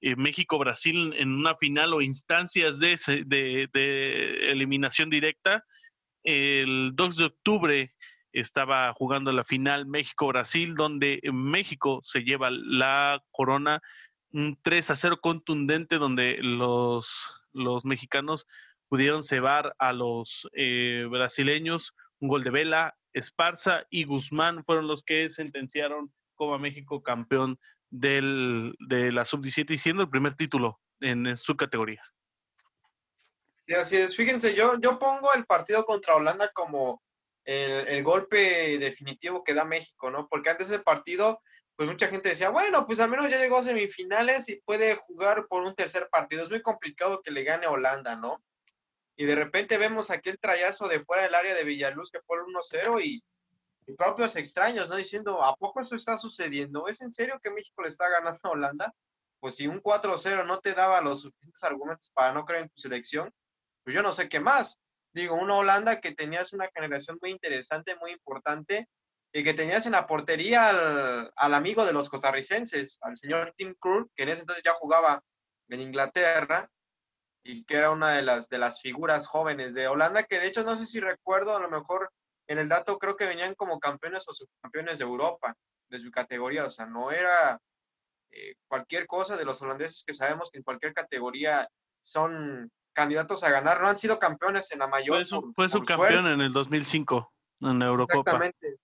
eh, 0.00 0.16
México-Brasil 0.16 1.14
en 1.16 1.32
una 1.32 1.54
final 1.56 1.94
o 1.94 2.02
instancias 2.02 2.80
de, 2.80 2.96
de, 3.26 4.50
eliminación 4.50 5.08
directa. 5.08 5.64
El 6.24 6.92
2 6.94 7.16
de 7.16 7.24
octubre 7.24 7.94
estaba 8.40 8.92
jugando 8.94 9.32
la 9.32 9.44
final 9.44 9.86
México-Brasil, 9.86 10.74
donde 10.74 11.20
México 11.32 12.00
se 12.02 12.20
lleva 12.20 12.50
la 12.50 13.22
corona 13.32 13.80
un 14.32 14.58
3 14.62 14.90
a 14.90 14.96
0 14.96 15.18
contundente, 15.20 15.96
donde 15.96 16.38
los, 16.40 17.26
los 17.52 17.84
mexicanos 17.84 18.46
pudieron 18.88 19.22
cebar 19.22 19.74
a 19.78 19.92
los 19.92 20.48
eh, 20.54 21.06
brasileños. 21.10 21.94
Un 22.20 22.28
gol 22.28 22.42
de 22.42 22.50
Vela, 22.50 22.96
Esparza 23.12 23.84
y 23.90 24.04
Guzmán 24.04 24.64
fueron 24.64 24.86
los 24.86 25.02
que 25.02 25.30
sentenciaron 25.30 26.12
como 26.34 26.54
a 26.54 26.58
México 26.58 27.02
campeón 27.02 27.58
del, 27.90 28.74
de 28.80 29.12
la 29.12 29.24
sub-17 29.24 29.70
y 29.70 29.78
siendo 29.78 30.02
el 30.02 30.10
primer 30.10 30.34
título 30.34 30.80
en, 31.00 31.36
su 31.36 31.56
categoría. 31.56 32.02
Y 33.66 33.74
así 33.74 33.96
es, 33.96 34.16
fíjense, 34.16 34.54
yo, 34.54 34.78
yo 34.80 34.98
pongo 34.98 35.32
el 35.34 35.44
partido 35.44 35.84
contra 35.84 36.16
Holanda 36.16 36.50
como 36.52 37.02
el, 37.48 38.02
golpe 38.02 38.78
definitivo 38.78 39.42
que 39.42 39.54
da 39.54 39.64
México, 39.64 40.10
¿no? 40.10 40.28
Porque 40.28 40.50
antes 40.50 40.68
del 40.68 40.82
partido, 40.82 41.40
pues 41.76 41.88
mucha 41.88 42.08
gente 42.08 42.30
decía, 42.30 42.50
bueno, 42.50 42.86
pues 42.86 43.00
al 43.00 43.10
menos 43.10 43.30
ya 43.30 43.38
llegó 43.38 43.58
a 43.58 43.62
semifinales 43.62 44.48
y 44.48 44.60
puede 44.62 44.96
jugar 44.96 45.46
por 45.48 45.62
un 45.62 45.74
tercer 45.74 46.08
partido. 46.10 46.42
Es 46.42 46.50
muy 46.50 46.62
complicado 46.62 47.22
que 47.22 47.30
le 47.30 47.44
gane 47.44 47.66
Holanda, 47.66 48.16
¿no? 48.16 48.42
y 49.18 49.26
de 49.26 49.34
repente 49.34 49.76
vemos 49.78 50.10
aquel 50.10 50.38
trayazo 50.38 50.86
de 50.86 51.00
fuera 51.00 51.24
del 51.24 51.34
área 51.34 51.52
de 51.52 51.64
Villaluz 51.64 52.10
que 52.12 52.20
fue 52.20 52.38
el 52.38 52.44
1-0 52.44 53.04
y, 53.04 53.22
propios 53.96 54.36
extraños, 54.36 54.90
¿no? 54.90 54.96
Diciendo, 54.96 55.42
¿a 55.42 55.56
poco 55.56 55.80
eso 55.80 55.96
está 55.96 56.18
sucediendo? 56.18 56.86
¿Es 56.88 57.00
en 57.00 57.10
serio 57.10 57.40
que 57.42 57.50
México 57.50 57.82
le 57.82 57.88
está 57.88 58.06
ganando 58.10 58.38
a 58.42 58.50
Holanda? 58.50 58.94
Pues 59.40 59.56
si 59.56 59.66
un 59.66 59.82
4-0 59.82 60.46
no 60.46 60.60
te 60.60 60.74
daba 60.74 61.00
los 61.00 61.22
suficientes 61.22 61.64
argumentos 61.64 62.10
para 62.12 62.34
no 62.34 62.44
creer 62.44 62.64
en 62.64 62.68
tu 62.68 62.78
selección, 62.78 63.32
pues 63.82 63.96
yo 63.96 64.02
no 64.02 64.12
sé 64.12 64.28
qué 64.28 64.40
más. 64.40 64.78
Digo, 65.18 65.34
una 65.34 65.56
Holanda 65.56 66.00
que 66.00 66.14
tenías 66.14 66.52
una 66.52 66.68
generación 66.72 67.18
muy 67.20 67.32
interesante, 67.32 67.96
muy 67.96 68.12
importante, 68.12 68.88
y 69.32 69.42
que 69.42 69.52
tenías 69.52 69.84
en 69.86 69.92
la 69.92 70.06
portería 70.06 70.68
al, 70.68 71.32
al 71.34 71.54
amigo 71.54 71.84
de 71.84 71.92
los 71.92 72.08
costarricenses, 72.08 72.98
al 73.02 73.16
señor 73.16 73.52
Tim 73.56 73.74
Krul, 73.80 74.08
que 74.14 74.22
en 74.22 74.28
ese 74.28 74.42
entonces 74.42 74.62
ya 74.64 74.74
jugaba 74.74 75.20
en 75.70 75.80
Inglaterra, 75.80 76.70
y 77.42 77.64
que 77.64 77.78
era 77.78 77.90
una 77.90 78.12
de 78.12 78.22
las, 78.22 78.48
de 78.48 78.58
las 78.58 78.80
figuras 78.80 79.26
jóvenes 79.26 79.74
de 79.74 79.88
Holanda, 79.88 80.22
que 80.22 80.38
de 80.38 80.46
hecho 80.46 80.62
no 80.62 80.76
sé 80.76 80.86
si 80.86 81.00
recuerdo, 81.00 81.56
a 81.56 81.60
lo 81.60 81.68
mejor 81.68 82.12
en 82.46 82.58
el 82.58 82.68
dato 82.68 82.96
creo 82.96 83.16
que 83.16 83.26
venían 83.26 83.56
como 83.56 83.80
campeones 83.80 84.22
o 84.28 84.32
subcampeones 84.32 85.00
de 85.00 85.04
Europa 85.04 85.52
de 85.88 85.98
su 85.98 86.12
categoría, 86.12 86.64
o 86.64 86.70
sea, 86.70 86.86
no 86.86 87.10
era 87.10 87.58
eh, 88.30 88.54
cualquier 88.68 89.08
cosa 89.08 89.36
de 89.36 89.44
los 89.44 89.60
holandeses 89.62 90.04
que 90.06 90.14
sabemos 90.14 90.48
que 90.50 90.58
en 90.58 90.64
cualquier 90.64 90.94
categoría 90.94 91.68
son 92.02 92.70
candidatos 92.98 93.44
a 93.44 93.50
ganar, 93.50 93.80
no 93.80 93.88
han 93.88 93.98
sido 93.98 94.18
campeones 94.18 94.70
en 94.72 94.80
la 94.80 94.88
mayor. 94.88 95.16
Fue, 95.54 95.68
su, 95.68 95.78
subcampeón 95.78 96.26
en 96.26 96.40
el 96.40 96.52
2005 96.52 97.32
en 97.60 97.78
la 97.78 97.86
Eurocopa. 97.86 98.18
Exactamente. 98.18 98.76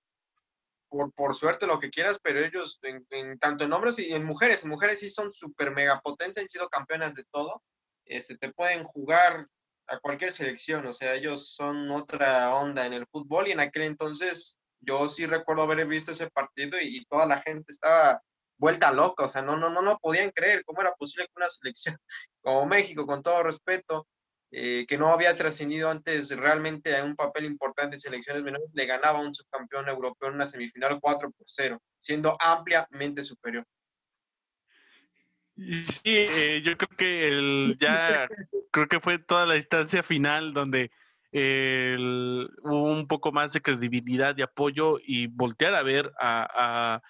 Por, 0.88 1.12
por 1.12 1.34
suerte, 1.34 1.66
lo 1.66 1.80
que 1.80 1.90
quieras, 1.90 2.18
pero 2.22 2.38
ellos, 2.38 2.78
en, 2.82 3.38
tanto 3.38 3.64
en 3.64 3.72
hombres 3.72 3.98
y 3.98 4.12
en 4.12 4.24
mujeres, 4.24 4.62
en 4.62 4.70
mujeres 4.70 5.00
sí 5.00 5.10
son 5.10 5.32
súper 5.32 5.72
mega 5.72 6.00
potencia, 6.00 6.40
han 6.40 6.48
sido 6.48 6.68
campeonas 6.68 7.14
de 7.14 7.24
todo 7.32 7.62
este, 8.06 8.36
te 8.36 8.52
pueden 8.52 8.84
jugar 8.84 9.46
a 9.86 9.98
cualquier 9.98 10.32
selección, 10.32 10.86
o 10.86 10.92
sea, 10.92 11.14
ellos 11.14 11.54
son 11.54 11.90
otra 11.90 12.54
onda 12.54 12.86
en 12.86 12.92
el 12.92 13.06
fútbol 13.06 13.48
y 13.48 13.52
en 13.52 13.60
aquel 13.60 13.82
entonces 13.82 14.58
yo 14.80 15.08
sí 15.08 15.26
recuerdo 15.26 15.62
haber 15.62 15.86
visto 15.86 16.12
ese 16.12 16.30
partido 16.30 16.78
y, 16.80 17.04
toda 17.06 17.26
la 17.26 17.40
gente 17.40 17.72
estaba 17.72 18.20
vuelta 18.56 18.92
loca, 18.92 19.24
o 19.24 19.28
sea, 19.28 19.42
no, 19.42 19.56
no, 19.56 19.70
no, 19.70 19.82
no 19.82 19.98
podían 19.98 20.30
creer 20.30 20.64
cómo 20.64 20.80
era 20.80 20.94
posible 20.94 21.26
que 21.26 21.32
una 21.36 21.48
selección 21.48 21.96
como 22.42 22.66
México, 22.66 23.06
con 23.06 23.22
todo 23.22 23.42
respeto, 23.42 24.06
eh, 24.50 24.86
que 24.86 24.96
no 24.96 25.08
había 25.08 25.36
trascendido 25.36 25.90
antes 25.90 26.30
realmente 26.30 26.96
a 26.96 27.04
un 27.04 27.16
papel 27.16 27.44
importante 27.44 27.96
en 27.96 28.00
selecciones 28.00 28.42
menores, 28.42 28.72
le 28.74 28.86
ganaba 28.86 29.18
a 29.18 29.22
un 29.22 29.34
subcampeón 29.34 29.88
europeo 29.88 30.28
en 30.28 30.36
una 30.36 30.46
semifinal 30.46 31.00
4 31.00 31.30
por 31.32 31.44
0, 31.46 31.82
siendo 31.98 32.36
ampliamente 32.40 33.24
superior. 33.24 33.66
Sí, 35.56 36.26
eh, 36.28 36.62
yo 36.64 36.76
creo 36.76 36.96
que 36.96 37.28
el, 37.28 37.76
ya 37.78 38.28
creo 38.70 38.88
que 38.88 39.00
fue 39.00 39.18
toda 39.18 39.46
la 39.46 39.56
instancia 39.56 40.02
final 40.02 40.52
donde 40.52 40.90
hubo 41.32 42.92
un 42.92 43.08
poco 43.08 43.32
más 43.32 43.52
de 43.52 43.60
credibilidad 43.60 44.36
y 44.36 44.42
apoyo 44.42 44.98
y 45.04 45.26
voltear 45.26 45.74
a 45.74 45.82
ver 45.82 46.12
a, 46.20 46.46
a, 46.54 47.02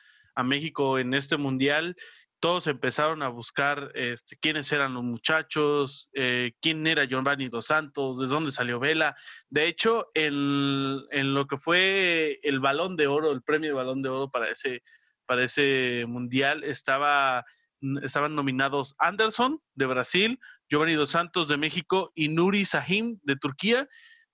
México 0.43 0.99
en 0.99 1.15
este 1.15 1.37
mundial 1.37 1.97
todos 2.45 2.67
empezaron 2.67 3.23
a 3.23 3.29
buscar 3.29 3.91
este, 3.95 4.37
quiénes 4.37 4.71
eran 4.71 4.93
los 4.93 5.03
muchachos, 5.03 6.11
eh, 6.13 6.53
quién 6.61 6.87
era 6.87 7.07
Giovanni 7.07 7.49
Dos 7.49 7.69
Santos, 7.69 8.19
de 8.19 8.27
dónde 8.27 8.51
salió 8.51 8.79
Vela. 8.79 9.17
De 9.49 9.67
hecho, 9.67 10.09
en, 10.13 11.01
en, 11.11 11.33
lo 11.33 11.47
que 11.47 11.57
fue 11.57 12.41
el 12.43 12.61
balón 12.61 12.97
de 12.97 13.07
oro, 13.07 13.33
el 13.33 13.43
premio 13.43 13.71
de 13.71 13.77
balón 13.77 14.03
de 14.03 14.11
oro 14.11 14.29
para 14.29 14.51
ese, 14.51 14.83
para 15.25 15.45
ese 15.45 16.05
mundial, 16.07 16.65
estaba, 16.65 17.47
estaban 18.03 18.35
nominados 18.35 18.95
Anderson 18.99 19.59
de 19.75 19.87
Brasil, 19.87 20.39
Giovanni 20.69 20.97
Dos 20.97 21.13
Santos 21.13 21.49
de 21.49 21.57
México 21.57 22.13
y 22.15 22.29
Nuri 22.29 22.67
Sahim 22.67 23.19
de 23.23 23.37
Turquía. 23.37 23.89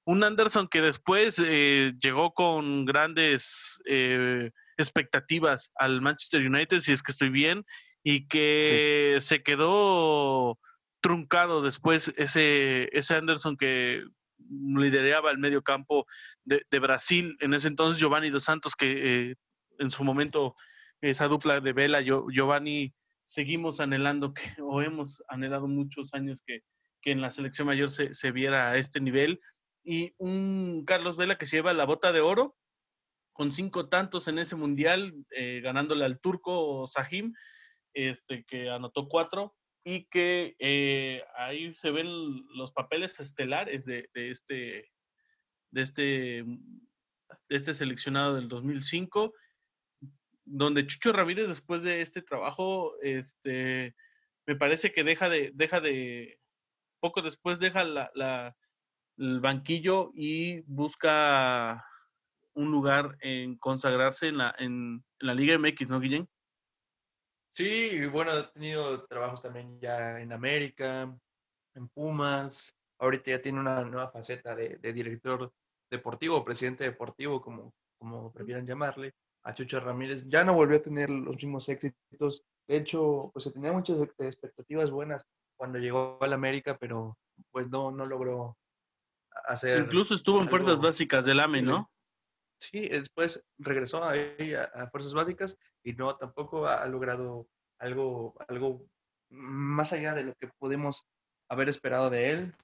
Un 0.05 0.25
Anderson 0.25 0.67
que 0.67 0.81
después 0.81 1.41
eh, 1.47 1.93
llegó 2.03 2.33
con 2.33 2.87
grandes 2.87 3.81
eh, 3.85 4.51
expectativas 4.81 5.73
al 5.77 6.01
Manchester 6.01 6.47
United, 6.47 6.81
si 6.81 6.93
es 6.93 7.03
que 7.03 7.13
estoy 7.13 7.31
bien, 7.31 7.65
y 8.03 8.27
que 8.29 9.19
se 9.21 9.43
quedó 9.43 10.59
truncado 11.01 11.63
después 11.63 12.13
ese, 12.17 12.89
ese 12.97 13.15
Anderson 13.15 13.57
que 13.57 14.05
lideraba 14.49 15.31
el 15.31 15.39
medio 15.39 15.63
campo 15.63 16.07
de, 16.45 16.79
Brasil, 16.79 17.37
en 17.41 17.55
ese 17.55 17.69
entonces 17.69 18.01
Giovanni 18.01 18.31
Dos 18.31 18.45
Santos, 18.45 18.75
que 18.75 19.31
eh, 19.31 19.35
en 19.79 19.91
su 19.91 20.05
momento 20.05 20.55
esa 21.01 21.29
dupla 21.29 21.61
de 21.61 21.73
Vela, 21.73 22.03
Giovanni, 22.03 22.93
seguimos 23.27 23.81
anhelando 23.81 24.35
que, 24.35 24.43
o 24.61 24.83
hemos 24.83 25.23
anhelado 25.29 25.69
muchos 25.69 26.13
años 26.15 26.43
que, 26.45 26.61
que 27.01 27.13
en 27.13 27.21
la 27.21 27.31
selección 27.31 27.67
mayor 27.67 27.91
se, 27.91 28.15
se, 28.15 28.33
viera 28.33 28.71
a 28.71 28.77
este 28.77 29.01
nivel, 29.01 29.41
y 29.83 30.15
un 30.19 30.85
Carlos 30.87 31.17
Vela 31.17 31.39
que 31.39 31.47
se 31.47 31.57
lleva 31.57 31.73
la 31.73 31.87
bota 31.87 32.13
de 32.13 32.21
oro 32.21 32.57
con 33.41 33.53
cinco 33.53 33.89
tantos 33.89 34.29
en 34.29 34.39
ese 34.39 34.55
mundial, 34.55 35.15
eh, 35.31 35.63
ganándole 35.63 36.05
al 36.05 36.21
turco 36.21 36.87
Sahim, 36.87 37.33
este, 37.95 38.45
que 38.45 38.69
anotó 38.69 39.09
cuatro 39.09 39.57
y 39.83 40.05
que 40.11 40.57
eh, 40.59 41.25
ahí 41.39 41.75
se 41.75 41.91
ven 41.91 42.07
los 42.55 42.73
papeles 42.73 43.19
estelares 43.19 43.87
de, 43.87 44.11
este, 44.13 44.91
de, 45.71 45.81
este, 45.81 46.45
de 46.45 47.57
este 47.57 47.73
seleccionado 47.73 48.35
del 48.35 48.49
2005, 48.49 49.33
donde 50.45 50.87
Chucho 50.87 51.11
Ramírez 51.15 51.49
después 51.49 51.81
de 51.81 52.03
este 52.03 52.21
trabajo, 52.21 52.93
este, 53.01 53.95
me 54.47 54.55
parece 54.55 54.93
que 54.93 55.03
deja 55.03 55.31
de, 55.31 55.51
deja 55.55 55.81
de, 55.81 56.39
poco 57.01 57.23
después 57.23 57.59
deja 57.59 57.85
la, 57.85 58.55
el 59.17 59.41
banquillo 59.41 60.11
y 60.15 60.61
busca 60.67 61.87
un 62.55 62.71
lugar 62.71 63.17
en 63.21 63.57
consagrarse 63.57 64.29
en 64.29 64.39
la, 64.39 64.55
en, 64.59 65.05
en 65.19 65.27
la 65.27 65.35
Liga 65.35 65.59
MX, 65.59 65.89
¿no, 65.89 66.01
Guillén? 66.01 66.29
Sí, 67.53 68.07
bueno, 68.07 68.33
he 68.33 68.43
tenido 68.55 69.05
trabajos 69.07 69.43
también 69.43 69.81
ya 69.81 70.21
en 70.21 70.33
América, 70.33 71.15
en 71.75 71.89
Pumas. 71.89 72.77
Ahorita 72.99 73.33
ya 73.33 73.43
tiene 73.43 73.61
una 73.61 73.85
nueva 73.85 74.11
faceta 74.11 74.55
de, 74.55 74.79
director 74.93 75.53
deportivo, 75.91 76.45
presidente 76.45 76.85
deportivo, 76.85 77.41
como, 77.41 77.75
como 77.99 78.33
prefieran 78.33 78.67
llamarle, 78.67 79.15
a 79.43 79.53
Chucho 79.53 79.81
Ramírez. 79.81 80.25
Ya 80.29 80.45
no 80.45 80.55
volvió 80.55 80.79
a 80.79 80.83
tener 80.83 81.11
los 81.11 81.37
mismos 81.37 81.69
éxitos. 81.69 82.45
De 82.69 82.77
hecho, 82.77 83.31
pues 83.33 83.45
se 83.45 83.53
tenía 83.53 83.73
muchas 83.73 84.01
expectativas 84.01 84.91
buenas 84.91 85.27
cuando 85.57 85.79
llegó 85.79 86.19
al 86.21 86.33
América, 86.33 86.79
pero 86.79 87.19
pues 87.51 87.69
no, 87.69 87.91
no 87.91 88.05
logró 88.05 88.57
hacer. 89.45 89.81
Incluso 89.81 90.15
estuvo 90.15 90.41
en 90.41 90.49
fuerzas 90.49 90.79
básicas 90.81 91.25
del 91.25 91.41
AME, 91.41 91.63
¿no? 91.63 91.91
Sí, 92.61 92.89
después 92.89 93.43
regresó 93.59 94.05
a, 94.05 94.13
a, 94.13 94.91
fuerzas 94.91 95.15
básicas 95.15 95.57
y 95.83 95.95
no 95.95 96.15
tampoco 96.17 96.67
ha, 96.67 96.85
logrado 96.87 97.49
algo, 97.79 98.35
algo 98.49 98.87
más 99.31 99.95
allá 99.95 100.13
de 100.15 100.25
lo 100.25 100.35
que 100.35 100.49
podemos 100.59 101.07
haber 101.49 101.71
esperado 101.71 102.11
de 102.11 102.31
él. 102.31 102.55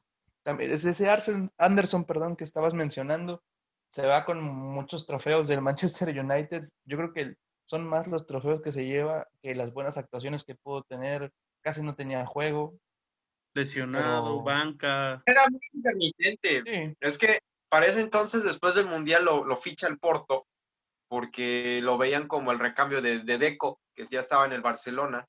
También, 0.42 0.70
es 0.70 0.84
ese 0.84 1.08
Anderson, 1.56 2.04
perdón, 2.04 2.36
que 2.36 2.44
estabas 2.44 2.74
mencionando, 2.74 3.42
se 3.90 4.06
va 4.06 4.26
con 4.26 4.42
muchos 4.42 5.06
trofeos 5.06 5.48
del 5.48 5.62
Manchester 5.62 6.08
United. 6.08 6.68
Yo 6.84 6.98
creo 6.98 7.12
que 7.14 7.34
son 7.64 7.88
más 7.88 8.06
los 8.06 8.26
trofeos 8.26 8.60
que 8.60 8.72
se 8.72 8.84
lleva 8.84 9.26
que 9.42 9.54
las 9.54 9.72
buenas 9.72 9.96
actuaciones 9.96 10.44
que 10.44 10.54
pudo 10.56 10.82
tener. 10.82 11.32
Casi 11.62 11.82
no 11.82 11.94
tenía 11.94 12.26
juego. 12.26 12.78
Lesionado, 13.54 14.42
banca. 14.42 15.22
Era 15.24 15.48
muy 15.48 15.60
intermitente. 15.72 16.94
Es 17.00 17.16
que 17.16 17.40
para 17.68 17.86
ese 17.86 18.00
entonces, 18.00 18.44
después 18.44 18.74
del 18.74 18.86
Mundial, 18.86 19.24
lo, 19.24 19.56
ficha 19.56 19.88
el 19.88 19.98
Porto, 19.98 20.46
porque 21.08 21.80
lo 21.82 21.98
veían 21.98 22.28
como 22.28 22.52
el 22.52 22.58
recambio 22.58 23.02
de, 23.02 23.20
Deco, 23.20 23.80
que 23.94 24.06
ya 24.06 24.20
estaba 24.20 24.46
en 24.46 24.52
el 24.52 24.62
Barcelona. 24.62 25.26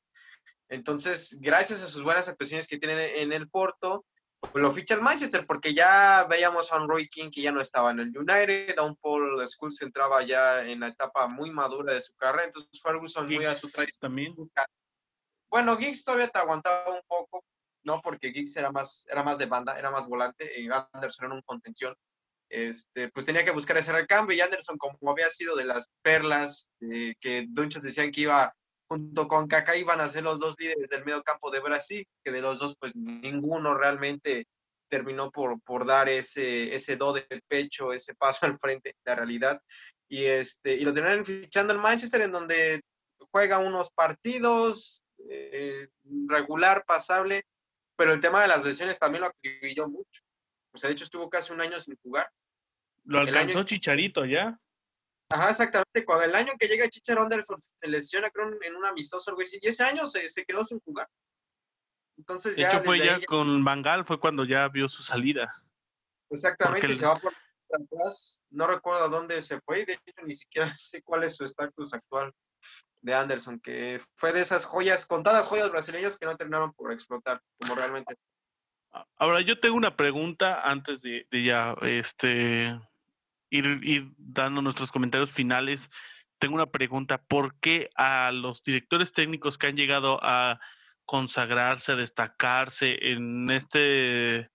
Entonces, 0.69 1.38
gracias 1.39 1.83
a 1.83 1.89
sus 1.89 2.03
buenas 2.03 2.27
actuaciones 2.27 2.67
que 2.67 2.77
tiene 2.77 3.21
en 3.21 3.31
el 3.31 3.49
Porto, 3.49 4.05
lo 4.53 4.71
ficha 4.71 4.93
el 4.93 5.01
Manchester, 5.01 5.45
porque 5.47 5.73
ya 5.73 6.27
veíamos 6.29 6.71
a 6.71 6.79
un 6.79 6.88
Roy 6.88 7.07
King 7.07 7.31
que 7.31 7.41
ya 7.41 7.51
no 7.51 7.59
estaba 7.59 7.91
en 7.91 7.99
el 7.99 8.17
United, 8.17 8.77
a 8.77 8.83
un 8.83 8.95
Paul 8.97 9.45
Scholes 9.47 9.81
entraba 9.81 10.23
ya 10.23 10.61
en 10.63 10.79
la 10.79 10.89
etapa 10.89 11.27
muy 11.27 11.49
madura 11.49 11.93
de 11.93 12.01
su 12.01 12.13
carrera, 12.15 12.45
entonces 12.45 12.81
Ferguson 12.81 13.27
muy 13.27 13.45
a 13.45 13.55
su. 13.55 13.71
También. 13.99 14.35
Bueno, 15.49 15.75
Giggs 15.77 16.03
todavía 16.03 16.27
te 16.27 16.38
aguantaba 16.38 16.93
un 16.93 17.01
poco, 17.07 17.43
¿no? 17.83 18.01
Porque 18.01 18.31
Giggs 18.31 18.55
era 18.57 18.71
más, 18.71 19.07
era 19.09 19.23
más 19.23 19.39
de 19.39 19.47
banda, 19.47 19.77
era 19.79 19.89
más 19.89 20.07
volante, 20.07 20.61
y 20.61 20.69
Anderson 20.69 21.25
era 21.25 21.35
un 21.35 21.41
contención 21.41 21.95
este, 22.49 23.09
pues 23.09 23.25
tenía 23.25 23.43
que 23.43 23.51
buscar 23.51 23.77
ese 23.77 23.91
recambio 23.91 24.35
y 24.35 24.41
Anderson, 24.41 24.77
como 24.77 25.11
había 25.11 25.29
sido 25.29 25.55
de 25.55 25.65
las 25.65 25.89
perlas 26.01 26.69
que 26.79 27.47
muchos 27.49 27.83
decían 27.83 28.11
que 28.11 28.21
iba 28.21 28.53
junto 28.89 29.27
con 29.27 29.47
Kaká 29.47 29.75
iban 29.75 29.99
a 29.99 30.07
ser 30.07 30.23
los 30.23 30.39
dos 30.39 30.55
líderes 30.57 30.89
del 30.89 31.03
medio 31.03 31.21
campo 31.23 31.51
de 31.51 31.59
Brasil, 31.59 32.07
que 32.23 32.31
de 32.31 32.41
los 32.41 32.59
dos 32.59 32.75
pues 32.79 32.95
ninguno 32.95 33.73
realmente 33.73 34.47
terminó 34.89 35.29
por, 35.31 35.61
por 35.61 35.85
dar 35.85 36.07
ese, 36.09 36.73
ese 36.73 36.95
do 36.95 37.13
de 37.13 37.25
pecho, 37.47 37.91
ese 37.91 38.15
paso 38.15 38.39
al 38.45 38.57
frente, 38.59 38.95
la 39.05 39.15
realidad. 39.15 39.61
Y, 40.09 40.25
este, 40.25 40.73
y 40.73 40.83
lo 40.83 40.93
terminaron 40.93 41.25
fichando 41.25 41.73
en 41.73 41.81
Manchester, 41.81 42.21
en 42.21 42.31
donde 42.31 42.81
juega 43.31 43.59
unos 43.59 43.91
partidos, 43.91 45.03
eh, 45.29 45.89
regular, 46.27 46.85
pasable, 46.85 47.43
pero 47.97 48.13
el 48.13 48.19
tema 48.19 48.41
de 48.41 48.47
las 48.47 48.63
lesiones 48.63 48.99
también 48.99 49.21
lo 49.23 49.27
acribilló 49.27 49.89
mucho. 49.89 50.21
O 50.78 50.80
sea, 50.80 50.89
de 50.89 50.93
hecho 50.93 51.05
estuvo 51.05 51.28
casi 51.28 51.51
un 51.51 51.59
año 51.59 51.80
sin 51.80 51.97
jugar. 52.03 52.30
Lo 53.05 53.17
alcanzó 53.17 53.63
Chicharito 53.63 54.25
ya. 54.25 54.59
Ajá, 55.32 55.49
exactamente. 55.49 56.05
Cuando 56.05 56.25
el 56.25 56.36
año 56.36 56.53
que 56.59 56.67
llega 56.67 56.88
Chicharito 56.88 57.23
Anderson 57.23 57.59
se 57.59 57.88
lesiona, 57.88 58.30
creo, 58.30 58.47
en 58.61 58.75
un 58.75 58.86
amistoso 58.86 59.32
algo 59.32 59.41
así, 59.41 59.57
y 59.59 59.69
ese 59.69 59.84
año 59.84 60.05
se, 60.05 60.28
quedó 60.45 60.63
sin 60.63 60.80
jugar. 60.82 61.09
Entonces 62.15 62.55
de 62.55 62.63
hecho, 62.63 62.84
fue 62.84 62.99
ya, 62.99 63.19
con 63.25 63.63
Bangal, 63.63 64.05
fue 64.05 64.19
cuando 64.19 64.45
ya 64.45 64.67
vio 64.67 64.88
su 64.88 65.01
salida. 65.01 65.51
Exactamente, 66.30 66.95
se 66.95 67.07
va 67.07 67.17
por 67.17 67.34
atrás. 67.73 68.39
No 68.51 68.67
recuerdo 68.67 69.05
a 69.05 69.09
dónde 69.09 69.41
se 69.41 69.59
fue, 69.61 69.84
de 69.84 69.93
hecho, 69.93 70.21
ni 70.28 70.36
siquiera 70.36 70.69
sé 70.78 71.01
cuál 71.01 71.23
es 71.23 71.36
su 71.36 71.43
estatus 71.43 71.91
actual 71.91 72.32
de 73.01 73.15
Anderson, 73.15 73.59
que 73.59 73.99
fue 74.13 74.32
de 74.32 74.41
esas 74.41 74.65
joyas, 74.65 75.07
contadas 75.07 75.47
joyas 75.47 75.71
brasileñas 75.71 76.19
que 76.19 76.28
no 76.28 76.38
terminaron 76.38 76.71
por 76.73 76.91
explotar, 76.91 77.41
como 77.59 77.73
realmente 77.73 78.15
Ahora, 79.17 79.41
yo 79.41 79.59
tengo 79.59 79.75
una 79.75 79.95
pregunta 79.95 80.61
antes 80.63 81.01
de, 81.01 81.25
ya 81.31 81.75
este, 81.81 82.79
ir, 83.49 84.11
dando 84.17 84.61
nuestros 84.61 84.91
comentarios 84.91 85.31
finales. 85.31 85.89
Tengo 86.39 86.55
una 86.55 86.67
pregunta. 86.67 87.17
¿Por 87.17 87.59
qué 87.59 87.89
a 87.95 88.31
los 88.31 88.63
directores 88.63 89.11
técnicos 89.11 89.57
que 89.57 89.67
han 89.67 89.75
llegado 89.75 90.19
a 90.21 90.59
consagrarse, 91.05 91.93
a 91.93 91.95
destacarse 91.95 92.97
en 93.11 93.49
este 93.49 94.49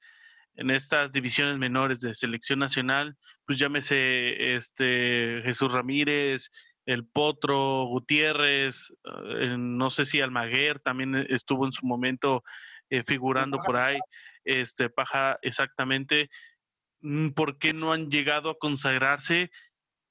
en 0.55 0.71
estas 0.71 1.13
divisiones 1.13 1.57
menores 1.57 2.01
de 2.01 2.15
selección 2.15 2.59
nacional, 2.59 3.17
pues 3.47 3.59
llámese 3.59 4.55
este 4.55 5.41
Jesús 5.45 5.73
Ramírez, 5.73 6.51
el 6.85 7.07
Potro, 7.07 7.85
Gutiérrez, 7.87 8.93
eh, 9.39 9.57
no 9.59 9.89
sé 9.89 10.05
si 10.05 10.21
Almaguer 10.21 10.81
también 10.81 11.15
estuvo 11.31 11.65
en 11.65 11.73
su 11.73 11.87
momento 11.87 12.45
eh, 12.91 13.03
figurando 13.03 13.59
por 13.65 13.77
ahí 13.77 13.99
este, 14.45 14.91
Paja, 14.91 15.39
exactamente, 15.43 16.31
mm, 17.01 17.31
por 17.31 17.59
qué 17.59 17.73
no 17.73 17.93
han 17.93 18.11
llegado 18.11 18.51
a 18.51 18.59
consagrarse 18.59 19.51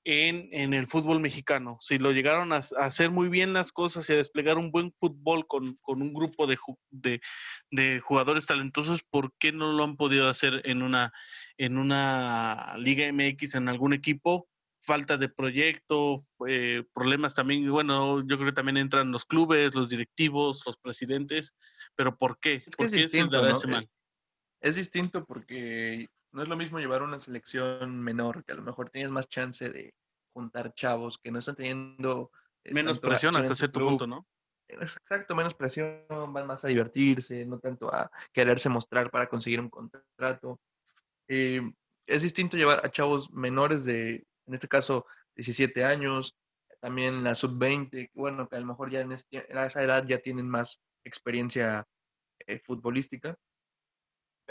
en, 0.03 0.49
en 0.51 0.73
el 0.73 0.87
fútbol 0.87 1.19
mexicano. 1.19 1.77
Si 1.79 1.97
lo 1.97 2.11
llegaron 2.11 2.53
a, 2.53 2.57
hacer 2.57 3.11
muy 3.11 3.29
bien 3.29 3.53
las 3.53 3.71
cosas 3.71 4.09
y 4.09 4.13
a 4.13 4.17
desplegar 4.17 4.57
un 4.57 4.71
buen 4.71 4.91
fútbol 4.93 5.45
con, 5.47 5.75
con 5.81 6.01
un 6.01 6.13
grupo 6.13 6.47
de, 6.47 6.57
de, 6.89 7.21
de, 7.69 7.99
jugadores 7.99 8.45
talentosos, 8.45 9.03
¿por 9.03 9.33
qué 9.37 9.51
no 9.51 9.73
lo 9.73 9.83
han 9.83 9.97
podido 9.97 10.27
hacer 10.27 10.61
en 10.65 10.81
una, 10.81 11.13
en 11.57 11.77
una 11.77 12.75
Liga 12.77 13.11
MX, 13.11 13.55
en 13.55 13.69
algún 13.69 13.93
equipo? 13.93 14.47
falta 14.83 15.15
de 15.15 15.29
proyecto, 15.29 16.25
eh, 16.47 16.83
problemas 16.93 17.35
también, 17.35 17.69
bueno, 17.69 18.19
yo 18.21 18.35
creo 18.37 18.47
que 18.47 18.51
también 18.51 18.77
entran 18.77 19.11
los 19.11 19.25
clubes, 19.25 19.75
los 19.75 19.89
directivos, 19.89 20.63
los 20.65 20.77
presidentes, 20.77 21.53
pero 21.95 22.17
¿por 22.17 22.39
qué? 22.39 22.63
Es 22.65 22.75
que 22.75 22.85
es 22.85 22.91
distinto, 22.91 23.47
es 24.61 24.75
distinto 24.75 25.25
porque 25.25 26.07
no 26.31 26.43
es 26.43 26.47
lo 26.47 26.55
mismo 26.55 26.79
llevar 26.79 27.01
una 27.01 27.19
selección 27.19 27.99
menor, 27.99 28.43
que 28.45 28.53
a 28.53 28.55
lo 28.55 28.61
mejor 28.61 28.89
tienes 28.89 29.11
más 29.11 29.27
chance 29.27 29.69
de 29.69 29.93
juntar 30.33 30.73
chavos 30.73 31.17
que 31.17 31.31
no 31.31 31.39
están 31.39 31.55
teniendo... 31.55 32.31
Eh, 32.63 32.73
Menos 32.73 32.99
presión 32.99 33.35
hasta 33.35 33.55
cierto 33.55 33.79
punto, 33.79 34.07
¿no? 34.07 34.25
exacto, 34.79 35.35
menos 35.35 35.53
presión, 35.53 36.05
van 36.09 36.47
más 36.47 36.63
a 36.63 36.69
divertirse, 36.69 37.45
no 37.45 37.59
tanto 37.59 37.93
a 37.93 38.09
quererse 38.31 38.69
mostrar 38.69 39.11
para 39.11 39.27
conseguir 39.27 39.59
un 39.59 39.69
contrato. 39.69 40.59
Eh, 41.27 41.61
es 42.05 42.21
distinto 42.21 42.57
llevar 42.57 42.85
a 42.85 42.91
chavos 42.91 43.31
menores 43.31 43.83
de, 43.85 44.25
en 44.45 44.53
este 44.53 44.67
caso, 44.67 45.05
17 45.35 45.83
años, 45.83 46.37
también 46.79 47.23
la 47.23 47.35
sub-20, 47.35 48.11
bueno, 48.13 48.47
que 48.47 48.55
a 48.55 48.59
lo 48.59 48.65
mejor 48.65 48.89
ya 48.91 49.01
en, 49.01 49.11
esa 49.11 49.83
edad 49.83 50.05
ya 50.05 50.19
tienen 50.19 50.49
más 50.49 50.81
experiencia 51.03 51.87
eh, 52.47 52.59
futbolística. 52.59 53.37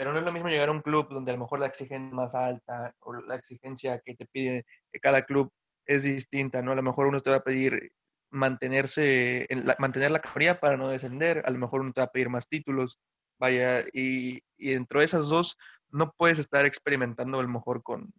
Pero 0.01 0.13
no 0.13 0.17
es 0.17 0.25
lo 0.25 0.33
mismo 0.33 0.49
llegar 0.49 0.69
a 0.69 0.71
un 0.71 0.81
club 0.81 1.09
donde 1.09 1.29
a 1.29 1.35
lo 1.35 1.41
mejor 1.41 1.59
la 1.59 1.67
exigencia 1.67 2.15
más 2.15 2.33
alta 2.33 2.95
o 3.01 3.13
la 3.13 3.35
exigencia 3.35 4.01
que 4.03 4.15
te 4.15 4.25
pide 4.25 4.65
cada 4.99 5.21
club 5.21 5.53
es 5.85 6.01
distinta, 6.01 6.63
¿no? 6.63 6.71
A 6.71 6.75
lo 6.75 6.81
mejor 6.81 7.05
uno 7.05 7.19
te 7.19 7.29
va 7.29 7.35
a 7.35 7.43
pedir 7.43 7.91
mantenerse, 8.31 9.47
mantener 9.77 10.09
la 10.09 10.17
categoría 10.17 10.59
para 10.59 10.75
no 10.75 10.87
descender, 10.87 11.43
a 11.45 11.51
lo 11.51 11.59
mejor 11.59 11.81
uno 11.81 11.93
te 11.93 12.01
va 12.01 12.05
a 12.05 12.11
pedir 12.11 12.29
más 12.29 12.47
títulos, 12.47 12.97
vaya, 13.37 13.81
y, 13.93 14.41
y 14.57 14.71
dentro 14.71 15.01
de 15.01 15.05
esas 15.05 15.29
dos 15.29 15.55
no 15.91 16.11
puedes 16.17 16.39
estar 16.39 16.65
experimentando 16.65 17.39
a 17.39 17.43
lo 17.43 17.49
mejor 17.49 17.83
con, 17.83 18.11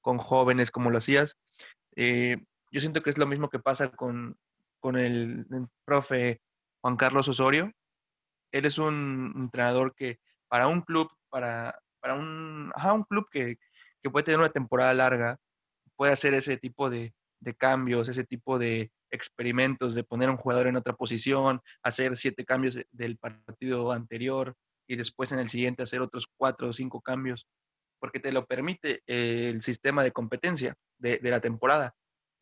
con 0.00 0.18
jóvenes 0.18 0.72
como 0.72 0.90
lo 0.90 0.98
hacías. 0.98 1.36
Eh, 1.94 2.38
yo 2.72 2.80
siento 2.80 3.00
que 3.00 3.10
es 3.10 3.18
lo 3.18 3.26
mismo 3.28 3.48
que 3.48 3.60
pasa 3.60 3.90
con, 3.90 4.36
con 4.80 4.98
el, 4.98 5.46
profe 5.84 6.40
Juan 6.80 6.96
Carlos 6.96 7.28
Osorio. 7.28 7.70
Él 8.50 8.64
es 8.64 8.78
un 8.78 9.34
entrenador 9.36 9.94
que 9.94 10.18
para 10.48 10.66
un 10.66 10.80
club, 10.82 11.10
para, 11.30 11.78
para 12.00 12.14
un, 12.14 12.72
un 12.74 13.04
club 13.04 13.26
que, 13.30 13.58
que, 14.02 14.10
puede 14.10 14.24
tener 14.24 14.40
una 14.40 14.48
temporada 14.48 14.94
larga, 14.94 15.38
puede 15.96 16.12
hacer 16.12 16.34
ese 16.34 16.56
tipo 16.56 16.90
de, 16.90 17.12
de 17.40 17.54
cambios, 17.54 18.08
ese 18.08 18.24
tipo 18.24 18.58
de 18.58 18.90
experimentos, 19.10 19.94
de 19.94 20.04
poner 20.04 20.30
un 20.30 20.36
jugador 20.36 20.66
en 20.66 20.76
otra 20.76 20.94
posición, 20.94 21.60
hacer 21.82 22.16
siete 22.16 22.44
cambios 22.44 22.78
del 22.90 23.18
partido 23.18 23.92
anterior 23.92 24.54
y 24.86 24.96
después 24.96 25.32
en 25.32 25.38
el 25.38 25.48
siguiente 25.48 25.82
hacer 25.82 26.00
otros 26.00 26.26
cuatro 26.36 26.68
o 26.68 26.72
cinco 26.72 27.00
cambios, 27.00 27.46
porque 28.00 28.20
te 28.20 28.32
lo 28.32 28.46
permite 28.46 29.02
el 29.06 29.60
sistema 29.60 30.02
de 30.02 30.12
competencia 30.12 30.74
de, 30.98 31.18
de 31.18 31.30
la 31.30 31.40
temporada. 31.40 31.94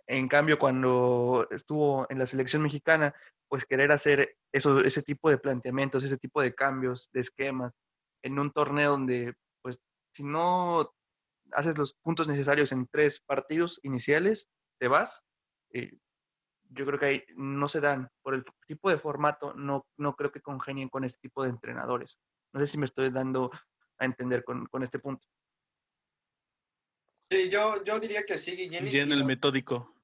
En 0.09 0.29
cambio, 0.29 0.59
cuando 0.59 1.49
estuvo 1.51 2.07
en 2.11 2.19
la 2.19 2.27
selección 2.27 2.63
mexicana, 2.63 3.15
pues 3.49 3.65
querer 3.65 3.93
hacer 3.93 4.37
eso, 4.53 4.81
ese 4.81 5.03
tipo 5.03 5.31
de 5.31 5.39
planteamientos, 5.39 6.05
ese 6.05 6.19
tipo 6.19 6.43
de 6.43 6.55
cambios, 6.55 7.11
de 7.13 7.21
esquemas, 7.21 7.75
en 8.27 8.39
un 8.39 8.51
torneo 8.51 8.91
donde, 8.91 9.35
pues, 9.63 9.79
si 10.13 10.25
no 10.25 10.93
haces 11.53 11.79
los 11.79 11.95
puntos 11.95 12.27
necesarios 12.27 12.73
en 12.73 12.89
tres 12.89 13.21
partidos 13.21 13.79
iniciales, 13.85 14.51
te 14.79 14.89
vas. 14.89 15.25
Eh, 15.73 15.93
yo 16.71 16.85
creo 16.85 16.99
que 16.99 17.07
ahí 17.07 17.25
no 17.37 17.69
se 17.69 17.81
dan, 17.81 18.11
por 18.23 18.35
el 18.35 18.45
tipo 18.67 18.91
de 18.91 18.99
formato, 18.99 19.55
no, 19.55 19.87
no 19.97 20.17
creo 20.17 20.33
que 20.33 20.41
congenien 20.41 20.89
con 20.89 21.05
este 21.05 21.21
tipo 21.21 21.45
de 21.45 21.51
entrenadores. 21.51 22.19
No 22.53 22.61
sé 22.61 22.67
si 22.67 22.79
me 22.79 22.87
estoy 22.87 23.11
dando 23.11 23.51
a 23.99 24.05
entender 24.05 24.43
con, 24.43 24.67
con 24.67 24.83
este 24.83 24.99
punto. 24.99 25.25
Sí, 27.31 27.49
yo, 27.49 27.85
yo 27.85 28.01
diría 28.01 28.25
que 28.25 28.39
sí, 28.39 28.57
Guillén. 28.57 28.87
Y 28.89 28.99
en 28.99 29.13
el 29.13 29.25
metódico 29.25 29.97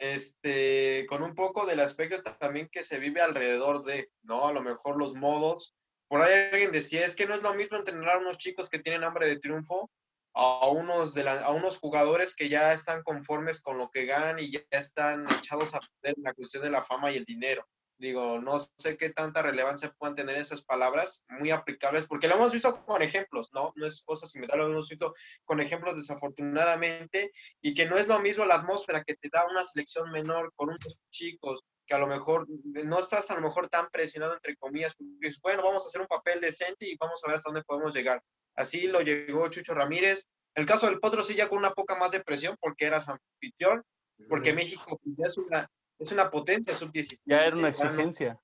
este, 0.00 1.04
con 1.06 1.22
un 1.22 1.34
poco 1.34 1.66
del 1.66 1.78
aspecto 1.80 2.22
también 2.38 2.70
que 2.72 2.82
se 2.82 2.98
vive 2.98 3.20
alrededor 3.20 3.84
de, 3.84 4.10
¿no? 4.22 4.46
A 4.46 4.52
lo 4.52 4.62
mejor 4.62 4.96
los 4.96 5.14
modos. 5.14 5.76
Por 6.10 6.22
ahí 6.22 6.50
alguien 6.50 6.72
decía, 6.72 7.06
es 7.06 7.14
que 7.14 7.24
no 7.24 7.36
es 7.36 7.42
lo 7.44 7.54
mismo 7.54 7.76
entrenar 7.76 8.16
a 8.16 8.18
unos 8.18 8.36
chicos 8.36 8.68
que 8.68 8.80
tienen 8.80 9.04
hambre 9.04 9.28
de 9.28 9.38
triunfo 9.38 9.88
a 10.34 10.66
unos, 10.68 11.14
de 11.14 11.28
a 11.28 11.50
unos 11.52 11.78
jugadores 11.78 12.34
que 12.34 12.48
ya 12.48 12.72
están 12.72 13.04
conformes 13.04 13.60
con 13.62 13.78
lo 13.78 13.90
que 13.90 14.06
ganan 14.06 14.40
y 14.40 14.50
ya 14.50 14.60
están 14.70 15.30
echados 15.30 15.72
a 15.72 15.78
perder 15.78 16.16
en 16.18 16.24
la 16.24 16.34
cuestión 16.34 16.64
de 16.64 16.70
la 16.70 16.82
fama 16.82 17.12
y 17.12 17.16
el 17.16 17.24
dinero. 17.24 17.64
Digo, 17.96 18.40
no 18.40 18.58
sé 18.58 18.96
qué 18.96 19.10
tanta 19.10 19.40
relevancia 19.40 19.94
puedan 19.98 20.16
tener 20.16 20.34
esas 20.34 20.64
palabras, 20.64 21.24
muy 21.28 21.52
aplicables, 21.52 22.08
porque 22.08 22.26
lo 22.26 22.34
hemos 22.34 22.52
visto 22.52 22.84
con 22.84 23.02
ejemplos, 23.02 23.50
¿no? 23.52 23.72
No 23.76 23.86
es 23.86 24.02
cosa 24.02 24.26
similar, 24.26 24.58
lo 24.58 24.66
hemos 24.66 24.88
visto 24.88 25.14
con 25.44 25.60
ejemplos 25.60 25.94
desafortunadamente, 25.94 27.30
y 27.60 27.72
que 27.72 27.86
no 27.86 27.96
es 27.96 28.08
lo 28.08 28.18
mismo 28.18 28.44
la 28.46 28.56
atmósfera 28.56 29.04
que 29.04 29.14
te 29.14 29.28
da 29.30 29.46
una 29.48 29.64
selección 29.64 30.10
menor 30.10 30.52
con 30.56 30.70
unos 30.70 30.98
chicos, 31.10 31.62
que 31.90 31.96
a 31.96 31.98
lo 31.98 32.06
mejor 32.06 32.46
no 32.48 33.00
estás 33.00 33.32
a 33.32 33.34
lo 33.34 33.40
mejor 33.40 33.68
tan 33.68 33.88
presionado, 33.90 34.34
entre 34.34 34.56
comillas, 34.56 34.94
porque 34.94 35.12
dices, 35.20 35.40
bueno, 35.42 35.64
vamos 35.64 35.84
a 35.84 35.88
hacer 35.88 36.00
un 36.00 36.06
papel 36.06 36.40
decente 36.40 36.86
y 36.86 36.96
vamos 36.96 37.20
a 37.22 37.26
ver 37.26 37.36
hasta 37.36 37.50
dónde 37.50 37.64
podemos 37.64 37.92
llegar. 37.92 38.22
Así 38.54 38.86
lo 38.86 39.00
llegó 39.00 39.48
Chucho 39.48 39.74
Ramírez. 39.74 40.28
El 40.54 40.66
caso 40.66 40.86
del 40.86 41.00
Potro 41.00 41.24
sí 41.24 41.34
ya 41.34 41.48
con 41.48 41.58
una 41.58 41.72
poca 41.72 41.96
más 41.96 42.12
de 42.12 42.22
presión 42.22 42.56
porque 42.60 42.84
eras 42.84 43.08
anfitrión, 43.08 43.82
porque 44.28 44.52
México 44.52 45.00
pues, 45.02 45.16
ya 45.18 45.26
es 45.26 45.36
una, 45.36 45.68
es 45.98 46.12
una 46.12 46.30
potencia 46.30 46.74
sub-17. 46.76 47.22
Ya 47.24 47.38
era 47.38 47.56
una 47.56 47.70
exigencia. 47.70 48.38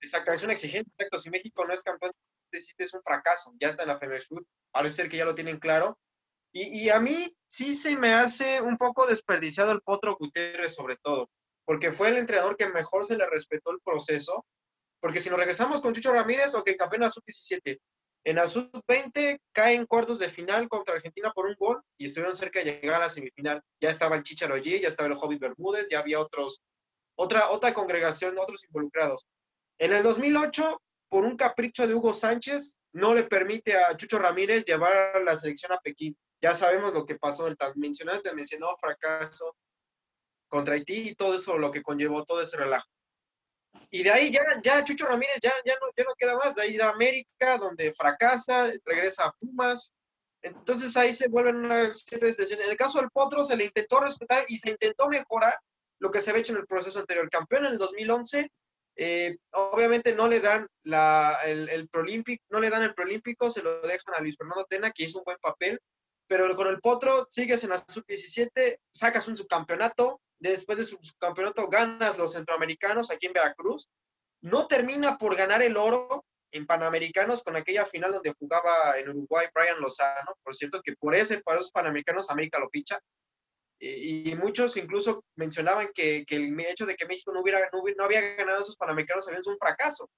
Exacto, 0.00 0.32
es 0.32 0.44
una 0.44 0.52
exigencia, 0.52 0.92
exacto. 0.92 1.18
Si 1.18 1.28
México 1.28 1.64
no 1.66 1.74
es 1.74 1.82
campeón 1.82 2.12
sub-17 2.12 2.74
es 2.78 2.94
un 2.94 3.02
fracaso, 3.02 3.52
ya 3.60 3.68
está 3.68 3.82
en 3.82 3.88
la 3.88 3.98
FEMEX 3.98 4.28
parece 4.70 4.94
ser 4.94 5.08
que 5.08 5.16
ya 5.16 5.24
lo 5.24 5.34
tienen 5.34 5.58
claro. 5.58 5.98
Y, 6.52 6.84
y, 6.84 6.88
a 6.90 7.00
mí 7.00 7.36
sí 7.46 7.74
se 7.74 7.96
me 7.96 8.12
hace 8.12 8.60
un 8.60 8.76
poco 8.76 9.06
desperdiciado 9.06 9.72
el 9.72 9.82
Potro 9.82 10.16
Gutiérrez 10.16 10.74
sobre 10.74 10.96
todo, 10.96 11.30
porque 11.64 11.92
fue 11.92 12.08
el 12.08 12.16
entrenador 12.16 12.56
que 12.56 12.68
mejor 12.68 13.06
se 13.06 13.16
le 13.16 13.26
respetó 13.28 13.70
el 13.70 13.80
proceso, 13.84 14.44
porque 15.00 15.20
si 15.20 15.30
nos 15.30 15.38
regresamos 15.38 15.80
con 15.80 15.94
Chucho 15.94 16.12
Ramírez, 16.12 16.54
o 16.54 16.62
que 16.62 16.76
campeón 16.76 17.04
a 17.04 17.10
sub-17, 17.10 17.78
en 18.24 18.36
la 18.36 18.48
sub-20 18.48 19.38
caen 19.52 19.86
cuartos 19.86 20.18
de 20.18 20.28
final 20.28 20.68
contra 20.68 20.96
Argentina 20.96 21.32
por 21.32 21.46
un 21.46 21.54
gol 21.58 21.82
y 21.96 22.06
estuvieron 22.06 22.36
cerca 22.36 22.60
de 22.60 22.66
llegar 22.66 22.96
a 22.96 23.06
la 23.06 23.10
semifinal. 23.10 23.62
Ya 23.80 23.88
estaba 23.88 24.16
el 24.16 24.22
Chicharo 24.22 24.54
allí, 24.54 24.78
ya 24.78 24.88
estaba 24.88 25.08
el 25.08 25.14
Hobby 25.14 25.38
Bermúdez, 25.38 25.88
ya 25.90 26.00
había 26.00 26.20
otros 26.20 26.62
otra, 27.16 27.50
otra 27.50 27.72
congregación, 27.72 28.38
otros 28.38 28.64
involucrados. 28.64 29.26
En 29.78 29.92
el 29.92 30.02
2008, 30.02 30.80
por 31.08 31.24
un 31.24 31.36
capricho 31.36 31.86
de 31.86 31.94
Hugo 31.94 32.12
Sánchez, 32.12 32.78
no 32.92 33.14
le 33.14 33.24
permite 33.24 33.74
a 33.74 33.96
Chucho 33.96 34.18
Ramírez 34.18 34.64
llevar 34.64 35.22
la 35.22 35.36
selección 35.36 35.72
a 35.72 35.78
Pekín. 35.78 36.16
Ya 36.42 36.54
sabemos 36.54 36.92
lo 36.92 37.04
que 37.04 37.16
pasó, 37.16 37.46
el 37.46 37.56
tan 37.56 37.72
mencionado, 37.76 38.22
te 38.22 38.34
mencionó 38.34 38.68
fracaso 38.80 39.54
contra 40.50 40.74
Haití 40.74 41.10
y 41.10 41.14
todo 41.14 41.36
eso, 41.36 41.56
lo 41.56 41.70
que 41.70 41.82
conllevó 41.82 42.24
todo 42.24 42.42
ese 42.42 42.58
relajo. 42.58 42.88
Y 43.90 44.02
de 44.02 44.10
ahí 44.10 44.32
ya, 44.32 44.42
ya 44.62 44.84
Chucho 44.84 45.06
Ramírez 45.06 45.38
ya, 45.40 45.52
ya, 45.64 45.74
no, 45.80 45.86
ya 45.96 46.04
no 46.04 46.14
queda 46.18 46.36
más, 46.36 46.56
de 46.56 46.62
ahí 46.62 46.76
de 46.76 46.82
América, 46.82 47.56
donde 47.56 47.92
fracasa, 47.92 48.70
regresa 48.84 49.26
a 49.26 49.32
Pumas. 49.32 49.94
Entonces 50.42 50.96
ahí 50.96 51.12
se 51.12 51.28
vuelven 51.28 51.56
una 51.56 51.94
serie 51.94 52.32
de 52.32 52.54
En 52.54 52.70
el 52.70 52.76
caso 52.76 52.98
del 52.98 53.10
Potro 53.10 53.44
se 53.44 53.56
le 53.56 53.64
intentó 53.66 54.00
respetar 54.00 54.44
y 54.48 54.58
se 54.58 54.70
intentó 54.70 55.08
mejorar, 55.08 55.54
lo 56.00 56.10
que 56.10 56.20
se 56.20 56.30
había 56.30 56.40
hecho 56.40 56.52
en 56.52 56.60
el 56.60 56.66
proceso 56.66 56.98
anterior. 56.98 57.28
Campeón 57.30 57.66
en 57.66 57.72
el 57.72 57.78
2011, 57.78 58.50
eh, 58.96 59.36
obviamente 59.52 60.14
no 60.14 60.28
le 60.28 60.40
dan 60.40 60.66
la, 60.82 61.38
el, 61.44 61.68
el 61.68 61.88
Prolímpico, 61.88 62.42
no 62.48 62.58
le 62.58 62.70
dan 62.70 62.82
el 62.82 62.94
Prolímpico, 62.94 63.50
se 63.50 63.62
lo 63.62 63.82
dejan 63.82 64.14
a 64.16 64.20
Luis 64.20 64.36
Fernando 64.36 64.64
Tena, 64.64 64.90
que 64.90 65.04
hizo 65.04 65.18
un 65.18 65.24
buen 65.24 65.38
papel, 65.38 65.78
pero 66.26 66.54
con 66.56 66.68
el 66.68 66.80
Potro 66.80 67.26
sigues 67.30 67.62
en 67.64 67.70
la 67.70 67.84
sub-17, 67.86 68.78
sacas 68.92 69.28
un 69.28 69.36
subcampeonato, 69.36 70.20
después 70.40 70.78
de 70.78 70.84
su 70.84 70.98
subcampeonato 71.00 71.68
ganas 71.68 72.18
los 72.18 72.32
centroamericanos 72.32 73.10
aquí 73.10 73.26
en 73.26 73.34
Veracruz, 73.34 73.88
no 74.42 74.66
termina 74.66 75.18
por 75.18 75.36
ganar 75.36 75.62
el 75.62 75.76
oro 75.76 76.24
en 76.52 76.66
Panamericanos 76.66 77.44
con 77.44 77.56
aquella 77.56 77.84
final 77.84 78.12
donde 78.12 78.34
jugaba 78.38 78.98
en 78.98 79.08
Uruguay 79.10 79.46
Brian 79.54 79.80
Lozano, 79.80 80.34
por 80.42 80.56
cierto 80.56 80.80
que 80.82 80.96
por 80.96 81.14
ese 81.14 81.40
para 81.42 81.58
los 81.58 81.70
Panamericanos 81.70 82.30
América 82.30 82.58
lo 82.58 82.68
picha, 82.70 82.98
y, 83.82 84.34
muchos 84.36 84.76
incluso 84.76 85.24
mencionaban 85.36 85.88
que, 85.94 86.24
el 86.28 86.60
hecho 86.60 86.84
de 86.84 86.96
que 86.96 87.06
México 87.06 87.32
no, 87.32 87.40
hubiera, 87.40 87.70
no, 87.72 88.04
había 88.04 88.20
ganado 88.36 88.60
esos 88.60 88.76
Panamericanos 88.76 89.26
es 89.28 89.46
un 89.46 89.56
fracaso, 89.58 90.10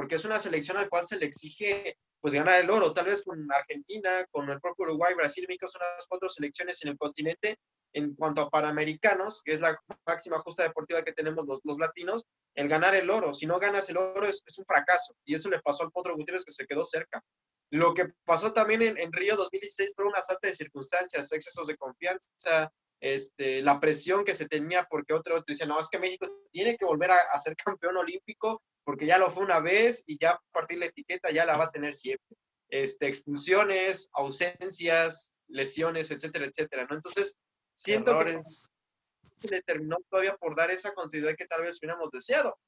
porque 0.00 0.14
es 0.14 0.24
una 0.24 0.40
selección 0.40 0.78
al 0.78 0.88
cual 0.88 1.06
se 1.06 1.18
le 1.18 1.26
exige 1.26 1.98
pues 2.22 2.32
ganar 2.32 2.58
el 2.58 2.70
oro, 2.70 2.94
tal 2.94 3.04
vez 3.04 3.22
con 3.22 3.46
Argentina, 3.52 4.24
con 4.30 4.48
el 4.48 4.58
propio 4.58 4.86
Uruguay, 4.86 5.12
Brasil, 5.12 5.44
México 5.46 5.68
son 5.68 5.82
las 5.82 6.06
cuatro 6.06 6.30
selecciones 6.30 6.82
en 6.82 6.88
el 6.88 6.96
continente 6.96 7.58
en 7.92 8.14
cuanto 8.14 8.40
a 8.40 8.48
Panamericanos, 8.48 9.42
que 9.44 9.52
es 9.52 9.60
la 9.60 9.78
máxima 10.06 10.38
justa 10.38 10.62
deportiva 10.62 11.04
que 11.04 11.12
tenemos 11.12 11.44
los, 11.46 11.60
los 11.64 11.76
latinos, 11.76 12.24
el 12.54 12.66
ganar 12.66 12.94
el 12.94 13.10
oro. 13.10 13.34
Si 13.34 13.44
no 13.44 13.58
ganas 13.58 13.90
el 13.90 13.98
oro 13.98 14.26
es, 14.26 14.42
es, 14.46 14.56
un 14.56 14.64
fracaso. 14.64 15.14
Y 15.26 15.34
eso 15.34 15.50
le 15.50 15.60
pasó 15.60 15.82
al 15.82 15.90
Potro 15.90 16.16
Gutiérrez 16.16 16.46
que 16.46 16.52
se 16.52 16.66
quedó 16.66 16.86
cerca. 16.86 17.22
Lo 17.70 17.92
que 17.92 18.06
pasó 18.24 18.54
también 18.54 18.80
en, 18.80 18.96
en 18.96 19.12
Río 19.12 19.36
2016 19.36 19.92
fue 19.94 20.06
una 20.06 20.22
salta 20.22 20.48
de 20.48 20.54
circunstancias, 20.54 21.30
excesos 21.30 21.66
de 21.66 21.76
confianza, 21.76 22.72
este, 23.00 23.62
la 23.62 23.80
presión 23.80 24.24
que 24.24 24.34
se 24.34 24.46
tenía 24.46 24.86
porque 24.88 25.14
otro, 25.14 25.36
otro 25.36 25.44
dice, 25.48 25.66
no, 25.66 25.80
es 25.80 25.88
que 25.88 25.98
México 25.98 26.26
tiene 26.52 26.76
que 26.76 26.84
volver 26.84 27.10
a, 27.10 27.38
ser 27.38 27.56
campeón 27.56 27.96
olímpico 27.96 28.62
porque 28.90 29.06
ya 29.06 29.18
lo 29.18 29.30
fue 29.30 29.44
una 29.44 29.60
vez 29.60 30.02
y 30.08 30.18
ya 30.18 30.32
a 30.32 30.42
partir 30.50 30.76
de 30.76 30.86
la 30.86 30.90
etiqueta 30.90 31.30
ya 31.30 31.46
la 31.46 31.56
va 31.56 31.66
a 31.66 31.70
tener 31.70 31.94
siempre. 31.94 32.36
Este, 32.68 33.06
expulsiones, 33.06 34.10
ausencias, 34.12 35.32
lesiones, 35.46 36.10
etcétera, 36.10 36.46
etcétera, 36.46 36.88
¿no? 36.90 36.96
Entonces, 36.96 37.38
siento 37.72 38.18
que 38.18 38.42
le 39.48 39.62
terminó 39.62 39.96
todavía 40.08 40.36
por 40.38 40.56
dar 40.56 40.72
esa 40.72 40.92
continuidad 40.92 41.36
que 41.36 41.46
tal 41.46 41.62
vez 41.62 41.78
hubiéramos 41.78 42.10
deseado. 42.10 42.58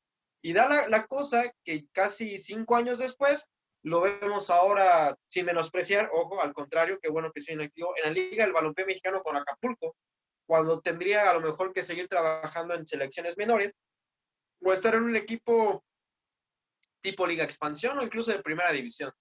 Y 0.43 0.53
da 0.53 0.69
la, 0.69 0.87
la 0.87 1.09
cosa 1.09 1.53
que 1.65 1.87
casi 1.91 2.39
cinco 2.39 2.77
años 2.77 3.01
después 3.01 3.51
lo 3.83 4.01
vemos 4.01 4.49
ahora 4.49 5.17
sin 5.27 5.47
menospreciar, 5.47 6.09
ojo, 6.13 6.41
al 6.41 6.53
contrario, 6.53 7.01
que 7.03 7.11
bueno 7.11 7.33
que 7.33 7.41
se 7.41 7.55
inactivó 7.55 7.97
en 7.97 8.05
la 8.05 8.11
Liga 8.13 8.45
del 8.45 8.53
Balompié 8.53 8.87
Mexicano 8.87 9.25
con 9.25 9.37
Acapulco, 9.37 9.97
cuando 10.47 10.81
tendría 10.81 11.29
a 11.29 11.35
lo 11.35 11.41
mejor 11.41 11.73
que 11.73 11.83
seguir 11.83 12.07
trabajando 12.07 12.75
en 12.75 12.87
selecciones 12.87 13.37
menores, 13.37 13.75
o 14.65 14.73
estar 14.73 14.95
en 14.95 15.03
un 15.03 15.17
equipo 15.17 15.85
tipo 17.03 17.27
Liga 17.27 17.45
Expansión 17.45 17.99
o 17.99 18.03
incluso 18.03 18.31
de 18.33 18.43
Primera 18.43 18.73
División. 18.73 19.13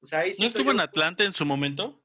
O 0.00 0.06
sea, 0.06 0.20
ahí 0.20 0.34
¿No 0.38 0.46
estuvo 0.46 0.64
yo- 0.66 0.70
en 0.72 0.80
Atlante 0.80 1.24
en 1.24 1.32
su 1.34 1.44
momento? 1.44 1.98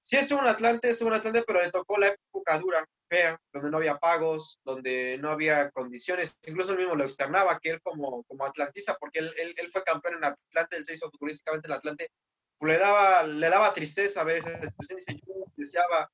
Sí 0.00 0.16
estuvo 0.16 0.40
en 0.40 0.48
Atlante, 0.48 0.90
estuvo 0.90 1.08
en 1.08 1.14
Atlante, 1.16 1.44
pero 1.46 1.62
le 1.62 1.70
tocó 1.70 1.96
la 1.98 2.08
época 2.08 2.58
dura, 2.58 2.84
fea, 3.08 3.40
donde 3.52 3.70
no 3.70 3.78
había 3.78 3.96
pagos, 3.96 4.58
donde 4.62 5.16
no 5.18 5.30
había 5.30 5.70
condiciones. 5.70 6.36
Incluso 6.46 6.72
él 6.72 6.78
mismo 6.78 6.94
lo 6.94 7.04
externaba, 7.04 7.58
que 7.58 7.70
él 7.70 7.80
como, 7.82 8.22
como 8.24 8.44
atlantista, 8.44 8.96
porque 9.00 9.20
él, 9.20 9.32
él, 9.38 9.54
él 9.56 9.70
fue 9.70 9.82
campeón 9.82 10.16
en 10.16 10.24
Atlante, 10.24 10.76
él 10.76 10.84
se 10.84 10.92
hizo 10.94 11.10
futbolísticamente 11.10 11.68
en 11.68 11.72
Atlante, 11.72 12.10
pues 12.58 12.72
le 12.74 12.78
daba, 12.78 13.22
le 13.22 13.48
daba 13.48 13.72
tristeza 13.72 14.24
ver 14.24 14.36
esa 14.36 14.50
situación. 14.60 14.98
Dice, 14.98 15.20
yo 15.26 15.34
deseaba 15.56 16.10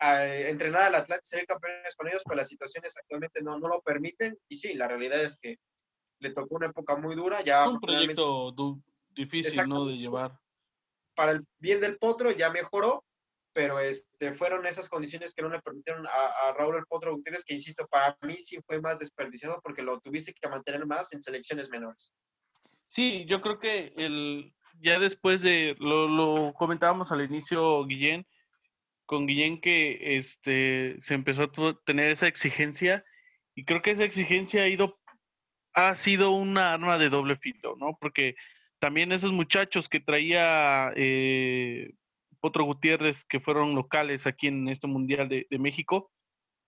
eh, 0.00 0.46
entrenar 0.48 0.82
al 0.82 0.94
Atlante, 0.94 1.24
ser 1.26 1.44
campeones 1.46 1.96
con 1.96 2.06
ellos, 2.08 2.22
pero 2.24 2.36
las 2.36 2.48
situaciones 2.48 2.96
actualmente 2.96 3.42
no, 3.42 3.58
no 3.58 3.66
lo 3.68 3.80
permiten. 3.82 4.38
Y 4.48 4.54
sí, 4.56 4.74
la 4.74 4.86
realidad 4.86 5.20
es 5.22 5.38
que 5.40 5.56
le 6.20 6.30
tocó 6.30 6.56
una 6.56 6.66
época 6.66 6.96
muy 6.96 7.14
dura, 7.14 7.42
ya 7.42 7.68
un 7.68 7.80
proyecto 7.80 8.54
difícil, 9.10 9.68
¿no? 9.68 9.86
De 9.86 9.96
llevar. 9.96 10.38
para 11.14 11.32
el 11.32 11.44
bien 11.58 11.80
del 11.80 11.98
Potro 11.98 12.30
ya 12.30 12.50
mejoró, 12.50 13.04
pero 13.52 13.80
este, 13.80 14.32
fueron 14.34 14.66
esas 14.66 14.88
condiciones 14.88 15.34
que 15.34 15.42
no 15.42 15.48
le 15.48 15.60
permitieron 15.60 16.06
a, 16.06 16.48
a 16.48 16.52
Raúl 16.54 16.76
el 16.76 16.86
Potro 16.86 17.14
Gutiérrez, 17.14 17.44
que 17.44 17.54
insisto, 17.54 17.86
para 17.88 18.16
mí 18.22 18.36
sí 18.36 18.58
fue 18.66 18.80
más 18.80 19.00
desperdiciado 19.00 19.60
porque 19.62 19.82
lo 19.82 20.00
tuviste 20.00 20.32
que 20.32 20.48
mantener 20.48 20.86
más 20.86 21.12
en 21.12 21.20
selecciones 21.20 21.70
menores. 21.70 22.12
Sí, 22.86 23.26
yo 23.26 23.40
creo 23.40 23.58
que 23.58 23.92
el 23.96 24.52
ya 24.80 24.98
después 24.98 25.42
de 25.42 25.74
lo, 25.78 26.08
lo 26.08 26.52
comentábamos 26.54 27.10
al 27.10 27.22
inicio, 27.22 27.84
Guillén, 27.84 28.26
con 29.06 29.26
Guillén 29.26 29.60
que 29.60 30.18
este 30.18 30.96
se 31.00 31.14
empezó 31.14 31.44
a 31.44 31.80
tener 31.84 32.10
esa 32.10 32.28
exigencia 32.28 33.04
y 33.54 33.64
creo 33.64 33.82
que 33.82 33.90
esa 33.90 34.04
exigencia 34.04 34.62
ha 34.62 34.68
ido 34.68 34.97
ha 35.78 35.94
sido 35.94 36.32
una 36.32 36.74
arma 36.74 36.98
de 36.98 37.08
doble 37.08 37.36
filo, 37.36 37.76
¿no? 37.76 37.96
Porque 38.00 38.34
también 38.80 39.12
esos 39.12 39.30
muchachos 39.30 39.88
que 39.88 40.00
traía 40.00 40.92
eh, 40.96 41.92
Potro 42.40 42.64
Gutiérrez, 42.64 43.24
que 43.26 43.38
fueron 43.38 43.76
locales 43.76 44.26
aquí 44.26 44.48
en 44.48 44.68
este 44.68 44.88
Mundial 44.88 45.28
de, 45.28 45.46
de 45.48 45.58
México, 45.58 46.10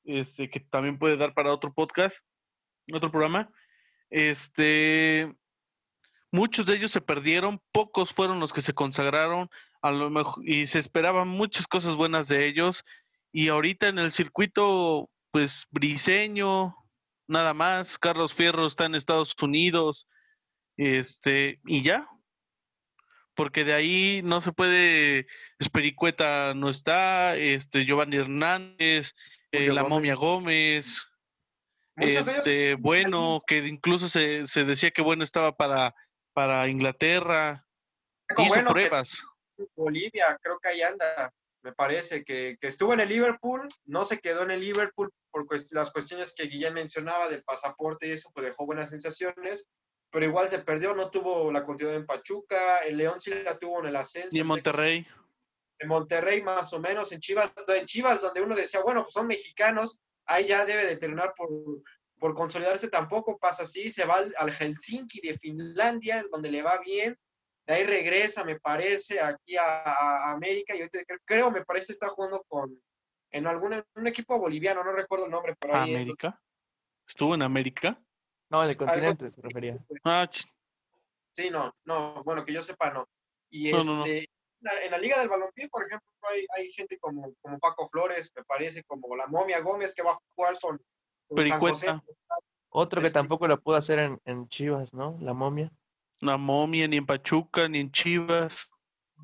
este, 0.04 0.48
que 0.48 0.60
también 0.60 0.96
puede 0.96 1.16
dar 1.16 1.34
para 1.34 1.52
otro 1.52 1.72
podcast, 1.74 2.18
otro 2.92 3.10
programa, 3.10 3.50
este, 4.10 5.32
muchos 6.30 6.66
de 6.66 6.76
ellos 6.76 6.92
se 6.92 7.00
perdieron, 7.00 7.60
pocos 7.72 8.14
fueron 8.14 8.38
los 8.38 8.52
que 8.52 8.62
se 8.62 8.74
consagraron, 8.74 9.48
a 9.82 9.90
lo 9.90 10.08
mejor, 10.10 10.48
y 10.48 10.68
se 10.68 10.78
esperaban 10.78 11.26
muchas 11.26 11.66
cosas 11.66 11.96
buenas 11.96 12.28
de 12.28 12.46
ellos, 12.46 12.84
y 13.32 13.48
ahorita 13.48 13.88
en 13.88 13.98
el 13.98 14.12
circuito, 14.12 15.10
pues 15.32 15.66
Briseño, 15.70 16.76
nada 17.30 17.54
más, 17.54 17.98
Carlos 17.98 18.34
Fierro 18.34 18.66
está 18.66 18.86
en 18.86 18.94
Estados 18.94 19.34
Unidos, 19.40 20.08
este, 20.76 21.60
y 21.64 21.82
ya, 21.82 22.08
porque 23.34 23.64
de 23.64 23.72
ahí 23.72 24.20
no 24.22 24.40
se 24.40 24.52
puede, 24.52 25.26
Espericueta 25.58 26.52
no 26.54 26.68
está, 26.68 27.36
este, 27.36 27.84
Giovanni 27.84 28.16
Hernández, 28.16 29.14
eh, 29.52 29.72
la 29.72 29.84
momia 29.84 30.14
Gómez. 30.14 31.06
Este, 31.96 32.74
bueno, 32.74 33.42
que 33.46 33.58
incluso 33.58 34.08
se, 34.08 34.46
se 34.46 34.64
decía 34.64 34.90
que 34.90 35.02
bueno 35.02 35.22
estaba 35.22 35.56
para, 35.56 35.94
para 36.32 36.68
Inglaterra, 36.68 37.66
hizo 38.30 38.48
bueno, 38.48 38.68
que 38.68 38.72
pruebas. 38.72 39.22
Bolivia, 39.76 40.38
creo 40.40 40.58
que 40.58 40.68
ahí 40.68 40.82
anda, 40.82 41.32
me 41.62 41.72
parece, 41.72 42.24
que, 42.24 42.56
que 42.60 42.68
estuvo 42.68 42.92
en 42.94 43.00
el 43.00 43.08
Liverpool, 43.08 43.68
no 43.84 44.04
se 44.04 44.18
quedó 44.18 44.42
en 44.42 44.50
el 44.50 44.60
Liverpool 44.60 45.10
por 45.30 45.46
cuest- 45.46 45.68
las 45.72 45.92
cuestiones 45.92 46.32
que 46.34 46.44
Guillén 46.46 46.74
mencionaba 46.74 47.28
del 47.28 47.42
pasaporte 47.44 48.08
y 48.08 48.12
eso, 48.12 48.30
pues 48.34 48.46
dejó 48.46 48.66
buenas 48.66 48.90
sensaciones, 48.90 49.68
pero 50.10 50.24
igual 50.24 50.48
se 50.48 50.60
perdió, 50.60 50.94
no 50.94 51.10
tuvo 51.10 51.52
la 51.52 51.64
continuidad 51.64 51.98
en 52.00 52.06
Pachuca, 52.06 52.78
el 52.78 52.96
León 52.96 53.20
sí 53.20 53.32
la 53.44 53.58
tuvo 53.58 53.80
en 53.80 53.86
el 53.86 53.96
ascenso. 53.96 54.30
Y 54.32 54.40
en 54.40 54.46
Monterrey, 54.46 55.06
en 55.78 55.88
Monterrey 55.88 56.42
más 56.42 56.72
o 56.72 56.80
menos, 56.80 57.12
en 57.12 57.20
Chivas, 57.20 57.52
en 57.68 57.86
Chivas 57.86 58.20
donde 58.20 58.40
uno 58.40 58.56
decía, 58.56 58.80
bueno, 58.82 59.02
pues 59.02 59.12
son 59.14 59.26
mexicanos, 59.26 60.00
ahí 60.26 60.46
ya 60.46 60.64
debe 60.64 60.84
de 60.86 60.96
terminar 60.96 61.34
por, 61.36 61.48
por 62.18 62.34
consolidarse, 62.34 62.88
tampoco 62.88 63.38
pasa 63.38 63.62
así, 63.62 63.90
se 63.90 64.04
va 64.04 64.16
al, 64.16 64.34
al 64.36 64.50
Helsinki 64.52 65.20
de 65.20 65.38
Finlandia, 65.38 66.24
donde 66.32 66.50
le 66.50 66.62
va 66.62 66.80
bien, 66.84 67.16
de 67.66 67.74
ahí 67.74 67.84
regresa, 67.84 68.44
me 68.44 68.58
parece, 68.58 69.20
aquí 69.20 69.56
a, 69.56 69.62
a 69.62 70.32
América, 70.32 70.74
y 70.74 70.80
ahorita 70.80 71.04
creo, 71.04 71.18
creo, 71.24 71.50
me 71.50 71.64
parece, 71.64 71.92
está 71.92 72.08
jugando 72.08 72.42
con, 72.48 72.80
en 73.30 73.46
algún 73.46 73.74
en 73.74 73.84
un 73.94 74.06
equipo 74.06 74.38
boliviano, 74.38 74.82
no 74.82 74.92
recuerdo 74.92 75.26
el 75.26 75.30
nombre, 75.30 75.54
pero 75.58 75.74
ahí 75.74 75.90
es- 75.94 75.96
América. 76.00 76.40
Estuvo 77.06 77.34
en 77.34 77.42
América. 77.42 78.00
No, 78.50 78.62
en 78.64 78.70
el 78.70 78.76
continente 78.76 79.30
se 79.30 79.40
refería. 79.42 79.78
Ah, 80.04 80.26
ch- 80.28 80.48
Sí, 81.32 81.48
no, 81.50 81.72
no, 81.84 82.22
bueno, 82.24 82.44
que 82.44 82.52
yo 82.52 82.62
sepa, 82.62 82.90
no. 82.92 83.08
Y 83.50 83.70
No, 83.72 83.84
no, 83.84 83.94
no. 83.96 84.04
este, 84.04 84.28
la- 84.60 84.82
en 84.84 84.90
la 84.90 84.98
Liga 84.98 85.18
del 85.20 85.28
Balompié, 85.28 85.68
por 85.68 85.86
ejemplo, 85.86 86.08
hay, 86.28 86.44
hay 86.56 86.70
gente 86.72 86.98
como, 86.98 87.32
como 87.40 87.58
Paco 87.58 87.88
Flores, 87.88 88.32
me 88.36 88.42
parece, 88.44 88.82
como 88.84 89.14
la 89.16 89.26
Momia 89.28 89.60
Gómez, 89.60 89.94
que 89.94 90.02
va 90.02 90.12
a 90.12 90.18
jugar 90.34 90.58
con, 90.60 90.80
con 91.28 91.44
San 91.44 91.60
José. 91.60 91.86
Pericueta. 91.86 92.04
Otro 92.70 93.00
que 93.00 93.06
Este- 93.08 93.18
tampoco 93.18 93.46
lo 93.48 93.60
pudo 93.60 93.76
hacer 93.76 93.98
en, 94.00 94.20
en 94.24 94.48
Chivas, 94.48 94.92
¿no? 94.94 95.16
La 95.20 95.34
momia. 95.34 95.72
La 96.20 96.36
momia, 96.36 96.86
ni 96.88 96.96
en 96.96 97.06
Pachuca, 97.06 97.68
ni 97.68 97.78
en 97.80 97.90
Chivas. 97.92 98.70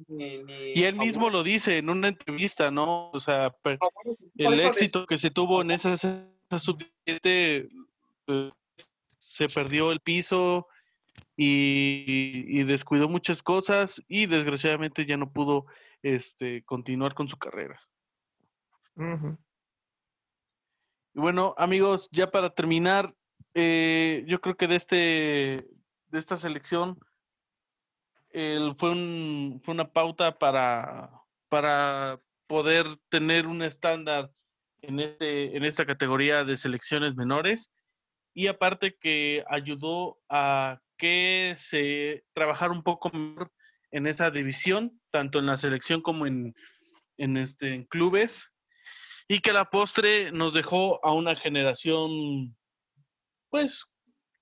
Ni, 0.08 0.42
ni 0.42 0.72
Y 0.74 0.84
él 0.84 0.96
mismo 0.96 1.30
lo 1.30 1.42
dice 1.42 1.78
en 1.78 1.88
una 1.88 2.08
entrevista, 2.08 2.70
¿no? 2.70 3.10
O 3.10 3.20
sea, 3.20 3.50
per- 3.62 3.78
el 4.36 4.60
éxito 4.60 5.06
que 5.06 5.16
se 5.18 5.30
tuvo 5.30 5.62
en 5.62 5.70
esa, 5.70 5.92
esa 5.92 6.28
sub-17 6.58 7.68
eh, 8.28 8.50
se 9.18 9.48
perdió 9.48 9.92
el 9.92 10.00
piso 10.00 10.68
y, 11.36 12.44
y 12.60 12.64
descuidó 12.64 13.08
muchas 13.08 13.42
cosas 13.42 14.02
y 14.08 14.26
desgraciadamente 14.26 15.06
ya 15.06 15.16
no 15.16 15.32
pudo 15.32 15.66
este, 16.02 16.62
continuar 16.64 17.14
con 17.14 17.28
su 17.28 17.36
carrera. 17.38 17.80
Y 21.14 21.20
bueno, 21.20 21.54
amigos, 21.56 22.08
ya 22.12 22.30
para 22.30 22.50
terminar, 22.50 23.14
eh, 23.54 24.24
yo 24.26 24.40
creo 24.40 24.56
que 24.56 24.68
de 24.68 24.76
este 24.76 25.66
de 26.08 26.18
esta 26.18 26.36
selección 26.36 26.98
fue 28.78 28.90
una 28.90 29.90
pauta 29.92 30.38
para, 30.38 31.10
para 31.48 32.20
poder 32.46 32.86
tener 33.08 33.46
un 33.46 33.62
estándar 33.62 34.30
en 34.82 35.00
este 35.00 35.56
en 35.56 35.64
esta 35.64 35.86
categoría 35.86 36.44
de 36.44 36.56
selecciones 36.56 37.16
menores. 37.16 37.70
Y 38.34 38.48
aparte 38.48 38.96
que 39.00 39.42
ayudó 39.48 40.18
a 40.28 40.80
que 40.98 41.54
se 41.56 42.24
trabajara 42.34 42.72
un 42.72 42.82
poco 42.82 43.10
mejor 43.10 43.50
en 43.90 44.06
esa 44.06 44.30
división, 44.30 45.00
tanto 45.10 45.38
en 45.38 45.46
la 45.46 45.56
selección 45.56 46.02
como 46.02 46.26
en, 46.26 46.54
en, 47.16 47.36
este, 47.38 47.74
en 47.74 47.84
clubes, 47.84 48.50
y 49.28 49.40
que 49.40 49.52
la 49.52 49.64
postre 49.70 50.32
nos 50.32 50.52
dejó 50.52 51.04
a 51.04 51.12
una 51.12 51.34
generación, 51.34 52.56
pues, 53.48 53.86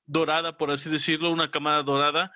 dorada, 0.07 0.57
por 0.57 0.71
así 0.71 0.91
decirlo, 0.91 1.31
una 1.31 1.51
camada 1.51 1.83
dorada 1.83 2.33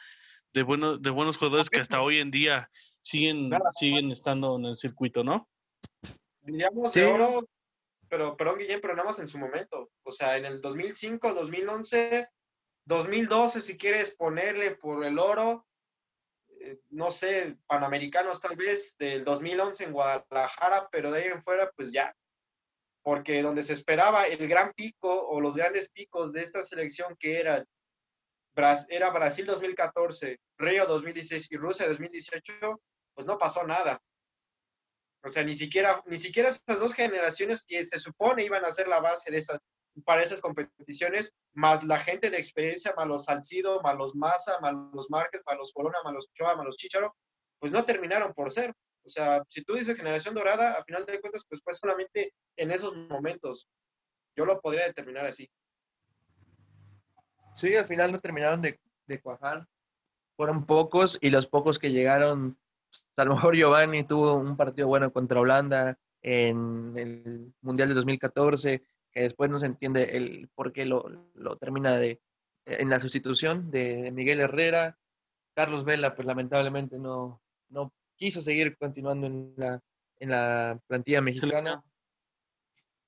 de, 0.53 0.63
buenos 0.63 1.03
de 1.03 1.11
buenos 1.11 1.37
jugadores 1.37 1.71
que 1.71 1.81
hasta 1.81 2.01
hoy 2.01 2.19
en 2.19 2.31
día 2.31 2.71
siguen, 3.03 3.49
Nada 3.49 3.71
siguen 3.79 4.11
estando 4.11 4.57
en 4.57 4.67
el 4.67 4.77
circuito, 4.77 5.25
¿no? 5.25 5.49
diríamos 6.41 6.93
Sí. 6.93 7.01
de 7.01 7.07
oro, 7.07 7.49
pero, 8.09 8.37
pero 8.37 8.57
Guillén, 8.57 8.81
pero 8.81 8.95
nada 8.95 9.09
más 9.09 9.19
en 9.19 9.29
su 9.29 9.39
momento. 9.39 9.91
O 10.03 10.13
sea, 10.13 10.37
en 10.39 10.47
el 10.47 10.61
2005, 10.61 11.35
2011, 11.35 12.29
2012, 12.87 13.61
si 13.61 13.77
quieres 13.77 14.17
ponerle 14.17 14.73
por 14.77 15.05
el 15.05 15.19
oro, 15.19 15.67
eh, 16.61 16.81
no 16.91 17.11
sé, 17.11 17.59
panamericanos 17.67 18.41
tal 18.41 18.57
vez, 18.57 18.97
del 18.99 19.25
2011 19.25 19.85
en 19.85 19.93
Guadalajara, 19.93 20.89
pero 20.91 21.11
de 21.11 21.23
ahí 21.23 21.29
en 21.29 21.43
fuera, 21.43 21.71
pues 21.77 21.93
ya. 21.93 22.15
Porque 23.09 23.41
donde 23.41 23.63
se 23.63 23.73
esperaba 23.73 24.27
el 24.27 24.47
gran 24.47 24.75
pico 24.75 25.29
o 25.29 25.41
los 25.41 25.57
grandes 25.57 25.91
picos 25.91 26.31
de 26.31 26.43
esta 26.43 26.63
selección 26.63 27.17
que 27.19 27.41
era 27.41 27.65
Brasil 28.55 29.47
2014, 29.47 30.39
Río 30.59 30.85
2016 30.85 31.51
y 31.51 31.57
Rusia 31.57 31.89
2018, 31.89 32.83
pues 33.15 33.27
no 33.27 33.39
pasó 33.39 33.67
nada. 33.67 33.99
O 35.25 35.31
sea, 35.31 35.43
ni 35.43 35.55
siquiera, 35.55 36.03
ni 36.05 36.19
siquiera 36.19 36.51
esas 36.51 36.81
dos 36.81 36.93
generaciones 36.93 37.65
que 37.67 37.83
se 37.83 37.99
supone 37.99 38.45
iban 38.45 38.67
a 38.67 38.73
ser 38.73 38.89
la 38.89 39.01
base 39.01 39.31
de 39.31 39.39
esas, 39.39 39.59
para 40.05 40.23
esas 40.23 40.43
competiciones, 40.43 41.33
más 41.55 41.85
la 41.85 41.99
gente 42.01 42.29
de 42.29 42.37
experiencia, 42.37 42.93
más 42.95 43.07
los 43.07 43.25
Salcido, 43.25 43.81
más 43.81 43.97
los 43.97 44.15
Maza, 44.17 44.61
más 44.61 44.75
los 44.93 45.09
Márquez, 45.09 45.41
más 45.47 45.57
los 45.57 45.73
Corona, 45.73 45.97
más 46.05 46.13
los 46.13 46.29
Ochoa, 46.29 46.57
más 46.57 46.67
los 46.67 46.77
Chicharo, 46.77 47.17
pues 47.59 47.73
no 47.73 47.87
terminaron 47.87 48.35
por 48.35 48.53
ser. 48.53 48.75
O 49.09 49.11
sea, 49.11 49.43
si 49.49 49.65
tú 49.65 49.73
dices 49.73 49.97
generación 49.97 50.35
dorada, 50.35 50.73
a 50.73 50.85
final 50.85 51.07
de 51.07 51.19
cuentas, 51.19 51.43
pues 51.49 51.63
fue 51.65 51.73
solamente 51.73 52.35
en 52.59 52.71
esos 52.71 52.95
momentos. 52.95 53.67
Yo 54.37 54.45
lo 54.45 54.61
podría 54.61 54.85
determinar 54.85 55.25
así. 55.25 55.51
Sí, 57.55 57.75
al 57.75 57.87
final 57.87 58.13
no 58.13 58.21
terminaron 58.21 58.61
de, 58.61 58.79
de 59.07 59.19
cuajar. 59.23 59.67
Fueron 60.37 60.67
pocos 60.67 61.17
y 61.23 61.31
los 61.31 61.47
pocos 61.47 61.79
que 61.79 61.91
llegaron, 61.91 62.59
pues, 62.91 63.07
a 63.17 63.25
lo 63.25 63.35
mejor 63.35 63.57
Giovanni 63.57 64.05
tuvo 64.05 64.35
un 64.35 64.59
partido 64.59 64.89
bueno 64.89 65.11
contra 65.11 65.41
Holanda 65.41 65.99
en 66.21 66.93
el 66.99 67.55
Mundial 67.63 67.89
de 67.89 67.95
2014, 67.95 68.83
que 69.11 69.21
después 69.23 69.49
no 69.49 69.59
se 69.59 69.67
entiende 69.67 70.19
el 70.19 70.51
por 70.55 70.75
qué 70.75 70.85
lo, 70.85 71.31
lo 71.33 71.57
termina 71.57 71.97
de, 71.97 72.21
en 72.67 72.91
la 72.91 73.01
sustitución 73.01 73.71
de 73.71 74.13
Miguel 74.13 74.41
Herrera. 74.41 74.99
Carlos 75.55 75.85
Vela, 75.85 76.15
pues 76.15 76.27
lamentablemente 76.27 76.99
no, 76.99 77.41
no 77.71 77.91
quiso 78.19 78.43
seguir 78.43 78.77
continuando 78.77 79.27
en 79.27 79.55
la, 79.57 79.81
en 80.19 80.29
la 80.29 80.79
plantilla 80.87 81.23
mexicana. 81.23 81.83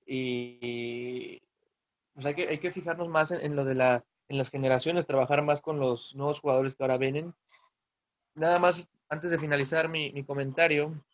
Y 0.06 1.42
pues 2.14 2.26
hay 2.26 2.34
que, 2.34 2.48
hay 2.48 2.58
que 2.58 2.72
fijarnos 2.72 3.08
más 3.08 3.30
en, 3.32 3.54
lo 3.54 3.64
de 3.64 3.74
la, 3.74 4.04
en 4.28 4.38
las 4.38 4.50
generaciones, 4.50 5.06
trabajar 5.06 5.42
más 5.42 5.60
con 5.60 5.78
los 5.78 6.14
nuevos 6.14 6.40
jugadores 6.40 6.74
que 6.74 6.84
ahora 6.84 6.98
vienen. 6.98 7.34
Nada 8.34 8.58
más, 8.58 8.88
antes 9.08 9.30
de 9.30 9.38
finalizar 9.38 9.88
mi, 9.88 10.12
mi 10.12 10.24
comentario, 10.24 11.04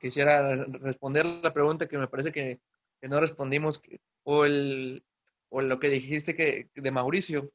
quisiera 0.00 0.64
responder 0.66 1.24
la 1.26 1.52
pregunta 1.52 1.88
que 1.88 1.98
me 1.98 2.08
parece 2.08 2.32
que, 2.32 2.60
que 3.00 3.08
no 3.08 3.20
respondimos, 3.20 3.82
o, 4.24 4.44
el, 4.44 5.04
o 5.48 5.60
lo 5.60 5.80
que 5.80 5.88
dijiste 5.88 6.34
que, 6.34 6.68
de 6.74 6.90
Mauricio, 6.90 7.50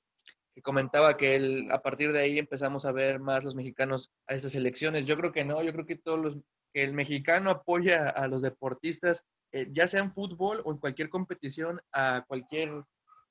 que 0.55 0.61
comentaba 0.61 1.17
que 1.17 1.35
él, 1.35 1.67
a 1.71 1.81
partir 1.81 2.13
de 2.13 2.19
ahí 2.21 2.39
empezamos 2.39 2.85
a 2.85 2.93
ver 2.93 3.19
más 3.19 3.43
los 3.43 3.55
mexicanos 3.55 4.13
a 4.25 4.33
estas 4.33 4.55
elecciones. 4.55 5.05
Yo 5.05 5.17
creo 5.17 5.33
que 5.33 5.43
no, 5.43 5.61
yo 5.61 5.73
creo 5.73 5.85
que 5.85 5.97
todos 5.97 6.19
los, 6.19 6.37
que 6.73 6.83
el 6.83 6.93
mexicano 6.93 7.49
apoya 7.49 8.09
a 8.09 8.27
los 8.29 8.41
deportistas, 8.41 9.25
eh, 9.51 9.67
ya 9.73 9.85
sea 9.87 9.99
en 9.99 10.13
fútbol 10.13 10.61
o 10.63 10.71
en 10.71 10.77
cualquier 10.77 11.09
competición, 11.09 11.81
a 11.91 12.23
cualquier 12.25 12.85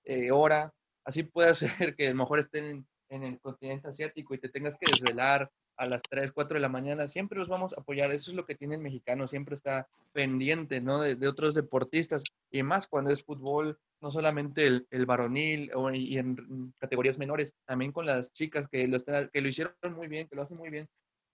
eh, 0.04 0.30
hora. 0.30 0.74
Así 1.02 1.22
puede 1.22 1.54
ser 1.54 1.96
que 1.96 2.08
a 2.08 2.10
lo 2.10 2.16
mejor 2.16 2.40
estén 2.40 2.86
en 3.08 3.22
el 3.22 3.40
continente 3.40 3.88
asiático 3.88 4.34
y 4.34 4.38
te 4.38 4.50
tengas 4.50 4.76
que 4.76 4.90
desvelar 4.90 5.50
a 5.76 5.86
las 5.86 6.02
3, 6.02 6.32
4 6.32 6.56
de 6.56 6.60
la 6.60 6.68
mañana, 6.68 7.08
siempre 7.08 7.38
los 7.38 7.48
vamos 7.48 7.72
a 7.72 7.80
apoyar. 7.80 8.10
Eso 8.12 8.30
es 8.30 8.36
lo 8.36 8.44
que 8.44 8.54
tiene 8.54 8.74
el 8.74 8.80
mexicano, 8.80 9.26
siempre 9.26 9.54
está 9.54 9.88
pendiente 10.12 10.80
¿no? 10.80 11.00
de, 11.00 11.28
otros 11.28 11.54
deportistas 11.54 12.22
y 12.50 12.62
más 12.62 12.86
cuando 12.86 13.10
es 13.10 13.24
fútbol, 13.24 13.78
no 14.04 14.10
solamente 14.10 14.66
el, 14.66 14.86
el 14.90 15.06
varonil 15.06 15.70
o, 15.74 15.90
y 15.90 16.18
en 16.18 16.74
categorías 16.78 17.18
menores, 17.18 17.54
también 17.64 17.90
con 17.90 18.04
las 18.04 18.34
chicas 18.34 18.68
que 18.68 18.86
lo, 18.86 18.98
que 19.32 19.40
lo 19.40 19.48
hicieron 19.48 19.74
muy 19.96 20.08
bien, 20.08 20.28
que 20.28 20.36
lo 20.36 20.42
hacen 20.42 20.58
muy 20.58 20.68
bien. 20.68 20.86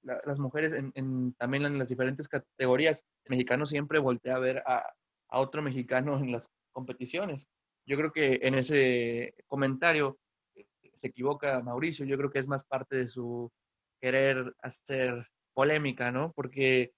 las 0.02 0.38
mujeres 0.38 0.72
en, 0.72 1.34
también 1.34 1.64
en 1.64 1.78
las 1.78 1.88
diferentes 1.88 2.28
categorías, 2.28 3.04
el 3.24 3.30
mexicano 3.30 3.66
siempre 3.66 3.98
voltea 3.98 4.36
a 4.36 4.38
ver 4.38 4.62
a, 4.66 4.86
a 5.30 5.40
otro 5.40 5.62
mexicano 5.62 6.16
en 6.16 6.30
las 6.30 6.48
competiciones. 6.70 7.48
Yo 7.86 7.96
creo 7.96 8.12
que 8.12 8.38
en 8.42 8.54
ese 8.54 9.34
comentario 9.48 10.20
se 10.94 11.08
equivoca 11.08 11.60
Mauricio, 11.62 12.06
yo 12.06 12.16
creo 12.16 12.30
que 12.30 12.38
es 12.38 12.46
más 12.46 12.62
parte 12.62 12.94
de 12.94 13.08
su 13.08 13.50
querer 14.00 14.54
hacer 14.62 15.26
polémica, 15.54 16.12
¿no? 16.12 16.32
Porque 16.34 16.92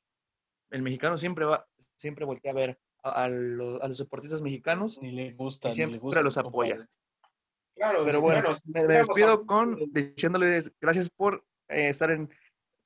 el 0.70 0.82
mexicano 0.82 1.16
siempre 1.16 1.46
va, 1.46 1.66
siempre 1.96 2.26
voltea 2.26 2.52
a 2.52 2.56
ver 2.56 2.78
a, 3.02 3.28
los, 3.28 3.98
deportistas 3.98 4.42
mexicanos 4.42 4.98
y 5.02 5.10
le 5.10 5.32
gusta, 5.32 5.68
y 5.68 5.72
siempre 5.72 6.00
los 6.22 6.38
apoya. 6.38 6.88
Claro, 7.74 8.04
pero 8.04 8.20
bueno, 8.20 8.52
me, 8.74 8.82
despido 8.82 9.46
con 9.46 9.78
diciéndoles 9.92 10.72
gracias 10.80 11.08
por 11.10 11.44
eh, 11.68 11.88
estar 11.88 12.10
en, 12.10 12.30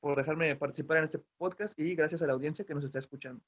por 0.00 0.16
dejarme 0.16 0.54
participar 0.56 0.98
en 0.98 1.04
este 1.04 1.18
podcast 1.36 1.78
y 1.78 1.94
gracias 1.94 2.22
a 2.22 2.26
la 2.26 2.34
audiencia 2.34 2.64
que 2.64 2.74
nos 2.74 2.84
está 2.84 2.98
escuchando. 2.98 3.42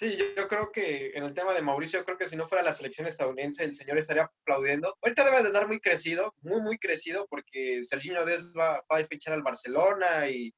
Sí, 0.00 0.16
yo, 0.34 0.48
creo 0.48 0.72
que 0.72 1.10
en 1.14 1.24
el 1.24 1.34
tema 1.34 1.52
de 1.52 1.60
Mauricio, 1.60 1.98
yo 1.98 2.04
creo 2.06 2.16
que 2.16 2.26
si 2.26 2.34
no 2.34 2.48
fuera 2.48 2.64
la 2.64 2.72
selección 2.72 3.06
estadounidense, 3.06 3.64
el 3.64 3.74
señor 3.74 3.98
estaría 3.98 4.22
aplaudiendo. 4.22 4.96
Ahorita 5.02 5.26
debe 5.26 5.42
de 5.42 5.48
estar 5.48 5.68
muy 5.68 5.78
crecido, 5.78 6.34
muy, 6.40 6.62
muy 6.62 6.78
crecido, 6.78 7.26
porque 7.28 7.82
Serginho 7.82 8.24
Dez 8.24 8.40
va, 8.58 8.82
a 8.88 9.04
fichar 9.04 9.34
al 9.34 9.42
Barcelona 9.42 10.30
y, 10.30 10.54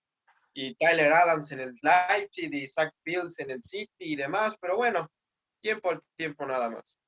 y, 0.54 0.74
Tyler 0.74 1.12
Adams 1.12 1.52
en 1.52 1.60
el 1.60 1.74
Leipzig 1.82 2.52
y 2.52 2.66
Zach 2.66 2.92
Fields 3.04 3.38
en 3.40 3.50
el 3.50 3.62
City 3.62 3.90
y 3.98 4.16
demás, 4.16 4.56
pero 4.60 4.76
bueno, 4.76 5.10
tiempo 5.60 5.90
al 5.90 6.00
tiempo 6.16 6.46
nada 6.46 6.70
más. 6.70 6.98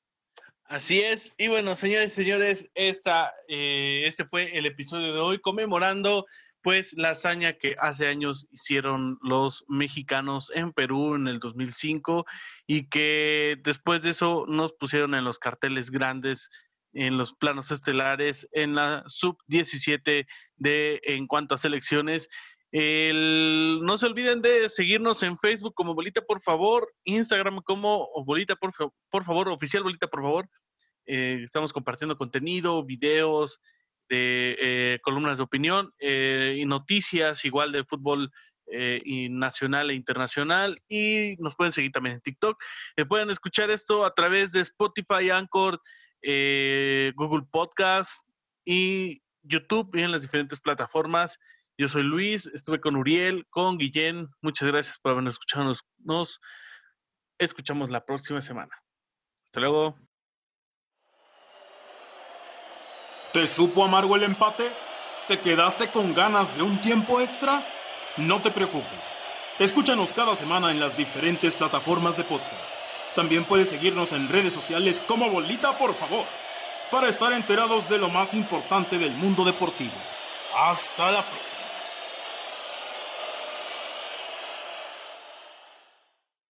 Así 0.64 1.00
es, 1.00 1.34
y 1.36 1.48
bueno, 1.48 1.76
señores 1.76 2.12
y 2.12 2.24
señores, 2.24 2.70
esta, 2.74 3.34
eh, 3.48 4.04
este 4.06 4.24
fue 4.24 4.56
el 4.56 4.64
episodio 4.66 5.12
de 5.12 5.20
hoy 5.20 5.38
conmemorando 5.40 6.24
pues 6.62 6.94
la 6.96 7.10
hazaña 7.10 7.58
que 7.58 7.76
hace 7.78 8.06
años 8.06 8.48
hicieron 8.50 9.18
los 9.20 9.66
mexicanos 9.68 10.50
en 10.54 10.72
Perú 10.72 11.14
en 11.14 11.28
el 11.28 11.38
2005 11.38 12.24
y 12.66 12.88
que 12.88 13.56
después 13.62 14.02
de 14.02 14.10
eso 14.10 14.46
nos 14.48 14.72
pusieron 14.72 15.14
en 15.14 15.24
los 15.24 15.38
carteles 15.38 15.90
grandes 15.90 16.48
en 16.94 17.18
los 17.18 17.34
planos 17.34 17.70
estelares 17.70 18.48
en 18.52 18.74
la 18.74 19.04
sub-17 19.06 20.26
de 20.56 21.00
en 21.02 21.26
cuanto 21.26 21.54
a 21.54 21.58
selecciones. 21.58 22.28
No 22.74 23.98
se 23.98 24.06
olviden 24.06 24.42
de 24.42 24.68
seguirnos 24.68 25.22
en 25.22 25.38
Facebook 25.38 25.74
como 25.74 25.94
Bolita 25.94 26.20
por 26.22 26.42
favor, 26.42 26.92
Instagram 27.04 27.62
como 27.62 28.08
Bolita 28.24 28.56
por, 28.56 28.72
por 29.10 29.24
favor, 29.24 29.48
oficial 29.48 29.82
Bolita 29.82 30.08
por 30.08 30.22
favor. 30.22 30.48
Eh, 31.06 31.42
estamos 31.44 31.72
compartiendo 31.72 32.16
contenido, 32.16 32.84
videos, 32.84 33.60
de 34.08 34.56
eh, 34.60 34.98
columnas 35.02 35.38
de 35.38 35.44
opinión 35.44 35.92
eh, 35.98 36.56
y 36.58 36.66
noticias 36.66 37.44
igual 37.44 37.72
de 37.72 37.84
fútbol 37.84 38.30
eh, 38.66 39.00
y 39.04 39.28
nacional 39.28 39.90
e 39.90 39.94
internacional 39.94 40.80
y 40.88 41.36
nos 41.38 41.54
pueden 41.54 41.72
seguir 41.72 41.92
también 41.92 42.16
en 42.16 42.22
TikTok. 42.22 42.56
pueden 43.08 43.30
escuchar 43.30 43.70
esto 43.70 44.04
a 44.04 44.14
través 44.14 44.52
de 44.52 44.60
Spotify, 44.60 45.30
Anchor, 45.30 45.80
Google 46.22 47.44
Podcast 47.50 48.12
y 48.64 49.20
YouTube 49.42 49.94
y 49.94 50.02
en 50.02 50.12
las 50.12 50.22
diferentes 50.22 50.60
plataformas. 50.60 51.38
Yo 51.76 51.88
soy 51.88 52.04
Luis, 52.04 52.46
estuve 52.46 52.80
con 52.80 52.94
Uriel, 52.94 53.46
con 53.50 53.78
Guillén. 53.78 54.28
Muchas 54.40 54.68
gracias 54.68 54.98
por 54.98 55.12
habernos 55.12 55.34
escuchado. 55.34 55.72
nos 56.04 56.40
escuchamos 57.36 57.90
la 57.90 58.04
próxima 58.04 58.40
semana. 58.40 58.80
Hasta 59.46 59.60
luego. 59.60 59.98
¿Te 63.32 63.48
supo 63.48 63.84
amargo 63.84 64.14
el 64.14 64.22
empate? 64.22 64.70
¿Te 65.26 65.40
quedaste 65.40 65.90
con 65.90 66.14
ganas 66.14 66.56
de 66.56 66.62
un 66.62 66.80
tiempo 66.80 67.20
extra? 67.20 67.66
No 68.18 68.40
te 68.40 68.52
preocupes. 68.52 69.16
Escúchanos 69.58 70.14
cada 70.14 70.36
semana 70.36 70.70
en 70.70 70.78
las 70.78 70.96
diferentes 70.96 71.56
plataformas 71.56 72.16
de 72.16 72.22
podcast. 72.22 72.76
También 73.16 73.44
puedes 73.44 73.68
seguirnos 73.68 74.12
en 74.12 74.28
redes 74.28 74.52
sociales 74.52 75.02
como 75.08 75.28
Bolita, 75.28 75.76
por 75.76 75.94
favor, 75.94 76.26
para 76.92 77.08
estar 77.08 77.32
enterados 77.32 77.88
de 77.88 77.98
lo 77.98 78.08
más 78.08 78.32
importante 78.34 78.96
del 78.96 79.12
mundo 79.12 79.44
deportivo. 79.44 79.94
Hasta 80.54 81.10
la 81.10 81.28
próxima. 81.28 81.63